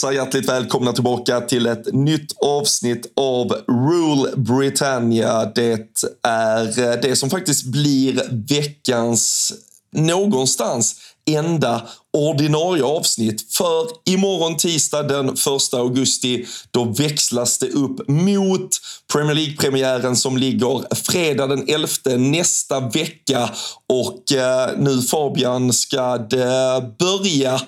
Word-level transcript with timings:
hälsar 0.00 0.12
hjärtligt 0.12 0.48
välkomna 0.48 0.92
tillbaka 0.92 1.40
till 1.40 1.66
ett 1.66 1.94
nytt 1.94 2.32
avsnitt 2.42 3.12
av 3.16 3.52
Rule 3.68 4.36
Britannia. 4.36 5.44
Det 5.54 6.04
är 6.22 6.78
eh, 6.78 7.00
det 7.02 7.16
som 7.16 7.30
faktiskt 7.30 7.64
blir 7.64 8.22
veckans 8.48 9.52
någonstans 9.92 10.96
enda 11.30 11.82
ordinarie 12.12 12.84
avsnitt. 12.84 13.52
För 13.52 13.86
imorgon 14.04 14.56
tisdag 14.56 15.02
den 15.02 15.28
1 15.28 15.38
augusti 15.72 16.46
då 16.70 16.84
växlas 16.84 17.58
det 17.58 17.68
upp 17.68 18.08
mot 18.08 18.70
Premier 19.12 19.34
League-premiären 19.34 20.16
som 20.16 20.36
ligger 20.36 20.94
fredag 20.94 21.46
den 21.46 21.68
11 21.68 21.88
nästa 22.16 22.80
vecka. 22.80 23.50
Och 23.88 24.32
eh, 24.32 24.70
nu 24.78 25.02
Fabian 25.02 25.72
ska 25.72 26.18
det 26.18 26.82
börja 26.98 27.60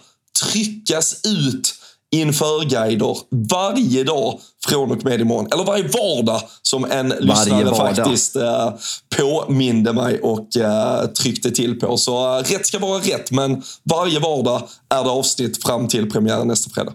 tryckas 0.42 1.20
ut 1.26 1.81
införguider 2.12 3.16
varje 3.50 4.04
dag 4.04 4.40
från 4.66 4.92
och 4.92 5.04
med 5.04 5.20
imorgon. 5.20 5.48
Eller 5.52 5.64
varje 5.64 5.88
vardag 5.88 6.42
som 6.62 6.84
en 6.84 7.08
lyssnare 7.08 7.74
faktiskt 7.74 8.36
eh, 8.36 8.72
påminde 9.16 9.92
mig 9.92 10.20
och 10.20 10.56
eh, 10.56 11.06
tryckte 11.06 11.50
till 11.50 11.80
på. 11.80 11.96
Så 11.96 12.38
eh, 12.38 12.42
rätt 12.42 12.66
ska 12.66 12.78
vara 12.78 12.98
rätt, 12.98 13.30
men 13.30 13.62
varje 13.90 14.20
vardag 14.20 14.62
är 14.88 15.04
det 15.04 15.10
avsnitt 15.10 15.62
fram 15.62 15.88
till 15.88 16.10
premiären 16.10 16.48
nästa 16.48 16.70
fredag. 16.70 16.92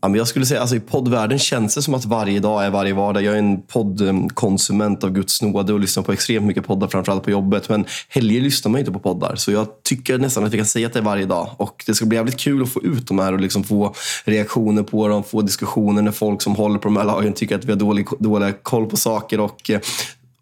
Jag 0.00 0.28
skulle 0.28 0.46
säga, 0.46 0.60
alltså 0.60 0.76
I 0.76 0.80
poddvärlden 0.80 1.38
känns 1.38 1.74
det 1.74 1.82
som 1.82 1.94
att 1.94 2.04
varje 2.04 2.40
dag 2.40 2.64
är 2.64 2.70
varje 2.70 2.94
vardag. 2.94 3.22
Jag 3.22 3.34
är 3.34 3.38
en 3.38 3.62
poddkonsument 3.62 5.04
av 5.04 5.10
Guds 5.10 5.42
nåde 5.42 5.72
och 5.72 5.80
lyssnar 5.80 6.02
på 6.02 6.12
extremt 6.12 6.46
mycket 6.46 6.66
poddar, 6.66 6.88
framförallt 6.88 7.22
på 7.22 7.30
jobbet. 7.30 7.68
Men 7.68 7.84
helger 8.08 8.40
lyssnar 8.40 8.72
man 8.72 8.78
inte 8.78 8.92
på 8.92 8.98
poddar. 8.98 9.36
Så 9.36 9.52
jag 9.52 9.66
tycker 9.82 10.18
nästan 10.18 10.44
att 10.44 10.52
vi 10.52 10.56
kan 10.56 10.66
säga 10.66 10.86
att 10.86 10.92
det 10.92 10.98
är 10.98 11.02
varje 11.02 11.26
dag. 11.26 11.50
Och 11.56 11.84
Det 11.86 11.94
ska 11.94 12.06
bli 12.06 12.16
jävligt 12.16 12.36
kul 12.36 12.62
att 12.62 12.68
få 12.68 12.82
ut 12.82 13.06
de 13.06 13.18
här 13.18 13.32
och 13.32 13.40
liksom 13.40 13.64
få 13.64 13.94
reaktioner 14.24 14.82
på 14.82 15.08
dem, 15.08 15.24
få 15.24 15.42
diskussioner 15.42 16.02
när 16.02 16.12
folk 16.12 16.42
som 16.42 16.56
håller 16.56 16.78
på 16.78 16.88
de 16.88 16.96
här 16.96 17.04
lagen 17.04 17.32
tycker 17.32 17.56
att 17.58 17.64
vi 17.64 17.72
har 17.72 17.78
dålig, 17.78 18.06
dålig 18.18 18.62
koll 18.62 18.86
på 18.86 18.96
saker. 18.96 19.40
Och 19.40 19.70
eh, 19.70 19.80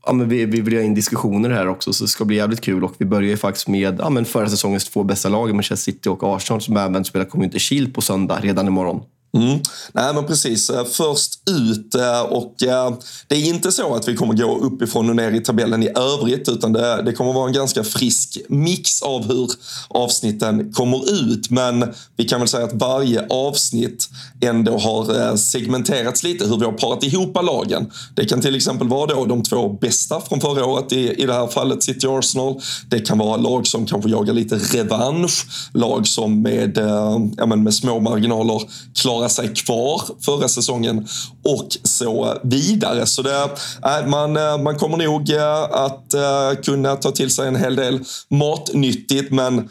ja, 0.06 0.12
men 0.12 0.28
vi, 0.28 0.44
vi 0.44 0.60
vill 0.60 0.74
ha 0.74 0.82
in 0.82 0.94
diskussioner 0.94 1.50
här 1.50 1.68
också, 1.68 1.92
så 1.92 2.04
det 2.04 2.08
ska 2.08 2.24
bli 2.24 2.36
jävligt 2.36 2.60
kul. 2.60 2.84
Och 2.84 2.94
vi 2.98 3.04
börjar 3.04 3.30
ju 3.30 3.36
faktiskt 3.36 3.68
med 3.68 3.96
ja, 3.98 4.10
men 4.10 4.24
förra 4.24 4.48
säsongens 4.48 4.84
två 4.84 5.02
bästa 5.02 5.28
lag, 5.28 5.54
Manchester 5.54 5.92
City 5.92 6.08
och 6.08 6.36
Arsenal, 6.36 6.60
som 6.60 6.76
även 6.76 7.04
spelar 7.04 7.26
Community 7.26 7.58
Shield 7.58 7.94
på 7.94 8.00
söndag, 8.00 8.38
redan 8.42 8.66
imorgon. 8.66 9.02
Mm. 9.34 9.60
Nej 9.92 10.14
men 10.14 10.26
precis, 10.26 10.70
eh, 10.70 10.84
först 10.84 11.48
ut 11.50 11.94
eh, 11.94 12.20
och 12.20 12.62
eh, 12.62 12.94
det 13.28 13.34
är 13.34 13.46
inte 13.46 13.72
så 13.72 13.94
att 13.94 14.08
vi 14.08 14.16
kommer 14.16 14.34
gå 14.34 14.58
uppifrån 14.58 15.10
och 15.10 15.16
ner 15.16 15.30
i 15.30 15.40
tabellen 15.40 15.82
i 15.82 15.88
övrigt 15.96 16.48
utan 16.48 16.72
det, 16.72 17.02
det 17.02 17.12
kommer 17.12 17.32
vara 17.32 17.46
en 17.46 17.52
ganska 17.52 17.84
frisk 17.84 18.38
mix 18.48 19.02
av 19.02 19.28
hur 19.28 19.50
avsnitten 19.88 20.72
kommer 20.72 21.12
ut. 21.12 21.50
Men 21.50 21.94
vi 22.16 22.24
kan 22.24 22.40
väl 22.40 22.48
säga 22.48 22.64
att 22.64 22.72
varje 22.72 23.26
avsnitt 23.26 24.08
ändå 24.40 24.78
har 24.78 25.36
segmenterats 25.36 26.22
lite 26.22 26.46
hur 26.46 26.58
vi 26.58 26.64
har 26.64 26.72
parat 26.72 27.04
ihop 27.04 27.36
lagen. 27.42 27.90
Det 28.14 28.24
kan 28.24 28.40
till 28.40 28.56
exempel 28.56 28.88
vara 28.88 29.06
då 29.06 29.24
de 29.24 29.42
två 29.42 29.68
bästa 29.68 30.20
från 30.20 30.40
förra 30.40 30.66
året, 30.66 30.92
i, 30.92 31.22
i 31.22 31.26
det 31.26 31.32
här 31.32 31.46
fallet 31.46 31.82
City 31.82 32.06
Arsenal. 32.06 32.60
Det 32.90 33.00
kan 33.00 33.18
vara 33.18 33.36
lag 33.36 33.66
som 33.66 33.86
kanske 33.86 34.10
jagar 34.10 34.34
lite 34.34 34.56
revansch, 34.56 35.46
lag 35.72 36.06
som 36.06 36.42
med, 36.42 36.78
ja, 37.36 37.46
men 37.46 37.62
med 37.62 37.74
små 37.74 38.00
marginaler 38.00 38.62
klarar 38.94 39.23
klara 39.24 39.28
sig 39.28 39.54
kvar 39.54 40.02
förra 40.20 40.48
säsongen 40.48 41.08
och 41.44 41.68
så 41.82 42.38
vidare. 42.42 43.06
Så 43.06 43.22
det, 43.22 43.50
eh, 43.84 44.06
man, 44.06 44.36
eh, 44.36 44.58
man 44.58 44.78
kommer 44.78 44.96
nog 44.96 45.30
eh, 45.30 45.62
att 45.62 46.14
kunna 46.64 46.96
ta 46.96 47.10
till 47.10 47.30
sig 47.30 47.48
en 47.48 47.56
hel 47.56 47.76
del 47.76 48.00
matnyttigt 48.30 49.32
men 49.32 49.68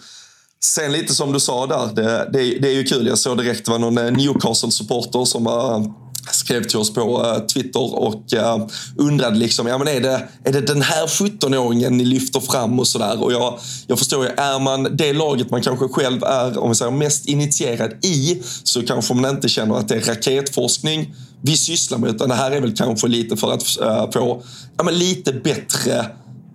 Sen 0.64 0.92
lite 0.92 1.14
som 1.14 1.34
du 1.34 1.40
sa 1.40 1.68
där, 1.68 1.96
det, 1.96 2.30
det, 2.34 2.60
det 2.60 2.68
är 2.68 2.74
ju 2.74 2.84
kul. 2.84 3.08
Jag 3.08 3.18
såg 3.18 3.38
direkt 3.38 3.66
det 3.66 3.72
var 3.72 3.80
någon 3.80 3.96
Newcastle-supporter 3.96 5.26
som 5.26 5.44
var 5.44 5.94
skrev 6.32 6.64
till 6.64 6.78
oss 6.78 6.94
på 6.94 7.26
eh, 7.26 7.46
Twitter 7.46 7.96
och 7.96 8.34
eh, 8.34 8.68
undrade 8.98 9.38
liksom, 9.38 9.68
ja 9.68 9.78
men 9.78 9.88
är 9.88 10.02
det, 10.02 10.28
är 10.44 10.52
det 10.52 10.62
den 10.62 10.82
här 10.82 11.08
17-åringen 11.08 11.90
ni 11.90 12.06
lyfter 12.06 12.40
fram 12.40 12.80
och 12.80 12.88
sådär? 12.88 13.24
Och 13.24 13.34
jag, 13.34 13.60
jag 13.88 14.00
förstår 14.00 14.26
ju, 14.26 14.32
är 14.38 14.60
man 14.60 14.98
det 14.98 15.14
laget 15.14 15.52
man 15.52 15.62
kanske 15.62 15.88
själv 15.88 16.24
är 16.24 16.58
om 16.58 16.70
vi 16.70 16.76
säger, 16.76 16.92
mest 16.92 17.26
initierad 17.26 18.06
i 18.06 18.42
så 18.64 18.82
kanske 18.82 19.14
man 19.14 19.30
inte 19.30 19.50
känner 19.50 19.76
att 19.76 19.88
det 19.88 19.96
är 19.96 20.02
raketforskning 20.02 21.16
vi 21.42 21.58
sysslar 21.58 21.98
med, 21.98 22.10
utan 22.10 22.30
det 22.30 22.36
här 22.36 22.52
är 22.52 22.62
väl 22.62 22.76
kanske 22.76 23.08
lite 23.08 23.38
för 23.38 23.52
att 23.54 23.82
eh, 23.82 24.12
få 24.12 24.44
ja, 24.78 24.84
men 24.84 25.00
lite 25.00 25.34
bättre 25.34 26.06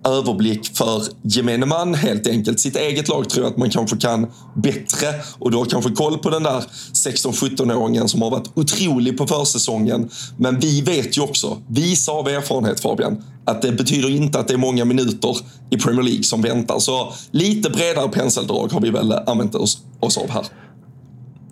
överblick 0.07 0.77
för 0.77 1.03
gemene 1.23 1.65
man 1.65 1.93
helt 1.93 2.27
enkelt. 2.27 2.59
Sitt 2.59 2.75
eget 2.75 3.07
lag 3.07 3.29
tror 3.29 3.45
jag 3.45 3.51
att 3.51 3.57
man 3.57 3.69
kanske 3.69 3.97
kan 3.97 4.27
bättre 4.55 5.07
och 5.39 5.51
du 5.51 5.57
har 5.57 5.65
kanske 5.65 5.91
koll 5.91 6.17
på 6.17 6.29
den 6.29 6.43
där 6.43 6.63
16-17-åringen 6.93 8.07
som 8.07 8.21
har 8.21 8.29
varit 8.29 8.51
otrolig 8.53 9.17
på 9.17 9.27
försäsongen. 9.27 10.09
Men 10.37 10.59
vi 10.59 10.81
vet 10.81 11.17
ju 11.17 11.21
också, 11.21 11.57
visa 11.67 12.11
av 12.11 12.27
erfarenhet 12.27 12.79
Fabian, 12.79 13.23
att 13.45 13.61
det 13.61 13.71
betyder 13.71 14.09
inte 14.09 14.39
att 14.39 14.47
det 14.47 14.53
är 14.53 14.57
många 14.57 14.85
minuter 14.85 15.37
i 15.69 15.77
Premier 15.77 16.03
League 16.03 16.23
som 16.23 16.41
väntar. 16.41 16.79
Så 16.79 17.13
lite 17.31 17.69
bredare 17.69 18.09
penseldrag 18.09 18.71
har 18.71 18.81
vi 18.81 18.89
väl 18.89 19.11
använt 19.11 19.55
oss, 19.55 19.77
oss 19.99 20.17
av 20.17 20.29
här. 20.29 20.45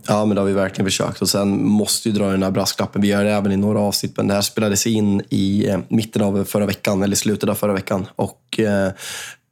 Ja, 0.07 0.25
men 0.25 0.35
det 0.35 0.41
har 0.41 0.45
vi 0.47 0.53
verkligen 0.53 0.85
försökt. 0.85 1.21
Och 1.21 1.29
sen 1.29 1.65
måste 1.65 2.09
vi 2.09 2.17
dra 2.17 2.31
den 2.31 2.43
här 2.43 2.51
brasklappen. 2.51 3.01
Vi 3.01 3.07
gör 3.07 3.23
det 3.23 3.31
även 3.31 3.51
i 3.51 3.57
några 3.57 3.79
avsnitt, 3.79 4.17
men 4.17 4.27
det 4.27 4.33
här 4.33 4.41
spelades 4.41 4.87
in 4.87 5.21
i 5.29 5.69
eh, 5.69 5.79
mitten 5.87 6.21
av 6.21 6.43
förra 6.43 6.65
veckan, 6.65 7.03
eller 7.03 7.15
slutet 7.15 7.49
av 7.49 7.55
förra 7.55 7.73
veckan. 7.73 8.07
Och 8.15 8.59
eh, 8.59 8.91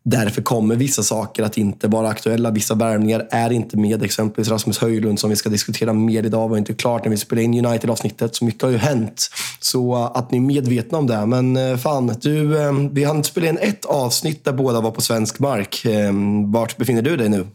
Därför 0.08 0.42
kommer 0.42 0.76
vissa 0.76 1.04
saker 1.04 1.44
att 1.44 1.58
inte 1.58 1.88
vara 1.88 2.10
aktuella. 2.10 2.52
Vissa 2.52 2.76
värvningar 2.76 3.28
är 3.32 3.52
inte 3.52 3.78
med. 3.78 4.04
Exempelvis 4.04 4.52
Rasmus 4.52 4.78
Höjlund 4.78 5.20
som 5.20 5.30
vi 5.30 5.36
ska 5.36 5.50
diskutera 5.50 5.94
mer 5.94 6.24
idag 6.24 6.50
var 6.50 6.58
inte 6.58 6.74
klart 6.74 7.04
när 7.04 7.10
vi 7.12 7.18
spelade 7.18 7.44
in 7.44 7.66
United-avsnittet. 7.66 8.36
Så 8.36 8.46
mycket 8.46 8.62
har 8.62 8.70
ju 8.70 8.78
hänt. 8.78 9.30
Så 9.60 9.94
eh, 9.94 10.12
att 10.14 10.32
ni 10.32 10.38
är 10.38 10.42
medvetna 10.42 10.98
om 10.98 11.08
det. 11.08 11.26
Men 11.26 11.58
eh, 11.58 11.78
fan, 11.78 12.16
du, 12.22 12.48
vi 12.92 13.04
hann 13.04 13.24
spela 13.24 13.48
in 13.48 13.58
ett 13.58 13.86
avsnitt 13.86 14.46
där 14.46 14.54
båda 14.54 14.82
var 14.82 14.92
på 14.92 15.02
svensk 15.02 15.40
mark. 15.40 15.86
Vart 16.46 16.78
befinner 16.78 17.02
du 17.02 17.18
dig 17.18 17.30
nu? 17.30 17.48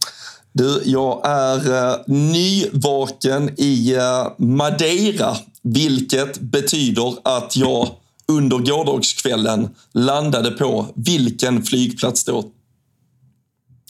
Du, 0.53 0.83
jag 0.85 1.21
är 1.25 1.91
eh, 1.91 1.97
nyvaken 2.07 3.51
i 3.57 3.95
eh, 3.95 4.33
Madeira, 4.39 5.37
vilket 5.63 6.41
betyder 6.41 7.15
att 7.23 7.57
jag 7.57 7.89
under 8.29 8.59
gårdagskvällen 8.59 9.69
landade 9.93 10.51
på 10.51 10.87
vilken 10.95 11.63
flygplats 11.63 12.25
då? 12.25 12.45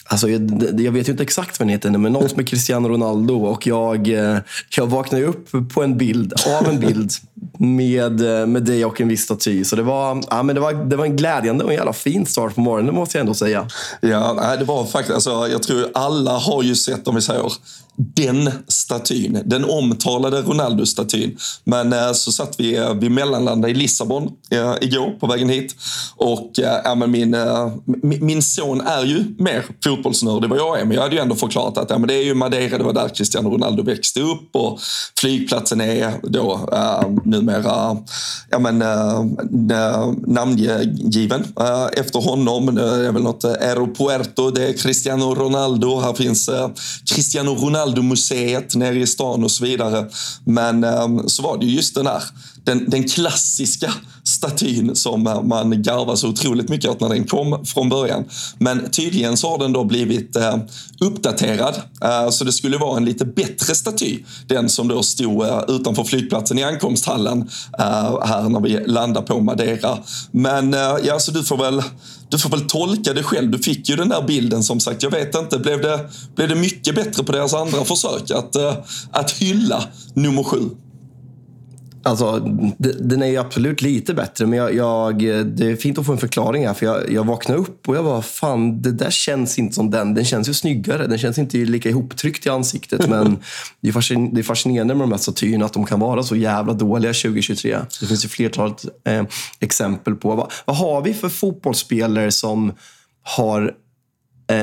Alltså, 0.05 0.29
jag, 0.29 0.81
jag, 0.81 0.93
vet 0.93 1.09
ju 1.09 1.13
inte 1.13 1.23
exakt 1.23 1.59
vad 1.59 1.69
den 1.69 1.73
heter, 1.73 1.91
men 1.91 2.13
något 2.13 2.37
med 2.37 2.49
Cristiano 2.49 2.89
Ronaldo. 2.89 3.35
Och 3.35 3.67
jag, 3.67 4.09
eh, 4.09 4.39
jag 4.77 4.87
vaknade 4.87 5.25
upp 5.25 5.73
på 5.75 5.83
en 5.83 5.99
bild, 5.99 6.33
av 6.47 6.69
en 6.69 6.81
bild 6.81 7.13
med, 7.59 8.41
eh, 8.41 8.47
med 8.47 8.65
dig 8.65 8.85
och 8.85 9.01
en 9.01 9.09
viss 9.09 9.23
staty. 9.23 9.65
Så 9.65 9.77
det 9.77 9.83
var, 9.83 10.23
ja, 10.31 10.43
men 10.43 10.55
det 10.55 10.61
var, 10.61 10.73
det 10.73 10.97
var 10.97 11.05
en 11.05 11.17
glädjande 11.17 11.65
och 11.65 11.71
en 11.71 11.77
jävla 11.77 11.93
fin 11.93 12.27
start 12.27 12.55
på 12.55 12.61
morgonen, 12.61 12.95
måste 12.95 13.19
jag 13.19 13.21
ändå 13.21 13.35
säga. 13.35 13.69
Ja, 14.01 14.57
det 14.59 14.65
var 14.65 14.85
faktiskt, 14.85 15.15
alltså, 15.15 15.49
jag 15.49 15.63
tror 15.63 15.87
alla 15.95 16.39
har 16.39 16.63
ju 16.63 16.77
sett, 16.77 17.09
om 17.09 17.15
vi 17.15 17.21
säger 17.21 17.53
den 17.97 18.51
statyn, 18.69 19.43
den 19.45 19.65
omtalade 19.65 20.43
Ronaldo-statyn. 20.43 21.37
Men 21.65 21.93
eh, 21.93 22.13
så 22.13 22.33
satt 22.33 22.61
vi, 22.61 22.77
eh, 22.77 22.95
vi 22.95 23.09
mellanlandade 23.09 23.73
i 23.73 23.75
Lissabon 23.75 24.33
eh, 24.51 24.75
igår 24.81 25.11
på 25.21 25.27
vägen 25.27 25.49
hit. 25.49 25.77
Och 26.17 26.59
eh, 26.59 26.97
men 26.97 27.11
min, 27.11 27.35
eh, 27.35 27.73
min 28.03 28.43
son 28.43 28.81
är 28.81 29.05
ju 29.05 29.25
mer 29.39 29.65
fotbollsnörd 29.85 30.45
än 30.45 30.51
vad 30.51 30.59
jag 30.59 30.81
är, 30.81 30.85
men 30.85 30.95
jag 30.95 31.03
hade 31.03 31.15
ju 31.15 31.21
ändå 31.21 31.35
förklarat 31.35 31.79
att 31.79 31.91
ja, 31.91 31.99
men 31.99 32.09
det 32.09 32.15
är 32.15 32.23
ju 32.23 32.35
Madeira, 32.35 32.79
det 32.79 32.85
var 32.85 32.93
där 32.93 33.09
Cristiano 33.09 33.51
Ronaldo 33.51 33.83
växte 33.83 34.21
upp 34.21 34.49
och 34.53 34.81
flygplatsen 35.21 35.81
är 35.81 36.15
då 36.23 36.69
eh, 36.73 37.05
numera 37.31 37.97
ja, 38.51 38.59
men, 38.59 38.83
eh, 38.83 39.19
eh, 39.79 40.13
namngiven 40.27 41.45
eh, 41.61 41.87
efter 41.93 42.21
honom. 42.21 42.75
Det 42.75 43.07
är 43.07 43.13
väl 43.13 43.23
något 43.23 43.45
Aeropuerto, 43.45 44.51
det 44.51 44.69
är 44.69 44.73
Cristiano 44.73 45.35
Ronaldo. 45.35 46.01
Här 46.01 46.15
finns 46.15 46.51
Cristiano 47.05 47.55
Ronaldo 47.55 48.03
museet 48.03 48.75
nere 48.75 48.99
i 48.99 49.07
stan 49.07 49.45
och 49.45 49.51
så 49.51 49.65
vidare. 49.65 50.07
Men 50.45 50.85
så 51.29 51.43
var 51.43 51.59
det 51.59 51.67
ju 51.67 51.77
just 51.77 51.95
den 51.95 52.07
här 52.07 52.23
den, 52.71 52.91
den 52.91 53.09
klassiska 53.09 53.95
statyn 54.25 54.97
som 54.97 55.23
man 55.23 55.83
garvar 55.83 56.17
så 56.17 56.29
otroligt 56.29 56.69
mycket 56.69 56.91
åt 56.91 57.01
när 57.01 57.09
den 57.09 57.25
kom 57.25 57.65
från 57.67 57.89
början. 57.89 58.25
Men 58.59 58.91
tydligen 58.91 59.37
så 59.37 59.51
har 59.51 59.59
den 59.59 59.73
då 59.73 59.85
blivit 59.85 60.37
eh, 60.37 60.57
uppdaterad. 61.01 61.75
Eh, 62.03 62.31
så 62.31 62.45
det 62.45 62.53
skulle 62.53 62.79
vara 62.79 62.97
en 62.97 63.05
lite 63.05 63.25
bättre 63.25 63.75
staty. 63.75 64.19
Den 64.47 64.69
som 64.69 64.89
då 64.89 65.03
stod 65.03 65.43
eh, 65.43 65.61
utanför 65.69 66.05
flygplatsen 66.05 66.59
i 66.59 66.63
ankomsthallen 66.63 67.51
eh, 67.79 68.27
här 68.27 68.49
när 68.49 68.61
vi 68.61 68.87
landar 68.87 69.23
på 69.23 69.41
Madeira. 69.41 69.99
Men 70.31 70.75
eh, 70.75 70.97
ja, 71.05 71.19
så 71.19 71.31
du 71.31 71.45
får 71.45 71.57
väl 71.57 71.83
du 72.29 72.39
får 72.39 72.51
väl 72.51 72.61
tolka 72.61 73.13
det 73.13 73.23
själv. 73.23 73.51
Du 73.51 73.59
fick 73.59 73.89
ju 73.89 73.97
den 73.97 74.09
där 74.09 74.23
bilden 74.23 74.63
som 74.63 74.81
sagt. 74.81 75.03
Jag 75.03 75.11
vet 75.11 75.35
inte, 75.35 75.59
blev 75.59 75.83
det, 75.83 76.11
blev 76.37 76.49
det 76.49 76.55
mycket 76.55 76.95
bättre 76.95 77.25
på 77.25 77.33
deras 77.33 77.55
andra 77.55 77.85
försök 77.85 78.31
att, 78.31 78.57
eh, 78.57 78.75
att 79.11 79.31
hylla 79.31 79.85
nummer 80.15 80.43
sju? 80.43 80.71
Alltså, 82.03 82.39
den 82.79 83.23
är 83.23 83.27
ju 83.27 83.37
absolut 83.37 83.83
lite 83.83 84.15
bättre, 84.15 84.47
men 84.47 84.59
jag, 84.59 84.75
jag, 84.75 85.19
det 85.45 85.67
är 85.71 85.77
fint 85.77 85.99
att 85.99 86.07
få 86.07 86.13
en 86.13 86.19
förklaring 86.19 86.67
här. 86.67 86.75
För 86.75 86.87
jag, 86.87 87.13
jag 87.13 87.27
vaknade 87.27 87.61
upp 87.61 87.89
och 87.89 87.97
jag 87.97 88.05
bara, 88.05 88.23
fan, 88.23 88.83
det 88.83 88.93
där 88.93 89.11
känns 89.11 89.59
inte 89.59 89.75
som 89.75 89.91
den. 89.91 90.15
Den 90.15 90.25
känns 90.25 90.49
ju 90.49 90.55
snyggare. 90.55 91.07
Den 91.07 91.19
känns 91.19 91.39
inte 91.39 91.57
lika 91.57 91.89
ihoptryckt 91.89 92.47
i 92.47 92.49
ansiktet. 92.49 93.09
Men 93.09 93.39
det 93.81 93.89
är, 93.89 94.43
fascinerande 94.43 94.95
med 94.95 95.03
de 95.03 95.13
här 95.13 95.19
statyerna, 95.19 95.65
att 95.65 95.73
de 95.73 95.87
kan 95.87 96.01
vara 96.01 96.23
så 96.23 96.37
jävla 96.37 96.73
dåliga 96.73 97.13
2023. 97.13 97.79
Det 98.01 98.07
finns 98.07 98.25
ju 98.25 98.29
flertalet 98.29 98.85
eh, 99.05 99.25
exempel 99.61 100.15
på. 100.15 100.35
Vad, 100.35 100.53
vad 100.65 100.77
har 100.77 101.03
vi 101.03 101.15
för 101.15 101.29
fotbollsspelare 101.29 102.31
som 102.31 102.73
har 103.23 103.75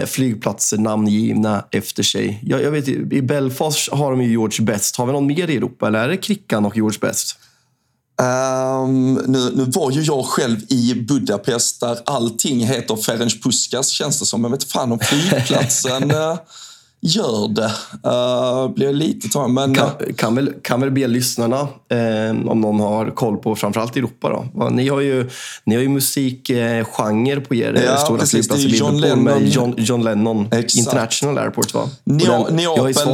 flygplatser 0.06 0.78
namngivna 0.78 1.66
efter 1.72 2.04
sig. 2.04 2.40
Jag, 2.44 2.64
jag 2.64 2.72
vet, 2.72 2.88
I 2.88 3.22
Belfast 3.22 3.92
har 3.92 4.12
de 4.12 4.22
ju 4.22 4.30
George 4.30 4.66
Best. 4.66 4.96
Har 4.96 5.06
vi 5.06 5.12
någon 5.12 5.28
mer 5.28 5.50
i 5.50 5.58
Europa 5.58 5.88
eller 5.88 6.00
är 6.00 6.08
det 6.08 6.18
Krickan 6.18 6.66
och 6.66 6.76
George 6.76 7.00
Best? 7.02 7.38
Um, 8.22 9.14
nu, 9.14 9.52
nu 9.56 9.66
var 9.66 9.92
ju 9.92 10.02
jag 10.02 10.26
själv 10.26 10.60
i 10.70 10.94
Budapest 11.08 11.80
där 11.80 12.00
allting 12.06 12.66
heter 12.66 12.96
Ferenc 12.96 13.42
Puskas 13.42 13.90
känns 13.90 14.20
det 14.20 14.26
som. 14.26 14.44
Jag 14.44 14.52
vet 14.52 14.64
fan 14.64 14.92
om 14.92 15.00
flygplatsen 15.00 16.12
uh, 16.12 16.38
gör 17.02 17.48
det. 17.48 17.72
Uh, 18.10 18.74
blir 18.74 18.94
lite 18.94 19.30
tagen, 19.30 19.54
men... 19.54 19.76
Kan, 19.76 19.90
kan, 20.18 20.36
väl, 20.36 20.54
kan 20.62 20.82
väl 20.82 20.92
be 20.92 21.08
lyssnarna, 21.08 21.60
eh, 21.90 22.50
om 22.50 22.62
någon 22.62 22.80
har 22.80 23.12
koll 23.12 23.38
på 23.38 23.56
framförallt 23.56 23.96
Europa. 23.96 24.48
Då. 24.54 24.70
Ni 24.70 24.88
har 24.88 25.02
ju, 25.02 25.30
ni 25.64 25.76
har 25.76 25.82
ju 25.82 25.90
musikgenre 25.90 27.42
på 27.42 27.56
er 27.56 27.84
ja, 27.86 27.98
stora 27.98 28.26
flygplats 28.26 28.64
i 28.64 28.68
Liverpool 28.68 29.02
Lennon. 29.02 29.24
med 29.24 29.48
John, 29.48 29.74
John 29.78 30.04
Lennon 30.04 30.48
Exakt. 30.52 30.76
International 30.76 31.38
Airport. 31.38 31.74
Va? 31.74 31.90
Nea, 32.04 32.50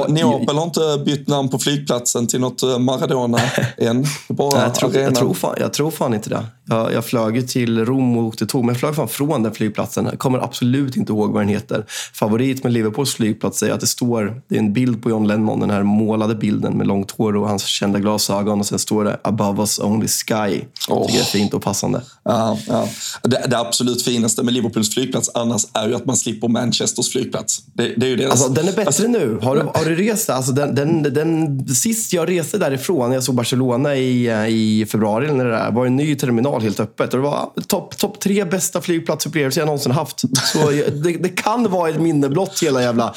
Neapel, 0.07 0.56
har 0.56 0.63
inte 0.63 1.03
bytt 1.06 1.27
namn 1.27 1.50
på 1.50 1.59
flygplatsen 1.59 2.27
till 2.27 2.39
något 2.39 2.63
eh, 2.63 2.80
Maradona 2.80 3.39
än. 3.77 4.06
Bara 4.27 4.62
jag, 4.62 4.75
tror, 4.75 4.95
jag, 4.95 5.15
tror 5.15 5.33
fan, 5.33 5.56
jag 5.59 5.74
tror 5.74 5.91
fan 5.91 6.13
inte 6.13 6.30
det. 6.30 6.45
Jag, 6.65 6.94
jag 6.94 7.06
flög 7.06 7.50
till 7.50 7.85
Rom 7.85 8.18
och 8.18 8.24
åkte 8.24 8.45
tåg, 8.45 8.63
men 8.65 8.74
jag 8.74 8.80
flög 8.80 8.95
fan 8.95 9.07
från 9.07 9.44
den 9.44 9.53
flygplatsen. 9.53 10.06
Jag 10.06 10.19
kommer 10.19 10.39
absolut 10.39 10.95
inte 10.95 11.12
ihåg 11.12 11.31
vad 11.31 11.41
den 11.41 11.50
heter. 11.50 11.85
Favorit 12.13 12.63
med 12.63 12.74
Liverpools 12.74 13.13
flygplats 13.13 13.63
är 13.63 13.72
att 13.73 13.81
det 13.81 13.87
står, 13.87 14.41
det 14.47 14.55
är 14.55 14.59
en 14.59 14.73
bild 14.73 15.03
på 15.03 15.09
John 15.09 15.27
Lennon, 15.27 15.59
den 15.59 15.69
här 15.69 15.83
målade 15.83 16.35
bilden 16.35 16.77
med 16.77 16.87
långt 16.87 17.11
hår 17.11 17.35
och 17.35 17.49
hans 17.49 17.63
kända 17.63 17.99
glasögon 17.99 18.59
och 18.59 18.65
sen 18.65 18.79
står 18.79 19.03
det 19.03 19.19
“Above 19.23 19.61
us 19.61 19.79
only 19.79 20.07
sky”. 20.07 20.61
Oh. 20.89 21.07
Det 21.07 21.19
är 21.19 21.23
fint 21.23 21.53
och 21.53 21.61
passande. 21.61 22.01
Ja, 22.23 22.57
ja. 22.67 22.87
Det, 23.21 23.45
det, 23.47 23.57
absolut 23.57 24.01
finaste 24.01 24.43
med 24.43 24.53
Liverpools 24.53 24.93
flygplats 24.93 25.31
annars 25.33 25.65
är 25.73 25.87
ju 25.87 25.95
att 25.95 26.05
man 26.05 26.17
slipper 26.17 26.47
Manchesters 26.47 27.11
flygplats. 27.11 27.63
Det, 27.73 27.93
det 27.97 28.05
är 28.05 28.09
ju 28.09 28.15
deras... 28.15 28.31
alltså, 28.31 28.49
den 28.49 28.67
är 28.67 28.71
bättre 28.71 28.85
alltså, 28.85 29.07
nu. 29.07 29.39
Har 29.41 29.55
du, 29.55 29.61
har 29.61 29.85
du 29.85 29.95
rest 29.95 30.29
alltså, 30.29 30.51
den, 30.51 30.75
den, 30.75 31.03
den, 31.03 31.67
Sist 31.67 32.13
jag 32.13 32.29
reste 32.29 32.57
därifrån, 32.57 33.09
när 33.09 33.15
jag 33.15 33.23
såg 33.23 33.35
Barcelona 33.35 33.95
i, 33.95 34.29
i 34.49 34.85
februari, 34.85 35.31
när 35.31 35.45
det 35.45 35.51
där, 35.51 35.71
var 35.71 35.85
en 35.85 35.95
ny 35.95 36.15
terminal 36.15 36.61
helt 36.61 36.79
öppet. 36.79 37.13
Och 37.13 37.19
det 37.19 37.23
var 37.23 37.49
topp 37.67 37.97
top 37.97 38.19
tre 38.19 38.45
bästa 38.45 38.81
flygplatsupplevelser 38.81 39.61
jag 39.61 39.65
någonsin 39.65 39.91
haft. 39.91 40.19
Så 40.19 40.69
det, 40.69 41.23
det 41.23 41.29
kan 41.29 41.71
vara 41.71 41.89
ett 41.89 42.01
minne 42.01 42.29
blott 42.29 42.59
hela 42.63 42.81
jävla 42.81 43.13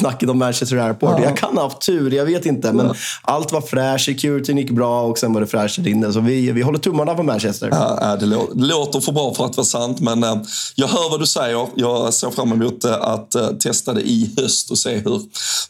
skitsnacket 0.00 0.30
om 0.30 0.38
Manchester 0.38 0.76
Airport. 0.76 1.14
Ja. 1.18 1.24
Jag 1.24 1.36
kan 1.36 1.56
ha 1.56 1.64
haft 1.64 1.80
tur, 1.80 2.14
jag 2.14 2.24
vet 2.24 2.46
inte. 2.46 2.72
Men 2.72 2.86
ja. 2.86 2.94
allt 3.22 3.52
var 3.52 3.60
fräscht, 3.60 4.04
securityn 4.04 4.58
gick 4.58 4.70
bra 4.70 5.02
och 5.02 5.18
sen 5.18 5.32
var 5.32 5.40
det 5.40 5.46
fräscht 5.46 5.76
där 5.76 5.90
inne. 5.90 6.12
Så 6.12 6.20
vi, 6.20 6.52
vi 6.52 6.62
håller 6.62 6.78
tummarna 6.78 7.16
för 7.16 7.22
Manchester. 7.22 7.68
Ja, 7.72 8.16
det, 8.20 8.26
låter, 8.26 8.54
det 8.54 8.66
låter 8.66 9.00
för 9.00 9.12
bra 9.12 9.34
för 9.34 9.44
att 9.44 9.56
vara 9.56 9.64
sant, 9.64 10.00
men 10.00 10.24
äh, 10.24 10.36
jag 10.74 10.88
hör 10.88 11.10
vad 11.10 11.20
du 11.20 11.26
säger. 11.26 11.66
Jag 11.74 12.14
ser 12.14 12.30
fram 12.30 12.52
emot 12.52 12.84
äh, 12.84 12.92
att 12.92 13.34
äh, 13.34 13.48
testa 13.48 13.92
det 13.92 14.00
i 14.00 14.34
höst 14.36 14.70
och 14.70 14.78
se 14.78 14.94
hur, 14.94 15.20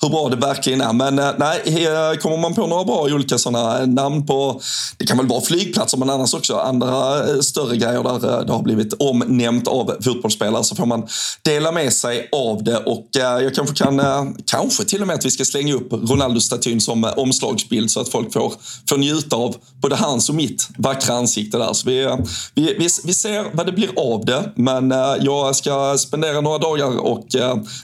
hur 0.00 0.08
bra 0.08 0.28
det 0.28 0.36
verkligen 0.36 0.80
är. 0.80 0.92
Men 0.92 1.14
nej, 1.14 2.16
kommer 2.16 2.36
man 2.36 2.54
på 2.54 2.66
några 2.66 2.84
bra 2.84 3.02
olika 3.02 3.38
sådana 3.38 3.86
namn 3.86 4.26
på, 4.26 4.60
det 4.96 5.06
kan 5.06 5.16
väl 5.16 5.26
vara 5.26 5.40
flygplatser, 5.40 5.98
men 5.98 6.10
annars 6.10 6.34
också 6.34 6.56
andra 6.56 7.18
större 7.42 7.76
grejer 7.76 8.02
där 8.02 8.44
det 8.44 8.52
har 8.52 8.62
blivit 8.62 8.94
omnämnt 8.98 9.68
av 9.68 9.96
fotbollsspelare 10.04 10.64
så 10.64 10.76
får 10.76 10.86
man 10.86 11.08
dela 11.42 11.72
med 11.72 11.92
sig 11.92 12.28
av 12.32 12.64
det. 12.64 12.76
Och 12.76 13.08
jag 13.12 13.54
kanske 13.54 13.84
kan, 13.84 14.00
Eh, 14.20 14.32
kanske 14.44 14.84
till 14.84 15.00
och 15.00 15.06
med 15.06 15.16
att 15.16 15.24
vi 15.24 15.30
ska 15.30 15.44
slänga 15.44 15.74
upp 15.74 15.92
Ronaldo-statyn 15.92 16.80
som 16.80 17.04
eh, 17.04 17.10
omslagsbild 17.10 17.90
så 17.90 18.00
att 18.00 18.08
folk 18.08 18.32
får, 18.32 18.54
får 18.88 18.98
njuta 18.98 19.36
av 19.36 19.56
både 19.82 19.96
hans 19.96 20.28
och 20.28 20.34
mitt 20.34 20.68
vackra 20.78 21.14
ansikte 21.14 21.58
där. 21.58 21.72
Så 21.72 21.88
vi, 21.88 22.02
eh, 22.02 22.16
vi, 22.54 22.62
vi, 22.78 22.88
vi 23.04 23.14
ser 23.14 23.56
vad 23.56 23.66
det 23.66 23.72
blir 23.72 23.90
av 23.96 24.24
det. 24.24 24.52
Men 24.54 24.90
jag 25.20 25.56
ska 25.56 25.98
spendera 25.98 26.40
några 26.40 26.58
dagar 26.58 26.98
och, 26.98 27.26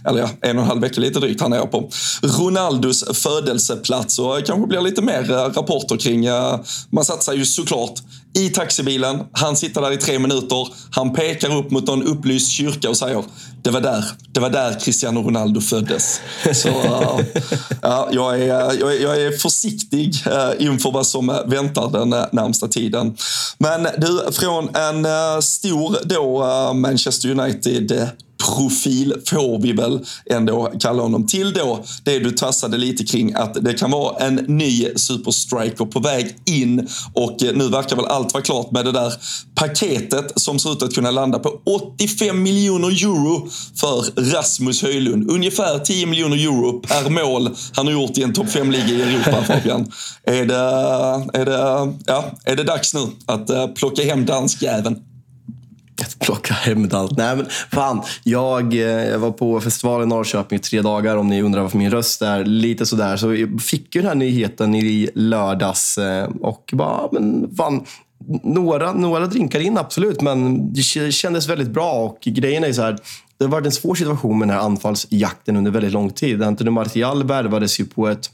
eller 0.05 0.21
ja, 0.21 0.29
en 0.41 0.57
och 0.57 0.63
en 0.63 0.69
halv 0.69 0.81
vecka 0.81 1.01
lite 1.01 1.21
drygt 1.21 1.41
här 1.41 1.49
nere 1.49 1.67
på 1.67 1.91
Ronaldos 2.23 3.05
födelseplats 3.23 4.19
och 4.19 4.45
kanske 4.47 4.67
blir 4.67 4.81
lite 4.81 5.03
mer 5.03 5.23
rapporter 5.55 5.97
kring, 5.97 6.27
man 6.91 7.05
satsar 7.05 7.33
ju 7.33 7.45
såklart 7.45 8.03
i 8.37 8.49
taxibilen. 8.49 9.25
Han 9.33 9.57
sitter 9.57 9.81
där 9.81 9.93
i 9.93 9.97
tre 9.97 10.19
minuter. 10.19 10.69
Han 10.91 11.13
pekar 11.13 11.57
upp 11.57 11.71
mot 11.71 11.87
någon 11.87 12.03
upplyst 12.03 12.51
kyrka 12.51 12.91
och 12.91 12.97
säger 12.97 13.25
det 13.67 13.73
var 13.73 13.81
där, 13.81 14.05
det 14.33 14.41
var 14.41 14.51
där 14.51 14.81
Cristiano 14.81 15.23
Ronaldo 15.23 15.61
föddes. 15.61 16.21
Så, 16.55 16.69
uh, 16.69 17.21
ja, 17.83 18.09
jag, 18.13 18.43
är, 18.43 18.47
jag, 18.47 18.95
är, 18.95 19.03
jag 19.03 19.23
är 19.23 19.39
försiktig 19.39 20.15
uh, 20.27 20.67
inför 20.67 20.91
vad 20.91 21.07
som 21.07 21.27
väntar 21.47 21.91
den 21.91 22.13
uh, 22.13 22.25
närmsta 22.33 22.69
tiden. 22.69 23.17
Men 23.59 23.87
du, 23.99 24.33
från 24.33 24.75
en 24.75 25.07
uh, 25.07 25.41
stor 25.41 25.99
då 26.05 26.73
Manchester 26.75 27.31
United 27.31 28.11
profil 28.47 29.15
får 29.27 29.63
vi 29.63 29.73
väl 29.73 30.01
ändå 30.31 30.73
kalla 30.81 31.03
honom 31.03 31.27
till 31.27 31.53
då. 31.53 31.85
Det 32.05 32.19
du 32.19 32.31
tassade 32.31 32.77
lite 32.77 33.05
kring 33.05 33.35
att 33.35 33.65
det 33.65 33.75
kan 33.75 33.91
vara 33.91 34.27
en 34.27 34.35
ny 34.35 34.89
superstriker 34.97 35.85
på 35.85 36.01
väg 36.01 36.37
in 36.45 36.89
och 37.15 37.37
nu 37.55 37.69
verkar 37.69 37.97
väl 37.97 38.05
allt 38.05 38.35
vara 38.35 38.45
klart 38.45 38.71
med 38.71 38.85
det 38.85 38.93
där 38.93 39.13
paketet 39.55 40.33
som 40.41 40.59
ser 40.59 40.73
ut 40.73 40.83
att 40.83 40.95
kunna 40.95 41.11
landa 41.11 41.39
på 41.39 41.61
85 41.97 42.43
miljoner 42.43 42.89
euro 42.89 43.49
för 43.81 44.23
Rasmus 44.33 44.83
Höjlund. 44.83 45.31
Ungefär 45.31 45.79
10 45.79 46.07
miljoner 46.07 46.37
euro 46.37 46.81
per 46.81 47.11
mål 47.11 47.57
han 47.73 47.87
har 47.87 47.93
gjort 47.93 48.19
i 48.19 48.23
en 48.23 48.33
topp 48.33 48.47
5-liga 48.47 48.87
i 48.87 49.03
Europa, 49.03 49.43
Fabian. 49.47 49.93
Är 50.25 50.45
det, 50.45 50.55
är, 51.41 51.45
det, 51.45 51.95
ja, 52.07 52.31
är 52.45 52.57
det 52.57 52.65
dags 52.65 52.95
nu 52.95 53.01
att 53.27 53.51
eh, 53.51 53.67
plocka 53.67 54.03
hem 54.03 54.27
danskjäveln? 54.27 55.03
plocka 56.21 56.55
hem 56.55 56.89
allt. 56.93 57.17
Nej 57.17 57.37
men 57.37 57.47
fan, 57.71 58.03
jag, 58.23 58.75
eh, 58.75 58.81
jag 58.81 59.19
var 59.19 59.31
på 59.31 59.61
festival 59.61 60.03
i 60.03 60.07
Norrköping 60.07 60.57
i 60.57 60.63
tre 60.63 60.83
dagar 60.83 61.17
om 61.17 61.29
ni 61.29 61.43
undrar 61.43 61.63
varför 61.63 61.79
min 61.79 61.91
röst 61.91 62.23
är 62.23 62.45
lite 62.45 62.87
sådär. 62.87 63.17
Så 63.17 63.35
jag 63.35 63.63
fick 63.63 63.95
ju 63.95 64.01
den 64.01 64.09
här 64.09 64.15
nyheten 64.15 64.75
i 64.75 65.11
lördags 65.15 65.99
eh, 65.99 66.29
och 66.41 66.71
bara, 66.73 67.09
men 67.13 67.55
fan, 67.57 67.85
några, 68.43 68.93
några 68.93 69.27
drinkar 69.27 69.61
in 69.61 69.79
absolut, 69.79 70.21
men 70.21 70.73
det 70.73 70.83
kändes 71.13 71.49
väldigt 71.49 71.71
bra 71.71 71.93
och 71.93 72.19
grejen 72.21 72.65
är 72.65 72.73
så 72.73 72.83
här, 72.83 72.99
det 73.39 73.45
har 73.45 73.51
varit 73.51 73.67
en 73.67 73.73
svår 73.73 73.95
situation 73.95 74.39
med 74.39 74.49
den 74.49 74.57
här 74.57 74.65
anfallsjakten 74.65 75.57
under 75.57 75.71
väldigt 75.71 75.93
lång 75.93 76.11
tid. 76.11 76.43
Antonio 76.43 76.71
Martial 76.71 77.25
värvades 77.25 77.81
ju 77.81 77.85
på 77.85 78.09
ett 78.09 78.31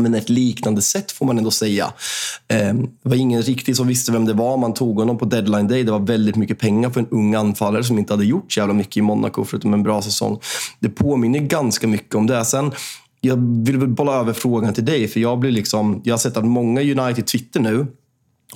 men 0.00 0.14
ett 0.14 0.28
liknande 0.28 0.82
sätt 0.82 1.12
får 1.12 1.26
man 1.26 1.38
ändå 1.38 1.50
säga. 1.50 1.92
Ehm, 2.48 2.82
det 3.02 3.08
var 3.08 3.16
ingen 3.16 3.42
riktigt 3.42 3.76
som 3.76 3.86
visste 3.86 4.12
vem 4.12 4.24
det 4.24 4.32
var. 4.32 4.56
Man 4.56 4.74
tog 4.74 4.98
honom 4.98 5.18
på 5.18 5.24
deadline 5.24 5.68
day. 5.68 5.82
Det 5.82 5.92
var 5.92 5.98
väldigt 5.98 6.36
mycket 6.36 6.58
pengar 6.58 6.90
för 6.90 7.00
en 7.00 7.08
ung 7.10 7.34
anfallare 7.34 7.84
som 7.84 7.98
inte 7.98 8.12
hade 8.12 8.24
gjort 8.24 8.52
så 8.52 8.60
jävla 8.60 8.74
mycket 8.74 8.96
i 8.96 9.02
Monaco 9.02 9.44
förutom 9.44 9.74
en 9.74 9.82
bra 9.82 10.02
säsong. 10.02 10.40
Det 10.80 10.88
påminner 10.88 11.38
ganska 11.38 11.86
mycket 11.86 12.14
om 12.14 12.26
det. 12.26 12.44
Sen, 12.44 12.72
jag 13.20 13.64
vill 13.64 13.88
bolla 13.88 14.12
över 14.12 14.32
frågan 14.32 14.74
till 14.74 14.84
dig, 14.84 15.08
för 15.08 15.20
jag 15.20 15.38
blir 15.38 15.52
liksom... 15.52 16.00
Jag 16.04 16.12
har 16.12 16.18
sett 16.18 16.36
att 16.36 16.44
många 16.44 16.80
United 16.80 17.26
Twitter 17.26 17.60
nu 17.60 17.86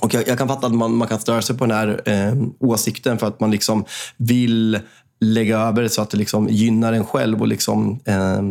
och 0.01 0.13
jag, 0.13 0.27
jag, 0.27 0.37
kan 0.37 0.47
fatta 0.47 0.67
att 0.67 0.73
man, 0.73 0.95
man 0.95 1.07
kan 1.07 1.19
störa 1.19 1.41
sig 1.41 1.57
på 1.57 1.65
den 1.65 1.77
här 1.77 2.01
eh, 2.05 2.43
åsikten 2.59 3.17
för 3.17 3.27
att 3.27 3.39
man 3.39 3.51
liksom 3.51 3.85
vill 4.17 4.79
lägga 5.21 5.59
över 5.59 5.87
så 5.87 6.01
att 6.01 6.09
det 6.09 6.17
liksom 6.17 6.47
gynnar 6.49 6.93
en 6.93 7.05
själv 7.05 7.41
och 7.41 7.47
liksom, 7.47 7.99
eh, 8.05 8.41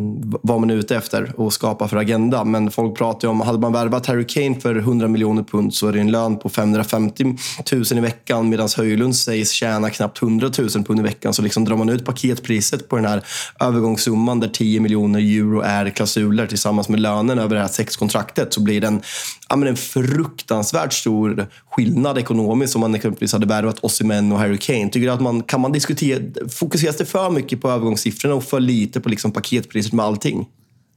vad 0.42 0.60
man 0.60 0.70
är 0.70 0.74
ute 0.74 0.96
efter 0.96 1.40
och 1.40 1.52
skapa 1.52 1.88
för 1.88 1.96
agenda. 1.96 2.44
Men 2.44 2.70
folk 2.70 2.96
pratar 2.96 3.28
ju 3.28 3.32
om, 3.32 3.40
hade 3.40 3.58
man 3.58 3.72
värvat 3.72 4.06
Harry 4.06 4.26
Kane 4.26 4.60
för 4.60 4.76
100 4.76 5.08
miljoner 5.08 5.42
pund 5.42 5.74
så 5.74 5.88
är 5.88 5.92
det 5.92 6.00
en 6.00 6.10
lön 6.10 6.38
på 6.38 6.48
550 6.48 7.24
000 7.72 7.84
i 7.90 8.00
veckan 8.00 8.48
medan 8.48 8.68
Höjlund 8.76 9.16
sägs 9.16 9.50
tjäna 9.50 9.90
knappt 9.90 10.22
100 10.22 10.50
000 10.58 10.68
pund 10.68 11.00
i 11.00 11.02
veckan. 11.02 11.34
Så 11.34 11.42
liksom 11.42 11.64
drar 11.64 11.76
man 11.76 11.88
ut 11.88 12.04
paketpriset 12.04 12.88
på 12.88 12.96
den 12.96 13.04
här 13.04 13.22
övergångssumman 13.60 14.40
där 14.40 14.48
10 14.48 14.80
miljoner 14.80 15.20
euro 15.20 15.60
är 15.60 15.90
klausuler 15.90 16.46
tillsammans 16.46 16.88
med 16.88 17.00
lönen 17.00 17.38
över 17.38 17.54
det 17.54 17.60
här 17.60 17.68
sexkontraktet 17.68 18.54
så 18.54 18.60
blir 18.60 18.80
det 18.80 18.86
en, 18.86 19.02
ja, 19.48 19.56
men 19.56 19.68
en 19.68 19.76
fruktansvärt 19.76 20.92
stor 20.92 21.46
skillnad 21.70 22.18
ekonomiskt 22.18 22.74
om 22.74 22.80
man 22.80 22.94
exempelvis 22.94 23.32
hade 23.32 23.46
värvat 23.46 23.78
Osimhen 23.80 24.32
och 24.32 24.38
Harry 24.38 24.58
Kane. 24.58 24.88
Tycker 24.88 25.08
att 25.08 25.20
man, 25.20 25.42
kan 25.42 25.60
man 25.60 25.72
diskutera 25.72 26.20
fokuseras 26.58 26.96
det 26.96 27.04
för 27.04 27.30
mycket 27.30 27.60
på 27.60 27.70
övergångssiffrorna 27.70 28.34
och 28.34 28.44
för 28.44 28.60
lite 28.60 29.00
på 29.00 29.08
liksom 29.08 29.32
paketpriset 29.32 29.92
med 29.92 30.04
allting? 30.04 30.46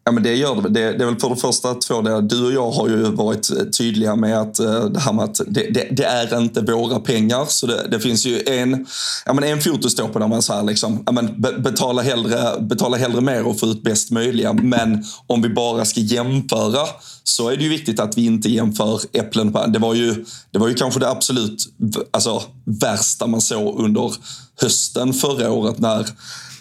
Ja, 0.04 0.12
men 0.12 0.24
det 0.24 0.36
gör 0.36 0.56
det. 0.56 0.70
det. 0.70 0.98
Det 0.98 1.04
är 1.04 1.06
väl 1.06 1.20
för 1.20 1.30
det 1.30 1.36
första 1.36 1.74
två 1.74 2.02
det. 2.02 2.22
Du 2.22 2.46
och 2.46 2.52
jag 2.52 2.72
har 2.72 2.88
ju 2.88 3.04
varit 3.04 3.52
eh, 3.52 3.64
tydliga 3.64 4.16
med 4.16 4.42
att 4.42 4.60
eh, 4.60 4.86
det 4.86 5.00
här 5.00 5.14
med 5.14 5.26
att 5.26 5.42
det, 5.48 5.70
det, 5.70 5.88
det 5.92 6.04
är 6.04 6.38
inte 6.38 6.62
våra 6.62 7.00
pengar. 7.00 7.46
Så 7.48 7.68
det, 7.68 7.88
det, 7.92 8.00
finns 8.00 8.26
ju 8.26 8.42
en, 8.48 8.86
ja, 9.26 9.34
men 9.34 9.44
en 9.44 9.62
fot 9.62 9.86
att 9.86 9.92
stå 9.92 10.08
på 10.08 10.20
där 10.20 10.28
man 10.28 10.42
säger 10.42 10.64
liksom, 10.64 11.04
ja, 11.06 11.12
men 11.12 11.42
betala, 11.42 12.02
hellre, 12.02 12.62
betala 12.62 12.98
hellre 12.98 13.22
mer 13.22 13.48
och 13.48 13.60
få 13.60 13.66
ut 13.66 13.84
bäst 13.84 14.12
möjliga. 14.12 14.54
Men 14.54 15.04
om 15.28 15.42
vi 15.42 15.50
bara 15.50 15.86
ska 15.86 16.00
jämföra 16.00 16.88
så 17.24 17.50
är 17.50 17.58
det 17.58 17.64
ju 17.64 17.70
viktigt 17.70 18.00
att 18.00 18.18
vi 18.18 18.26
inte 18.26 18.50
jämför 18.50 19.02
äpplen 19.14 19.54
på 19.54 19.66
Det 19.66 19.80
var 19.80 19.94
ju, 19.94 20.26
det 20.52 20.60
var 20.60 20.68
ju 20.68 20.74
kanske 20.74 21.00
det 21.00 21.10
absolut 21.10 21.74
alltså, 22.12 22.44
värsta 22.66 23.28
man 23.28 23.42
såg 23.42 23.80
under 23.80 24.14
hösten 24.62 25.14
förra 25.14 25.52
året 25.52 25.80
när 25.80 26.08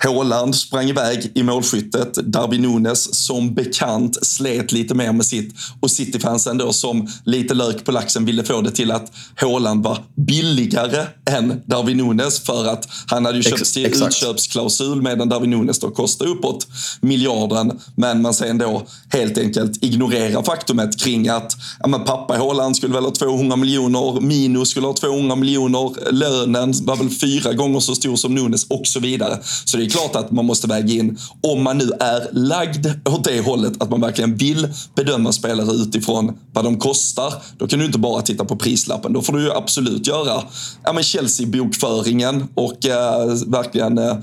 Håland 0.05 0.57
sprang 0.57 0.89
iväg 0.89 1.33
i 1.35 1.43
målskyttet. 1.43 2.15
Darwin 2.15 2.63
Nunes 2.63 3.27
som 3.27 3.55
bekant 3.55 4.27
slet 4.27 4.73
lite 4.73 4.95
mer 4.95 5.13
med 5.13 5.27
sitt. 5.27 5.55
Och 5.81 5.91
Cityfansen 5.91 6.59
då 6.59 6.73
som 6.73 7.09
lite 7.25 7.55
lök 7.55 7.85
på 7.85 7.93
laxen 7.93 8.25
ville 8.25 8.45
få 8.45 8.61
det 8.61 8.71
till 8.71 8.91
att 8.91 9.13
Håland 9.41 9.85
var 9.85 9.99
billigare 10.15 11.07
än 11.31 11.63
Darwin 11.67 11.97
Nunes 11.97 12.41
för 12.41 12.67
att 12.67 12.89
han 13.07 13.27
hade 13.27 13.37
ju 13.37 13.43
köpt 13.43 13.75
till 13.75 13.87
Exakt. 13.87 14.15
utköpsklausul 14.15 15.03
medan 15.03 15.29
Darwin 15.29 15.51
Nunes 15.51 15.79
då 15.79 15.91
kostade 15.91 16.31
uppåt 16.31 16.67
miljarden. 17.01 17.81
Men 17.95 18.23
man 18.23 18.35
sen 18.35 18.59
då 18.59 18.87
helt 19.13 19.39
enkelt 19.39 19.85
ignorerar 19.85 20.43
faktumet 20.43 21.01
kring 21.01 21.29
att 21.29 21.57
ja, 21.81 21.89
men 21.89 22.05
pappa 22.05 22.37
Håland 22.37 22.77
skulle 22.77 22.95
väl 22.95 23.05
ha 23.05 23.11
200 23.11 23.57
miljoner, 23.57 24.21
Mino 24.21 24.67
skulle 24.67 24.87
ha 24.87 24.95
200 24.95 25.37
miljoner, 25.37 26.13
lönen 26.13 26.75
var 26.83 26.97
väl 26.97 27.11
fyra 27.11 27.53
gånger 27.53 27.81
så 27.81 27.95
stor 27.95 28.17
som 28.17 28.35
Nunes 28.35 28.65
och 28.65 28.87
så 28.87 29.01
vidare. 29.01 29.39
Så 29.65 29.77
det 29.77 29.85
är 29.85 29.90
är 29.91 29.99
klart 29.99 30.17
att 30.17 30.31
man 30.31 30.45
måste 30.45 30.67
väga 30.67 30.93
in, 30.95 31.19
om 31.41 31.63
man 31.63 31.79
nu 31.79 31.91
är 32.01 32.29
lagd 32.33 32.87
åt 33.05 33.25
det 33.25 33.41
hållet, 33.41 33.83
att 33.83 33.91
man 33.91 34.01
verkligen 34.01 34.37
vill 34.37 34.69
bedöma 34.95 35.33
spelare 35.33 35.73
utifrån 35.73 36.39
vad 36.53 36.65
de 36.65 36.79
kostar. 36.79 37.35
Då 37.59 37.67
kan 37.67 37.79
du 37.79 37.85
inte 37.85 37.99
bara 37.99 38.23
titta 38.23 38.45
på 38.45 38.57
prislappen. 38.57 39.13
Då 39.13 39.23
får 39.23 39.33
du 39.33 39.43
ju 39.43 39.53
absolut 39.53 40.07
göra 40.07 40.43
ja, 40.85 41.03
Chelsea-bokföringen 41.03 42.49
och 42.55 42.87
eh, 42.87 43.27
verkligen 43.47 43.99
eh, 43.99 44.17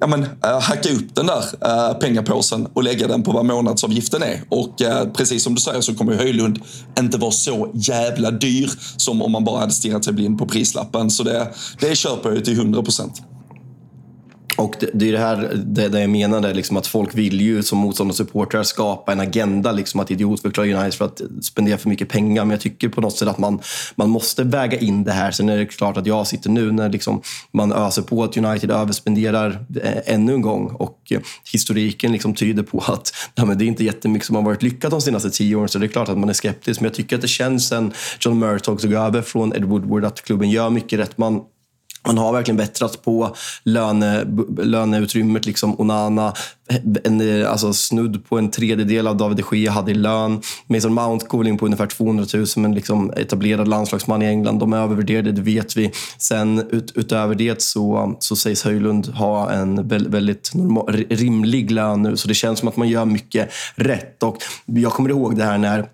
ja, 0.00 0.06
men, 0.06 0.22
eh, 0.22 0.60
hacka 0.60 0.92
upp 0.92 1.14
den 1.14 1.26
där 1.26 1.44
eh, 1.60 1.94
pengapåsen 1.94 2.66
och 2.74 2.82
lägga 2.82 3.08
den 3.08 3.22
på 3.22 3.32
vad 3.32 3.44
månadsavgiften 3.44 4.22
är. 4.22 4.42
Och 4.48 4.82
eh, 4.82 5.08
precis 5.12 5.42
som 5.42 5.54
du 5.54 5.60
säger 5.60 5.80
så 5.80 5.94
kommer 5.94 6.14
Höjlund 6.14 6.58
inte 6.98 7.18
vara 7.18 7.30
så 7.30 7.70
jävla 7.74 8.30
dyr 8.30 8.70
som 8.96 9.22
om 9.22 9.32
man 9.32 9.44
bara 9.44 9.60
hade 9.60 9.72
stirrat 9.72 10.04
sig 10.04 10.12
blind 10.12 10.38
på 10.38 10.46
prislappen. 10.46 11.10
Så 11.10 11.22
det, 11.22 11.48
det 11.80 11.96
köper 11.96 12.28
jag 12.28 12.38
ju 12.38 12.44
till 12.44 12.58
100 12.58 12.82
procent. 12.82 13.22
Och 14.56 14.76
det, 14.80 14.90
det 14.94 15.08
är 15.08 15.12
det 15.12 15.18
här 15.18 15.50
det, 15.54 15.88
det 15.88 16.00
jag 16.00 16.10
menade, 16.10 16.54
liksom 16.54 16.76
att 16.76 16.86
folk 16.86 17.14
vill 17.14 17.40
ju 17.40 17.62
som 17.62 17.78
motståndarsupportrar 17.78 18.62
skapa 18.62 19.12
en 19.12 19.20
agenda, 19.20 19.72
liksom 19.72 20.00
att 20.00 20.10
idiotförklara 20.10 20.66
United 20.66 20.94
för 20.94 21.04
att 21.04 21.22
spendera 21.42 21.78
för 21.78 21.88
mycket 21.88 22.08
pengar. 22.08 22.44
Men 22.44 22.50
jag 22.50 22.60
tycker 22.60 22.88
på 22.88 23.00
något 23.00 23.16
sätt 23.16 23.28
att 23.28 23.38
man, 23.38 23.60
man 23.94 24.10
måste 24.10 24.44
väga 24.44 24.78
in 24.78 25.04
det 25.04 25.12
här. 25.12 25.30
Sen 25.30 25.48
är 25.48 25.58
det 25.58 25.66
klart 25.66 25.96
att 25.96 26.06
jag 26.06 26.26
sitter 26.26 26.50
nu 26.50 26.72
när 26.72 26.88
liksom 26.88 27.22
man 27.52 27.72
öser 27.72 28.02
på 28.02 28.24
att 28.24 28.36
United 28.36 28.70
överspenderar 28.70 29.66
eh, 29.82 30.14
ännu 30.14 30.34
en 30.34 30.42
gång 30.42 30.66
och 30.66 30.98
eh, 31.10 31.20
historiken 31.52 32.12
liksom 32.12 32.34
tyder 32.34 32.62
på 32.62 32.78
att 32.78 33.12
nej, 33.34 33.46
men 33.46 33.58
det 33.58 33.64
är 33.64 33.66
inte 33.66 33.84
jättemycket 33.84 34.26
som 34.26 34.36
har 34.36 34.42
varit 34.42 34.62
lyckat 34.62 34.90
de 34.90 35.00
senaste 35.00 35.30
tio 35.30 35.56
åren. 35.56 35.68
Så 35.68 35.78
det 35.78 35.86
är 35.86 35.88
klart 35.88 36.08
att 36.08 36.18
man 36.18 36.28
är 36.28 36.32
skeptisk. 36.32 36.80
Men 36.80 36.88
jag 36.88 36.94
tycker 36.94 37.16
att 37.16 37.22
det 37.22 37.28
känns 37.28 37.68
sen 37.68 37.92
John 38.20 38.38
Murtog 38.38 38.80
tog 38.80 38.92
över 38.92 39.22
från 39.22 39.56
Ed 39.56 39.64
Woodward 39.64 40.04
att 40.04 40.22
klubben 40.22 40.50
gör 40.50 40.70
mycket 40.70 40.98
rätt. 40.98 41.18
Man 41.18 41.42
man 42.06 42.18
har 42.18 42.32
verkligen 42.32 42.56
bättrat 42.56 43.04
på 43.04 43.36
löne, 43.64 44.26
löneutrymmet. 44.62 45.46
Liksom 45.46 45.80
Onana, 45.80 46.32
en, 47.04 47.46
alltså 47.46 47.72
snudd 47.72 48.28
på 48.28 48.38
en 48.38 48.50
tredjedel 48.50 49.06
av 49.06 49.16
David 49.16 49.36
de 49.36 49.56
Gea 49.56 49.70
hade 49.70 49.90
i 49.90 49.94
lön. 49.94 50.40
Mason 50.66 50.94
Mount 50.94 51.26
går 51.28 51.46
in 51.46 51.58
på 51.58 51.64
ungefär 51.64 51.86
200 51.86 52.24
000, 52.34 52.46
men 52.56 52.74
liksom 52.74 53.12
etablerad 53.16 53.68
landslagsman 53.68 54.22
i 54.22 54.26
England. 54.26 54.58
De 54.58 54.72
är 54.72 54.76
övervärderade, 54.76 55.32
det 55.32 55.42
vet 55.42 55.76
vi. 55.76 55.92
Sen 56.18 56.58
ut, 56.70 56.92
utöver 56.94 57.34
det 57.34 57.62
så, 57.62 58.16
så 58.20 58.36
sägs 58.36 58.64
Höjlund 58.64 59.06
ha 59.06 59.50
en 59.50 59.88
väldigt 59.88 60.54
normal, 60.54 61.04
rimlig 61.10 61.70
lön 61.70 62.02
nu, 62.02 62.16
så 62.16 62.28
det 62.28 62.34
känns 62.34 62.58
som 62.58 62.68
att 62.68 62.76
man 62.76 62.88
gör 62.88 63.04
mycket 63.04 63.50
rätt. 63.74 64.22
Och 64.22 64.36
jag 64.66 64.92
kommer 64.92 65.10
ihåg 65.10 65.36
det 65.36 65.44
här 65.44 65.58
när 65.58 65.86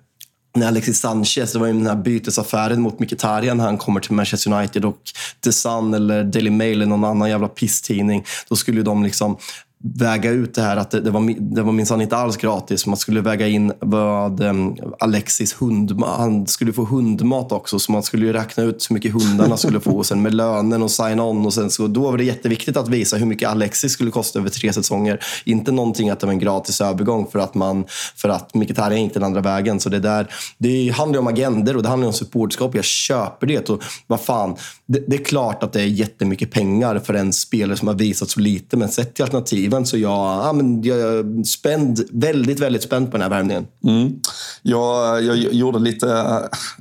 när 0.57 0.69
Alexis 0.69 1.01
Sanchez, 1.01 1.53
det 1.53 1.59
var 1.59 1.67
ju 1.67 1.73
den 1.73 1.87
här 1.87 1.95
bytesaffären 1.95 2.81
mot 2.81 2.99
Mkhitaryan, 2.99 3.57
när 3.57 3.65
han 3.65 3.79
kommer 3.79 4.01
till 4.01 4.13
Manchester 4.13 4.53
United 4.53 4.85
och 4.85 4.99
The 5.45 5.53
Sun 5.53 5.95
eller 5.95 6.25
Daily 6.25 6.51
Mail 6.51 6.73
eller 6.73 6.87
någon 6.87 7.05
annan 7.05 7.31
jävla 7.31 7.49
pisstidning, 7.49 8.25
då 8.49 8.57
skulle 8.57 8.83
de 8.83 9.03
liksom 9.03 9.37
väga 9.83 10.31
ut 10.31 10.55
det 10.55 10.63
här 10.63 10.77
att 10.77 10.91
det, 10.91 11.01
det 11.01 11.11
var, 11.11 11.55
det 11.55 11.63
var 11.63 11.73
minsann 11.73 12.01
inte 12.01 12.17
alls 12.17 12.37
gratis. 12.37 12.87
Man 12.87 12.97
skulle 12.97 13.21
väga 13.21 13.49
in 13.49 13.73
vad 13.81 14.41
um, 14.41 14.77
Alexis 14.99 15.53
hund, 15.61 16.03
han 16.05 16.47
skulle 16.47 16.73
få 16.73 16.85
hundmat 16.85 17.53
också. 17.53 17.79
Så 17.79 17.93
man 17.93 18.03
skulle 18.03 18.27
ju 18.27 18.33
räkna 18.33 18.65
ut 18.65 18.87
hur 18.91 18.95
mycket 18.95 19.13
hundarna 19.13 19.57
skulle 19.57 19.81
få. 19.81 19.91
Och 19.91 20.07
sen 20.07 20.23
med 20.23 20.35
lönen 20.35 20.83
och 20.83 20.91
sign-on. 20.91 21.47
Och 21.47 21.55
sen 21.55 21.71
så, 21.71 21.87
då 21.87 22.11
var 22.11 22.19
det 22.19 22.25
jätteviktigt 22.25 22.77
att 22.77 22.89
visa 22.89 23.17
hur 23.17 23.27
mycket 23.27 23.49
Alexis 23.49 23.93
skulle 23.93 24.11
kosta 24.11 24.39
över 24.39 24.51
tre 24.51 24.73
säsonger. 24.73 25.21
Inte 25.45 25.73
någonting 25.73 26.11
att 26.11 26.21
det 26.21 26.27
var 26.27 26.33
en 26.33 26.39
gratis 26.39 26.81
övergång 26.81 27.27
för 27.33 27.39
att, 27.39 27.55
man, 27.55 27.85
för 28.17 28.29
att 28.29 28.55
Mkhitaryan 28.55 29.03
gick 29.03 29.15
den 29.15 29.25
andra 29.25 29.41
vägen. 29.41 29.81
Så 29.81 29.89
det, 29.89 29.99
där, 29.99 30.27
det 30.59 30.89
handlar 30.89 31.21
om 31.21 31.27
agender 31.27 31.77
och 31.77 31.83
det 31.83 31.89
handlar 31.89 32.07
om 32.07 32.15
supportskap. 32.15 32.75
Jag 32.75 32.85
köper 32.85 33.47
det. 33.47 33.71
Och 33.71 33.83
vad 34.07 34.21
fan, 34.21 34.57
det, 34.87 35.05
det 35.09 35.17
är 35.17 35.25
klart 35.25 35.63
att 35.63 35.73
det 35.73 35.81
är 35.81 35.87
jättemycket 35.87 36.51
pengar 36.51 36.99
för 36.99 37.15
en 37.15 37.33
spelare 37.33 37.77
som 37.77 37.89
har 37.89 37.95
visat 37.95 38.31
så 38.31 38.41
lite. 38.41 38.77
Men 38.77 38.89
sett 38.89 39.15
till 39.15 39.25
alternativ 39.25 39.70
given. 39.71 39.87
Så 39.87 39.99
jag, 39.99 40.45
ja, 40.45 40.53
men 40.53 40.83
jag 40.83 40.99
är 40.99 41.45
spänd, 41.45 42.01
väldigt, 42.13 42.61
väldigt 42.61 42.83
spänd 42.83 43.11
på 43.11 43.13
den 43.13 43.23
här 43.23 43.31
värmningen. 43.31 43.67
Mm. 43.85 44.21
Jag, 44.63 45.25
jag 45.25 45.37
gjorde 45.37 45.79
lite... 45.79 46.07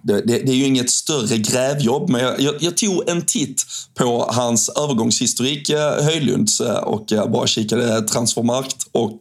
Det, 0.04 0.22
det, 0.22 0.40
det, 0.40 0.52
är 0.52 0.56
ju 0.56 0.66
inget 0.66 0.90
större 0.90 1.38
grävjobb, 1.38 2.10
men 2.10 2.22
jag, 2.22 2.40
jag, 2.42 2.56
jag, 2.60 2.78
tog 2.78 3.10
en 3.10 3.22
titt 3.22 3.64
på 3.98 4.26
hans 4.30 4.70
övergångshistorik, 4.70 5.70
eh, 5.70 6.04
Höjlunds, 6.04 6.62
eh, 6.62 6.76
och 6.76 7.12
eh, 7.12 7.30
bara 7.30 7.48
kikade 7.48 8.02
transfermarkt. 8.02 8.88
Och 8.92 9.20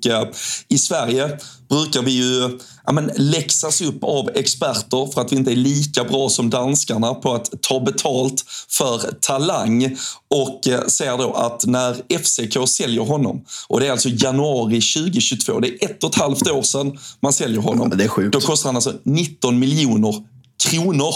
i 0.68 0.78
Sverige 0.78 1.38
brukar 1.68 2.02
vi 2.02 2.10
ju 2.10 2.58
ja, 2.87 2.92
men, 2.92 3.10
läxas 3.16 3.80
upp 3.80 4.04
av 4.04 4.30
experter 4.34 5.12
för 5.14 5.20
att 5.20 5.32
vi 5.32 5.37
inte 5.37 5.52
är 5.52 5.56
lika 5.56 6.04
bra 6.04 6.28
som 6.28 6.50
danskarna 6.50 7.14
på 7.14 7.34
att 7.34 7.62
ta 7.62 7.80
betalt 7.80 8.44
för 8.68 8.98
talang. 9.20 9.96
Och 10.30 10.68
eh, 10.68 10.87
ser 10.87 11.18
då 11.18 11.32
att 11.32 11.66
när 11.66 11.94
FCK 12.18 12.68
säljer 12.68 13.02
honom, 13.02 13.44
och 13.68 13.80
det 13.80 13.87
är 13.87 13.92
alltså 13.92 14.08
januari 14.08 14.80
2022, 14.80 15.60
det 15.60 15.68
är 15.68 15.90
ett 15.90 16.04
och 16.04 16.10
ett 16.10 16.20
halvt 16.20 16.50
år 16.50 16.62
sedan 16.62 16.98
man 17.20 17.32
säljer 17.32 17.60
honom. 17.60 17.88
Ja, 17.90 17.96
det 17.96 18.04
är 18.04 18.08
sjukt. 18.08 18.32
Då 18.32 18.40
kostar 18.40 18.68
han 18.68 18.76
alltså 18.76 18.94
19 19.02 19.58
miljoner 19.58 20.14
kronor. 20.62 21.15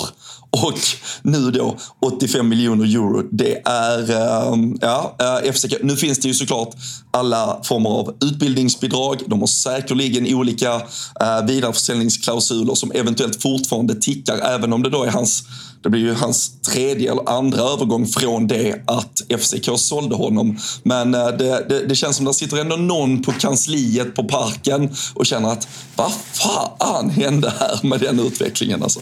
Och 0.51 0.79
nu 1.23 1.51
då 1.51 1.77
85 2.01 2.49
miljoner 2.49 2.85
euro. 2.85 3.29
Det 3.31 3.63
är, 3.65 4.11
ehm, 4.11 4.79
ja, 4.81 5.17
eh, 5.21 5.53
FCK. 5.53 5.75
Nu 5.83 5.97
finns 5.97 6.19
det 6.19 6.29
ju 6.29 6.35
såklart 6.35 6.75
alla 7.11 7.61
former 7.65 7.91
av 7.91 8.17
utbildningsbidrag. 8.21 9.23
De 9.27 9.41
har 9.41 9.47
säkerligen 9.47 10.35
olika 10.35 10.77
uh, 10.77 11.47
vidareförsäljningsklausuler 11.47 12.75
som 12.75 12.93
eventuellt 12.93 13.43
fortfarande 13.43 13.95
tickar, 13.95 14.39
även 14.39 14.73
om 14.73 14.83
det 14.83 14.91
då 14.91 15.05
är 15.05 15.11
hans 15.11 15.45
det 15.83 15.91
blir 15.91 16.01
ju 16.01 16.15
hans 16.15 16.61
tredje 16.61 17.13
eller 17.13 17.31
andra 17.31 17.61
övergång 17.61 18.07
från 18.07 18.47
det 18.47 18.83
att 18.87 19.23
FCK 19.41 19.69
sålde 19.77 20.15
honom. 20.15 20.59
Men 20.83 21.15
eh, 21.15 21.27
det, 21.27 21.69
det, 21.69 21.87
det 21.87 21.95
känns 21.95 22.17
som 22.17 22.27
att 22.27 22.33
det 22.33 22.39
sitter 22.39 22.57
ändå 22.57 22.77
någon 22.77 23.23
på 23.23 23.33
kansliet 23.33 24.15
på 24.15 24.25
parken 24.25 24.95
och 25.15 25.27
känner 25.27 25.49
att 25.53 25.69
vad 25.97 26.13
fan 26.33 27.11
hände 27.11 27.53
här 27.59 27.81
med 27.83 28.01
den 28.01 28.21
utvecklingen 28.21 28.83
alltså? 28.83 29.01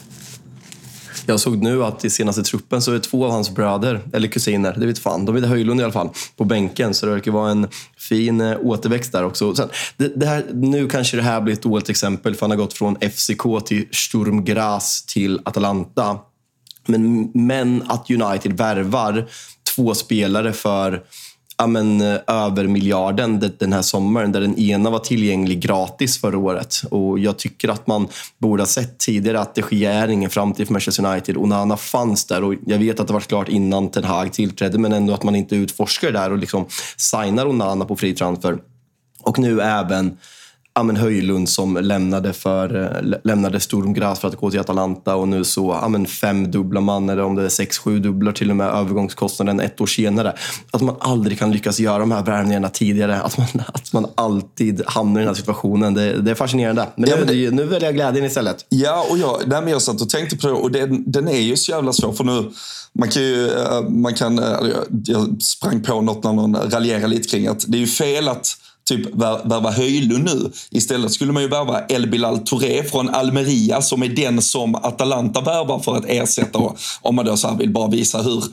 Jag 1.30 1.40
såg 1.40 1.62
nu 1.62 1.84
att 1.84 2.04
i 2.04 2.10
senaste 2.10 2.42
truppen 2.42 2.82
så 2.82 2.92
är 2.92 2.98
två 2.98 3.24
av 3.24 3.30
hans 3.30 3.50
bröder, 3.50 4.00
eller 4.12 4.28
kusiner, 4.28 4.76
det 4.78 4.86
vet 4.86 4.98
fan, 4.98 5.24
de 5.24 5.36
är 5.36 5.40
Höjlund 5.40 5.80
i 5.80 5.84
alla 5.84 5.92
fall, 5.92 6.08
på 6.36 6.44
bänken. 6.44 6.94
Så 6.94 7.06
det 7.06 7.12
verkar 7.12 7.30
vara 7.30 7.50
en 7.50 7.68
fin 7.98 8.40
eh, 8.40 8.58
återväxt 8.60 9.12
där 9.12 9.24
också. 9.24 9.54
Sen, 9.54 9.68
det, 9.96 10.08
det, 10.16 10.26
här, 10.26 10.44
nu 10.52 10.88
kanske 10.88 11.16
det 11.16 11.22
här 11.22 11.40
blir 11.40 11.54
ett 11.54 11.62
dåligt 11.62 11.88
exempel, 11.88 12.34
för 12.34 12.40
han 12.40 12.50
har 12.50 12.56
gått 12.56 12.72
från 12.72 12.96
FCK 12.96 13.66
till 13.66 13.86
Sturm 13.92 14.44
Graz 14.44 15.04
till 15.06 15.40
Atalanta. 15.44 16.18
Men, 16.86 17.30
men 17.34 17.82
att 17.88 18.10
United 18.10 18.52
värvar 18.52 19.28
två 19.74 19.94
spelare 19.94 20.52
för 20.52 21.02
ja, 21.60 21.66
men, 21.66 22.00
eh, 22.00 22.18
över 22.26 22.66
miljarden 22.66 23.52
den 23.58 23.72
här 23.72 23.82
sommaren 23.82 24.32
där 24.32 24.40
den 24.40 24.58
ena 24.58 24.90
var 24.90 24.98
tillgänglig 24.98 25.60
gratis 25.60 26.20
förra 26.20 26.38
året. 26.38 26.82
Och 26.90 27.18
Jag 27.18 27.38
tycker 27.38 27.68
att 27.68 27.86
man 27.86 28.08
borde 28.38 28.62
ha 28.62 28.66
sett 28.66 28.98
tidigare 28.98 29.40
att 29.40 29.54
det 29.54 29.62
sker 29.62 30.08
ingen 30.08 30.30
framtid 30.30 30.66
för 30.66 30.72
Manchester 30.72 31.06
United. 31.06 31.36
Onana 31.36 31.76
fanns 31.76 32.24
där 32.24 32.44
och 32.44 32.54
jag 32.66 32.78
vet 32.78 33.00
att 33.00 33.06
det 33.06 33.12
var 33.12 33.20
klart 33.20 33.48
innan 33.48 33.90
Ten 33.90 34.04
Hag 34.04 34.32
tillträdde 34.32 34.78
men 34.78 34.92
ändå 34.92 35.14
att 35.14 35.22
man 35.22 35.36
inte 35.36 35.56
utforskar 35.56 36.12
det 36.12 36.18
där 36.18 36.32
och 36.32 36.38
liksom 36.38 36.66
signar 36.96 37.46
Onana 37.46 37.84
på 37.84 37.96
fri 37.96 38.14
transfer. 38.14 38.58
Och 39.22 39.38
nu 39.38 39.60
även 39.60 40.16
ja, 40.80 40.84
men 40.84 40.96
Höjlund 40.96 41.48
som 41.48 41.76
lämnade, 41.76 42.32
för, 42.32 43.00
lämnade 43.24 43.60
Sturmgras 43.60 44.20
för 44.20 44.28
att 44.28 44.36
gå 44.36 44.50
till 44.50 44.60
Atalanta 44.60 45.16
och 45.16 45.28
nu 45.28 45.44
så 45.44 45.78
ja, 45.82 45.88
men 45.88 46.06
fem 46.06 46.50
dubbla 46.50 46.80
man, 46.80 47.08
eller 47.08 47.22
om 47.22 47.34
det 47.34 47.44
är 47.44 47.48
sex, 47.48 47.78
sju 47.78 47.98
dubblar 47.98 48.32
till 48.32 48.50
och 48.50 48.56
med 48.56 48.66
övergångskostnaden 48.66 49.60
ett 49.60 49.80
år 49.80 49.86
senare. 49.86 50.34
Att 50.70 50.80
man 50.80 50.96
aldrig 51.00 51.38
kan 51.38 51.52
lyckas 51.52 51.80
göra 51.80 51.98
de 51.98 52.12
här 52.12 52.22
värvningarna 52.22 52.68
tidigare. 52.68 53.20
Att 53.20 53.38
man, 53.38 53.46
att 53.66 53.92
man 53.92 54.06
alltid 54.14 54.82
hamnar 54.86 55.20
i 55.20 55.24
den 55.24 55.28
här 55.28 55.34
situationen. 55.34 55.94
Det, 55.94 56.22
det 56.22 56.30
är 56.30 56.34
fascinerande. 56.34 56.86
Men, 56.96 57.10
ja, 57.10 57.16
men 57.16 57.26
nu, 57.26 57.50
det, 57.50 57.56
nu 57.56 57.64
väljer 57.64 57.88
jag 57.88 57.94
glädjen 57.94 58.24
istället. 58.24 58.66
Ja, 58.68 59.06
och 59.10 59.18
jag, 59.18 59.40
nej, 59.46 59.62
men 59.62 59.72
jag 59.72 59.82
satt 59.82 60.00
och 60.00 60.08
tänkte 60.08 60.36
på 60.36 60.46
det 60.46 60.52
och 60.52 60.70
den, 60.70 61.10
den 61.10 61.28
är 61.28 61.40
ju 61.40 61.56
så 61.56 61.70
jävla 61.70 61.92
svår 61.92 62.12
för 62.12 62.24
nu 62.24 62.50
man 62.92 63.08
kan 63.08 63.22
ju, 63.22 63.48
eh, 63.48 63.82
man 63.88 64.14
kan, 64.14 64.38
eh, 64.38 64.58
jag 65.04 65.42
sprang 65.42 65.82
på 65.82 66.00
något 66.00 66.24
när 66.24 66.32
någon 66.32 66.70
raljerade 66.70 67.06
lite 67.06 67.28
kring 67.28 67.46
att 67.46 67.64
det 67.68 67.76
är 67.76 67.80
ju 67.80 67.86
fel 67.86 68.28
att 68.28 68.46
typ 68.96 69.14
värva 69.14 69.70
Höjlund 69.70 70.24
nu. 70.24 70.50
Istället 70.70 71.12
skulle 71.12 71.32
man 71.32 71.42
ju 71.42 71.48
värva 71.48 71.86
El 71.88 72.10
Bilal 72.10 72.38
Touré 72.38 72.84
från 72.84 73.08
Almeria 73.08 73.82
som 73.82 74.02
är 74.02 74.08
den 74.08 74.42
som 74.42 74.74
Atalanta 74.74 75.40
värvar 75.40 75.78
för 75.78 75.96
att 75.96 76.04
ersätta. 76.06 76.58
Om 77.00 77.14
man 77.14 77.24
då 77.24 77.36
så 77.36 77.54
vill 77.54 77.72
bara 77.72 77.88
visa 77.88 78.22
hur 78.22 78.44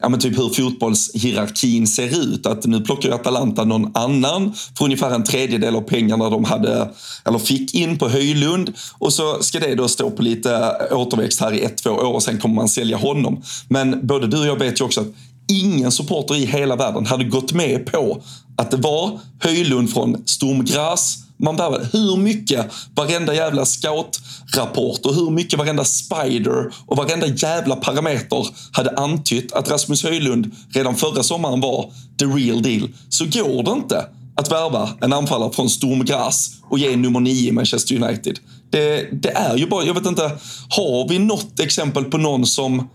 ja, 0.00 0.08
men 0.08 0.20
typ 0.20 0.38
hur 0.38 0.48
fotbollshierarkin 0.48 1.86
ser 1.86 2.34
ut. 2.34 2.46
Att 2.46 2.66
nu 2.66 2.80
plockar 2.80 3.10
Atalanta 3.10 3.64
någon 3.64 3.96
annan 3.96 4.54
för 4.78 4.84
ungefär 4.84 5.10
en 5.10 5.24
tredjedel 5.24 5.76
av 5.76 5.80
pengarna 5.80 6.30
de 6.30 6.44
hade, 6.44 6.88
eller 7.24 7.38
fick 7.38 7.74
in 7.74 7.98
på 7.98 8.08
Höjlund. 8.08 8.72
Och 8.98 9.12
så 9.12 9.42
ska 9.42 9.60
det 9.60 9.74
då 9.74 9.88
stå 9.88 10.10
på 10.10 10.22
lite 10.22 10.76
återväxt 10.90 11.40
här 11.40 11.52
i 11.52 11.60
ett, 11.60 11.76
två 11.76 11.90
år 11.90 12.14
och 12.14 12.22
sen 12.22 12.38
kommer 12.38 12.54
man 12.54 12.68
sälja 12.68 12.96
honom. 12.96 13.42
Men 13.68 14.06
både 14.06 14.26
du 14.26 14.40
och 14.40 14.46
jag 14.46 14.58
vet 14.58 14.80
ju 14.80 14.84
också 14.84 15.00
att 15.00 15.14
ingen 15.48 15.92
supporter 15.92 16.34
i 16.34 16.46
hela 16.46 16.76
världen 16.76 17.06
hade 17.06 17.24
gått 17.24 17.52
med 17.52 17.86
på 17.86 18.22
att 18.58 18.70
det 18.70 18.76
var 18.76 19.20
Höjlund 19.40 19.90
från 19.90 20.22
Stormgräs. 20.26 21.18
man 21.36 21.56
värvade. 21.56 21.88
Hur 21.92 22.16
mycket 22.16 22.66
varenda 22.94 23.34
jävla 23.34 23.64
scoutrapport 23.64 25.06
och 25.06 25.14
hur 25.14 25.30
mycket 25.30 25.58
varenda 25.58 25.84
spider 25.84 26.72
och 26.86 26.96
varenda 26.96 27.26
jävla 27.26 27.76
parameter 27.76 28.46
hade 28.72 28.90
antytt 28.90 29.52
att 29.52 29.70
Rasmus 29.70 30.04
Höjlund 30.04 30.50
redan 30.70 30.96
förra 30.96 31.22
sommaren 31.22 31.60
var 31.60 31.90
the 32.18 32.24
real 32.24 32.62
deal. 32.62 32.88
Så 33.08 33.24
går 33.24 33.62
det 33.62 33.70
inte 33.70 34.04
att 34.34 34.52
värva 34.52 34.90
en 35.00 35.12
anfallare 35.12 35.52
från 35.52 35.70
Stormgräs 35.70 36.50
och 36.70 36.78
ge 36.78 36.96
nummer 36.96 37.20
nio 37.20 37.48
i 37.48 37.52
Manchester 37.52 38.02
United. 38.02 38.38
Det, 38.70 39.08
det, 39.22 39.30
är 39.30 39.56
ju 39.56 39.66
bara, 39.66 39.84
jag 39.84 39.94
vet 39.94 40.06
inte, 40.06 40.22
har 40.68 41.08
vi 41.08 41.18
något 41.18 41.60
exempel 41.60 42.04
på 42.04 42.18
någon 42.18 42.46
som 42.46 42.88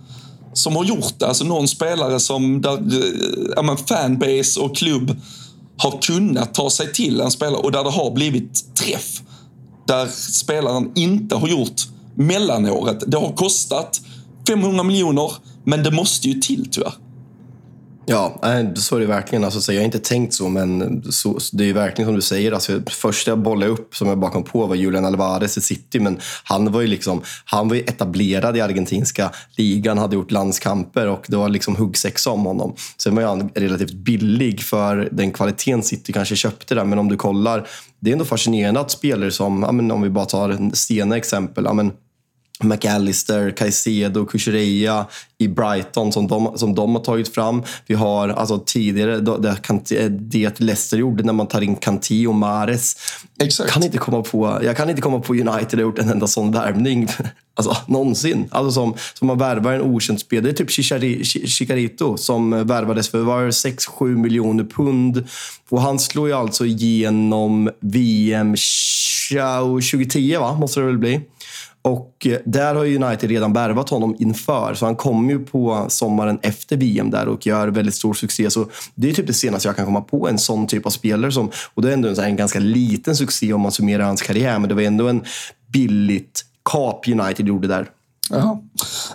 som 0.53 0.75
har 0.75 0.85
gjort 0.85 1.19
det. 1.19 1.27
Alltså 1.27 1.43
någon 1.45 1.67
spelare 1.67 2.19
som 2.19 2.61
där, 2.61 2.73
eh, 2.73 3.53
ja, 3.55 3.77
fanbase 3.87 4.59
och 4.59 4.77
klubb 4.77 5.15
har 5.77 6.01
kunnat 6.01 6.53
ta 6.53 6.69
sig 6.69 6.93
till 6.93 7.21
en 7.21 7.31
spelare 7.31 7.61
och 7.61 7.71
där 7.71 7.83
det 7.83 7.89
har 7.89 8.11
blivit 8.11 8.75
träff. 8.75 9.21
Där 9.87 10.07
spelaren 10.07 10.91
inte 10.95 11.35
har 11.35 11.47
gjort 11.47 11.81
mellanåret. 12.15 13.03
Det 13.07 13.17
har 13.17 13.31
kostat 13.31 14.01
500 14.47 14.83
miljoner, 14.83 15.31
men 15.63 15.83
det 15.83 15.91
måste 15.91 16.27
ju 16.27 16.33
till 16.33 16.67
tyvärr. 16.71 16.93
Ja, 18.05 18.39
så 18.75 18.95
är 18.95 18.99
det 18.99 19.05
verkligen. 19.05 19.43
Alltså, 19.43 19.73
jag 19.73 19.79
har 19.79 19.85
inte 19.85 19.99
tänkt 19.99 20.33
så, 20.33 20.49
men 20.49 21.03
så, 21.11 21.39
det 21.51 21.69
är 21.69 21.73
verkligen 21.73 22.07
som 22.07 22.15
du 22.15 22.21
säger. 22.21 22.51
Alltså, 22.51 22.81
första 22.89 23.31
jag 23.31 23.39
bollade 23.39 23.71
upp 23.71 23.95
som 23.95 24.07
jag 24.07 24.17
bakom 24.17 24.43
på 24.43 24.65
var 24.65 24.75
Julian 24.75 25.05
Alvarez 25.05 25.57
i 25.57 25.61
City, 25.61 25.99
men 25.99 26.19
han 26.43 26.71
var 26.71 26.81
ju 26.81 26.87
liksom, 26.87 27.21
han 27.45 27.69
var 27.69 27.75
etablerad 27.75 28.57
i 28.57 28.61
argentinska 28.61 29.31
ligan, 29.57 29.97
hade 29.97 30.15
gjort 30.15 30.31
landskamper 30.31 31.07
och 31.07 31.25
det 31.27 31.35
var 31.35 31.49
liksom 31.49 31.75
huggsexa 31.75 32.29
om 32.31 32.45
honom. 32.45 32.75
Sen 32.97 33.15
var 33.15 33.23
han 33.23 33.49
relativt 33.55 33.93
billig 33.93 34.61
för 34.61 35.09
den 35.11 35.31
kvaliteten 35.31 35.83
City 35.83 36.13
kanske 36.13 36.35
köpte 36.35 36.75
där, 36.75 36.85
men 36.85 36.99
om 36.99 37.09
du 37.09 37.17
kollar, 37.17 37.67
det 37.99 38.09
är 38.09 38.13
ändå 38.13 38.25
fascinerande 38.25 38.79
att 38.79 38.91
spelare 38.91 39.31
som, 39.31 39.63
om 39.63 40.01
vi 40.01 40.09
bara 40.09 40.25
tar 40.25 40.75
Stena 40.75 41.17
exempel, 41.17 41.67
McAllister, 42.59 43.51
Caicedo, 43.51 44.25
Kukureya 44.25 45.05
i 45.37 45.47
Brighton 45.47 46.11
som 46.11 46.27
de, 46.27 46.57
som 46.57 46.75
de 46.75 46.95
har 46.95 47.03
tagit 47.03 47.33
fram. 47.35 47.63
Vi 47.87 47.95
har 47.95 48.29
alltså, 48.29 48.63
tidigare 48.65 49.19
det, 49.19 50.09
det 50.09 50.59
Leicester 50.59 50.97
gjorde 50.97 51.23
när 51.23 51.33
man 51.33 51.47
tar 51.47 51.61
in 51.61 51.75
Kanti 51.75 52.27
och 52.27 52.35
Mares. 52.35 52.95
Exakt. 53.39 53.71
Kan 53.71 53.83
inte 53.83 53.97
komma 53.97 54.21
på, 54.21 54.59
jag 54.63 54.77
kan 54.77 54.89
inte 54.89 55.01
komma 55.01 55.19
på 55.19 55.33
United 55.33 55.79
har 55.79 55.81
gjort 55.81 55.99
en 55.99 56.09
enda 56.09 56.27
sån 56.27 56.51
värvning. 56.51 57.07
Alltså, 57.55 57.77
någonsin. 57.87 58.47
Alltså 58.51 58.71
som, 58.71 58.93
som 59.13 59.27
man 59.27 59.37
värvar 59.37 59.73
en 59.73 59.81
okänd 59.81 60.19
spelare. 60.19 60.51
Det 60.51 60.61
är 60.61 60.65
typ 60.65 61.49
Chicarito 61.49 62.17
som 62.17 62.67
värvades 62.67 63.09
för 63.09 63.49
6-7 63.49 64.15
miljoner 64.15 64.63
pund. 64.63 65.27
Och 65.69 65.81
han 65.81 65.99
slår 65.99 66.27
ju 66.27 66.33
alltså 66.33 66.65
igenom 66.65 67.69
VM 67.79 68.55
2010, 69.29 70.37
va? 70.39 70.55
måste 70.55 70.79
det 70.79 70.85
väl 70.85 70.97
bli. 70.97 71.21
Och 71.85 72.27
eh, 72.27 72.39
där 72.45 72.75
har 72.75 72.85
United 72.85 73.29
redan 73.29 73.53
värvat 73.53 73.89
honom 73.89 74.15
inför, 74.19 74.73
så 74.73 74.85
han 74.85 74.95
kommer 74.95 75.33
ju 75.33 75.39
på 75.39 75.85
sommaren 75.89 76.39
efter 76.41 76.77
VM 76.77 77.09
där 77.09 77.27
och 77.27 77.47
gör 77.47 77.67
väldigt 77.67 77.95
stor 77.95 78.13
succé. 78.13 78.49
Så 78.49 78.65
det 78.95 79.09
är 79.09 79.13
typ 79.13 79.27
det 79.27 79.33
senaste 79.33 79.67
jag 79.67 79.75
kan 79.75 79.85
komma 79.85 80.01
på, 80.01 80.27
en 80.27 80.39
sån 80.39 80.67
typ 80.67 80.85
av 80.85 80.89
spelare. 80.89 81.31
Som, 81.31 81.51
och 81.73 81.81
det 81.81 81.89
är 81.89 81.93
ändå 81.93 82.09
en, 82.09 82.19
en 82.19 82.35
ganska 82.35 82.59
liten 82.59 83.15
succé 83.15 83.53
om 83.53 83.61
man 83.61 83.71
summerar 83.71 84.03
hans 84.03 84.21
karriär, 84.21 84.59
men 84.59 84.69
det 84.69 84.75
var 84.75 84.81
ändå 84.81 85.07
en 85.07 85.23
billigt 85.73 86.45
kap 86.65 87.07
United 87.07 87.47
gjorde 87.47 87.67
där. 87.67 87.87
Ja. 88.29 88.61